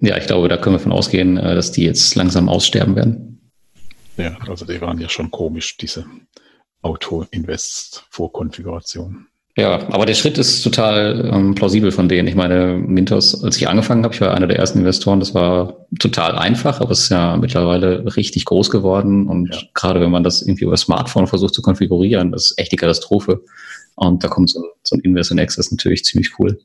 Ja, 0.00 0.16
ich 0.16 0.26
glaube, 0.26 0.48
da 0.48 0.56
können 0.56 0.76
wir 0.76 0.80
von 0.80 0.92
ausgehen, 0.92 1.36
äh, 1.36 1.54
dass 1.54 1.72
die 1.72 1.84
jetzt 1.84 2.14
langsam 2.14 2.48
aussterben 2.48 2.96
werden. 2.96 3.52
Ja, 4.16 4.36
also 4.48 4.64
die 4.64 4.80
waren 4.80 5.00
ja 5.00 5.08
schon 5.08 5.30
komisch, 5.30 5.76
diese 5.76 6.04
Auto-Invest-Vorkonfiguration. 6.82 9.26
Ja, 9.56 9.92
aber 9.92 10.06
der 10.06 10.14
Schritt 10.14 10.38
ist 10.38 10.62
total 10.62 11.28
ähm, 11.32 11.54
plausibel 11.54 11.90
von 11.90 12.08
denen. 12.08 12.28
Ich 12.28 12.36
meine, 12.36 12.74
Mintos, 12.74 13.42
als 13.42 13.56
ich 13.56 13.68
angefangen 13.68 14.04
habe, 14.04 14.14
ich 14.14 14.20
war 14.20 14.32
einer 14.32 14.46
der 14.46 14.58
ersten 14.58 14.78
Investoren, 14.78 15.20
das 15.20 15.34
war 15.34 15.86
total 15.98 16.38
einfach, 16.38 16.80
aber 16.80 16.92
es 16.92 17.00
ist 17.00 17.08
ja 17.10 17.36
mittlerweile 17.36 18.16
richtig 18.16 18.44
groß 18.44 18.70
geworden. 18.70 19.26
Und 19.26 19.54
ja. 19.54 19.62
gerade 19.74 20.00
wenn 20.00 20.10
man 20.10 20.22
das 20.22 20.42
irgendwie 20.42 20.64
über 20.64 20.76
Smartphone 20.76 21.26
versucht 21.26 21.54
zu 21.54 21.62
konfigurieren, 21.62 22.32
das 22.32 22.52
ist 22.52 22.58
echt 22.58 22.72
die 22.72 22.76
Katastrophe. 22.76 23.42
Und 23.96 24.22
da 24.22 24.28
kommt 24.28 24.50
so, 24.50 24.64
so 24.82 24.96
ein 24.96 25.00
Invest 25.00 25.32
in 25.32 25.40
Access 25.40 25.70
natürlich 25.70 26.04
ziemlich 26.04 26.38
cool. 26.38 26.60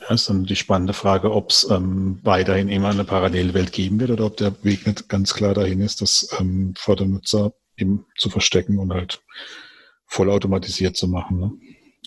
Ja, 0.00 0.14
ist 0.14 0.30
dann 0.30 0.44
die 0.44 0.56
spannende 0.56 0.92
Frage, 0.92 1.32
ob 1.32 1.50
es 1.50 1.68
ähm, 1.68 2.20
weiterhin 2.22 2.68
immer 2.68 2.90
eine 2.90 3.04
Parallelwelt 3.04 3.72
geben 3.72 3.98
wird 3.98 4.10
oder 4.10 4.26
ob 4.26 4.36
der 4.36 4.54
Weg 4.62 4.86
nicht 4.86 5.08
ganz 5.08 5.34
klar 5.34 5.52
dahin 5.52 5.80
ist, 5.80 6.00
das 6.00 6.28
ähm, 6.38 6.74
vor 6.78 6.94
dem 6.94 7.12
Nutzer 7.12 7.52
eben 7.76 8.06
zu 8.16 8.30
verstecken 8.30 8.78
und 8.78 8.92
halt 8.92 9.22
vollautomatisiert 10.06 10.96
zu 10.96 11.08
machen. 11.08 11.38
Ne? 11.40 11.52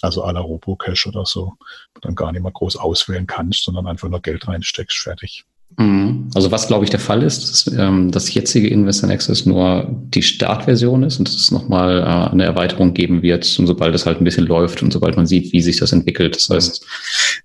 also 0.01 0.23
à 0.23 0.31
la 0.31 0.39
Robocash 0.39 1.07
oder 1.07 1.25
so, 1.25 1.53
dann 2.01 2.15
gar 2.15 2.31
nicht 2.31 2.41
mehr 2.41 2.51
groß 2.51 2.77
auswählen 2.77 3.27
kannst, 3.27 3.63
sondern 3.63 3.87
einfach 3.87 4.09
nur 4.09 4.21
Geld 4.21 4.47
reinsteckst, 4.47 4.97
fertig. 4.97 5.45
Mhm. 5.77 6.31
Also 6.33 6.51
was, 6.51 6.67
glaube 6.67 6.83
ich, 6.83 6.89
der 6.89 6.99
Fall 6.99 7.21
ist, 7.21 7.43
dass 7.67 7.73
ähm, 7.77 8.11
das 8.11 8.33
jetzige 8.33 8.67
Investor 8.69 9.09
Access 9.09 9.45
nur 9.45 9.87
die 9.89 10.23
Startversion 10.23 11.03
ist 11.03 11.19
und 11.19 11.27
dass 11.27 11.35
es 11.35 11.51
nochmal 11.51 11.99
äh, 11.99 12.31
eine 12.31 12.43
Erweiterung 12.43 12.93
geben 12.93 13.21
wird, 13.21 13.59
und 13.59 13.67
sobald 13.67 13.93
es 13.93 14.05
halt 14.05 14.19
ein 14.19 14.23
bisschen 14.23 14.47
läuft 14.47 14.81
und 14.81 14.91
sobald 14.91 15.15
man 15.15 15.27
sieht, 15.27 15.53
wie 15.53 15.61
sich 15.61 15.77
das 15.77 15.91
entwickelt. 15.91 16.35
Das 16.35 16.49
heißt, 16.49 16.85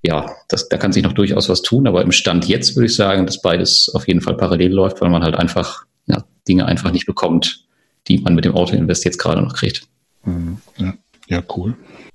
ja, 0.02 0.30
das, 0.48 0.68
da 0.68 0.78
kann 0.78 0.92
sich 0.92 1.02
noch 1.02 1.12
durchaus 1.12 1.48
was 1.48 1.62
tun, 1.62 1.86
aber 1.86 2.02
im 2.02 2.12
Stand 2.12 2.48
jetzt 2.48 2.76
würde 2.76 2.86
ich 2.86 2.96
sagen, 2.96 3.26
dass 3.26 3.42
beides 3.42 3.90
auf 3.94 4.08
jeden 4.08 4.22
Fall 4.22 4.36
parallel 4.36 4.72
läuft, 4.72 5.02
weil 5.02 5.10
man 5.10 5.22
halt 5.22 5.34
einfach 5.34 5.84
ja, 6.06 6.24
Dinge 6.48 6.64
einfach 6.64 6.92
nicht 6.92 7.06
bekommt, 7.06 7.64
die 8.08 8.18
man 8.18 8.34
mit 8.34 8.44
dem 8.44 8.54
Auto-Invest 8.54 9.04
jetzt 9.04 9.18
gerade 9.18 9.42
noch 9.42 9.54
kriegt. 9.54 9.86
Mhm. 10.24 10.58
Ja. 10.78 10.94
ja, 11.28 11.42
cool 11.56 11.74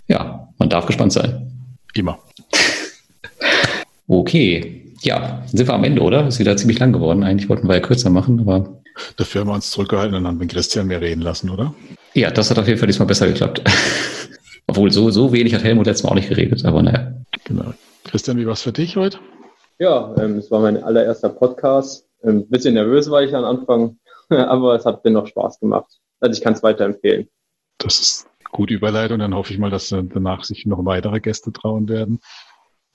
ja, 0.09 0.49
man 0.57 0.69
darf 0.69 0.85
gespannt 0.87 1.13
sein. 1.13 1.51
Immer. 1.93 2.19
Okay, 4.11 4.95
ja, 5.03 5.43
sind 5.45 5.67
wir 5.67 5.73
am 5.75 5.83
Ende, 5.83 6.01
oder? 6.01 6.25
Ist 6.25 6.39
wieder 6.39 6.57
ziemlich 6.57 6.79
lang 6.79 6.91
geworden. 6.91 7.23
Eigentlich 7.23 7.47
wollten 7.47 7.67
wir 7.67 7.75
ja 7.75 7.79
kürzer 7.79 8.09
machen, 8.09 8.39
aber. 8.39 8.81
Dafür 9.17 9.41
haben 9.41 9.49
wir 9.49 9.53
uns 9.53 9.69
zurückgehalten 9.69 10.15
und 10.15 10.25
haben 10.25 10.39
den 10.39 10.47
Christian 10.47 10.87
mehr 10.87 10.99
reden 10.99 11.21
lassen, 11.21 11.51
oder? 11.51 11.75
Ja, 12.15 12.31
das 12.31 12.49
hat 12.49 12.57
auf 12.57 12.67
jeden 12.67 12.79
Fall 12.79 12.87
diesmal 12.87 13.07
besser 13.07 13.27
geklappt. 13.27 13.61
Obwohl, 14.67 14.89
so, 14.91 15.11
so 15.11 15.31
wenig 15.31 15.53
hat 15.53 15.63
Helmut 15.63 15.85
letztes 15.85 16.05
Mal 16.05 16.09
auch 16.09 16.15
nicht 16.15 16.29
geredet, 16.29 16.65
aber 16.65 16.81
naja. 16.81 17.13
Genau. 17.43 17.71
Christian, 18.05 18.39
wie 18.39 18.47
war 18.47 18.53
es 18.53 18.63
für 18.63 18.71
dich 18.71 18.95
heute? 18.95 19.19
Ja, 19.77 20.15
ähm, 20.17 20.39
es 20.39 20.49
war 20.49 20.59
mein 20.59 20.83
allererster 20.83 21.29
Podcast. 21.29 22.07
Ein 22.23 22.29
ähm, 22.29 22.49
bisschen 22.49 22.73
nervös 22.73 23.11
war 23.11 23.21
ich 23.21 23.35
am 23.35 23.45
Anfang, 23.45 23.98
aber 24.49 24.75
es 24.75 24.85
hat 24.85 25.05
dennoch 25.05 25.27
Spaß 25.27 25.59
gemacht. 25.59 25.99
Also 26.19 26.37
ich 26.37 26.43
kann 26.43 26.53
es 26.53 26.63
weiterempfehlen. 26.63 27.29
Das 27.77 27.99
ist 27.99 28.29
Gute 28.51 28.73
Überleitung. 28.73 29.19
Dann 29.19 29.35
hoffe 29.35 29.53
ich 29.53 29.59
mal, 29.59 29.69
dass 29.69 29.89
danach 29.89 30.43
sich 30.43 30.65
noch 30.65 30.83
weitere 30.85 31.19
Gäste 31.19 31.51
trauen 31.51 31.87
werden. 31.87 32.19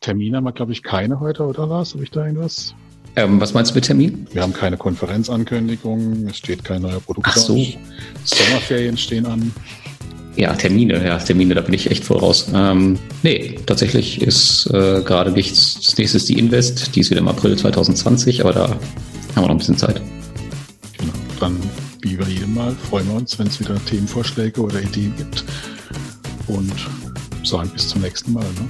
Termin 0.01 0.37
haben 0.37 0.45
wir, 0.45 0.53
glaube 0.53 0.73
ich, 0.73 0.83
keine 0.83 1.21
heute, 1.21 1.45
oder 1.45 1.67
Lars? 1.67 1.95
Habe 1.95 2.05
ich 2.05 2.11
da 2.11 2.27
irgendwas? 2.27 2.75
Ähm, 3.17 3.41
was 3.41 3.55
meinst 3.55 3.71
du 3.71 3.77
mit 3.77 3.85
Termin? 3.85 4.27
Wir 4.33 4.43
haben 4.43 4.53
keine 4.53 4.77
Konferenzankündigung, 4.77 6.27
es 6.27 6.39
steht 6.39 6.65
kein 6.65 6.83
neuer 6.83 7.01
Produkt. 7.01 7.29
Ach 7.31 7.37
so. 7.37 7.57
Sommerferien 8.25 8.97
stehen 8.97 9.25
an. 9.25 9.53
Ja, 10.37 10.53
Termine, 10.53 11.07
ja, 11.07 11.17
Termine, 11.19 11.55
da 11.55 11.61
bin 11.61 11.75
ich 11.75 11.89
echt 11.93 12.03
voraus. 12.03 12.51
Ähm, 12.53 12.99
nee, 13.23 13.57
tatsächlich 13.67 14.21
ist 14.21 14.67
äh, 14.73 15.01
gerade 15.03 15.31
nichts. 15.31 15.81
Das 15.81 15.97
nächste 15.97 16.17
ist 16.17 16.29
die 16.29 16.41
Invest, 16.41 16.97
die 16.97 17.01
ist 17.01 17.11
wieder 17.11 17.21
im 17.21 17.29
April 17.29 17.57
2020, 17.57 18.41
aber 18.41 18.53
da 18.53 18.69
haben 18.69 18.79
wir 19.37 19.43
noch 19.43 19.51
ein 19.51 19.59
bisschen 19.59 19.79
Zeit. 19.79 20.03
Dann 21.45 21.59
wie 22.01 22.17
bei 22.17 22.27
jedem 22.27 22.55
Mal 22.55 22.75
freuen 22.89 23.07
wir 23.09 23.17
uns, 23.17 23.39
wenn 23.39 23.49
es 23.49 23.61
wieder 23.61 23.75
Themenvorschläge 23.85 24.63
oder 24.63 24.81
Ideen 24.81 25.13
gibt. 25.19 25.45
Und 26.47 26.73
sagen 27.43 27.71
bis 27.75 27.89
zum 27.89 28.01
nächsten 28.01 28.33
Mal. 28.33 28.45
Ne? 28.45 28.67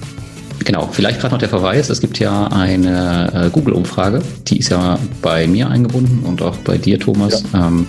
Genau, 0.65 0.89
vielleicht 0.91 1.21
gerade 1.21 1.35
noch 1.35 1.39
der 1.39 1.47
Verweis, 1.47 1.89
es 1.89 2.01
gibt 2.01 2.19
ja 2.19 2.47
eine 2.47 3.31
äh, 3.33 3.49
Google-Umfrage, 3.49 4.21
die 4.47 4.59
ist 4.59 4.69
ja 4.69 4.99
bei 5.21 5.47
mir 5.47 5.69
eingebunden 5.69 6.25
und 6.25 6.41
auch 6.41 6.57
bei 6.57 6.77
dir, 6.77 6.99
Thomas. 6.99 7.43
Ja. 7.53 7.67
Ähm, 7.67 7.87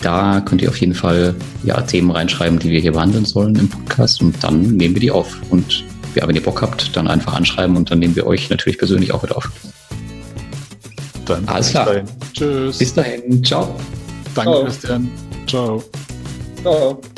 da 0.00 0.40
könnt 0.40 0.62
ihr 0.62 0.68
auf 0.68 0.76
jeden 0.76 0.94
Fall 0.94 1.34
ja, 1.64 1.80
Themen 1.80 2.12
reinschreiben, 2.12 2.60
die 2.60 2.70
wir 2.70 2.80
hier 2.80 2.92
behandeln 2.92 3.24
sollen 3.24 3.56
im 3.56 3.68
Podcast 3.68 4.20
und 4.20 4.36
dann 4.44 4.76
nehmen 4.76 4.94
wir 4.94 5.00
die 5.00 5.10
auf. 5.10 5.36
Und 5.50 5.84
ja, 6.14 6.28
wenn 6.28 6.36
ihr 6.36 6.42
Bock 6.42 6.62
habt, 6.62 6.96
dann 6.96 7.08
einfach 7.08 7.34
anschreiben 7.34 7.76
und 7.76 7.90
dann 7.90 7.98
nehmen 7.98 8.14
wir 8.14 8.26
euch 8.26 8.50
natürlich 8.50 8.78
persönlich 8.78 9.12
auch 9.12 9.22
mit 9.22 9.34
auf. 9.34 9.50
Dann 11.24 11.48
Alles 11.48 11.70
klar. 11.70 11.86
Dahin. 11.86 12.06
Tschüss. 12.32 12.78
Bis 12.78 12.94
dahin. 12.94 13.42
Ciao. 13.44 13.74
Danke, 14.34 14.50
Ciao. 14.50 14.64
Christian. 14.64 15.10
Ciao. 15.46 15.82
Ciao. 16.62 17.11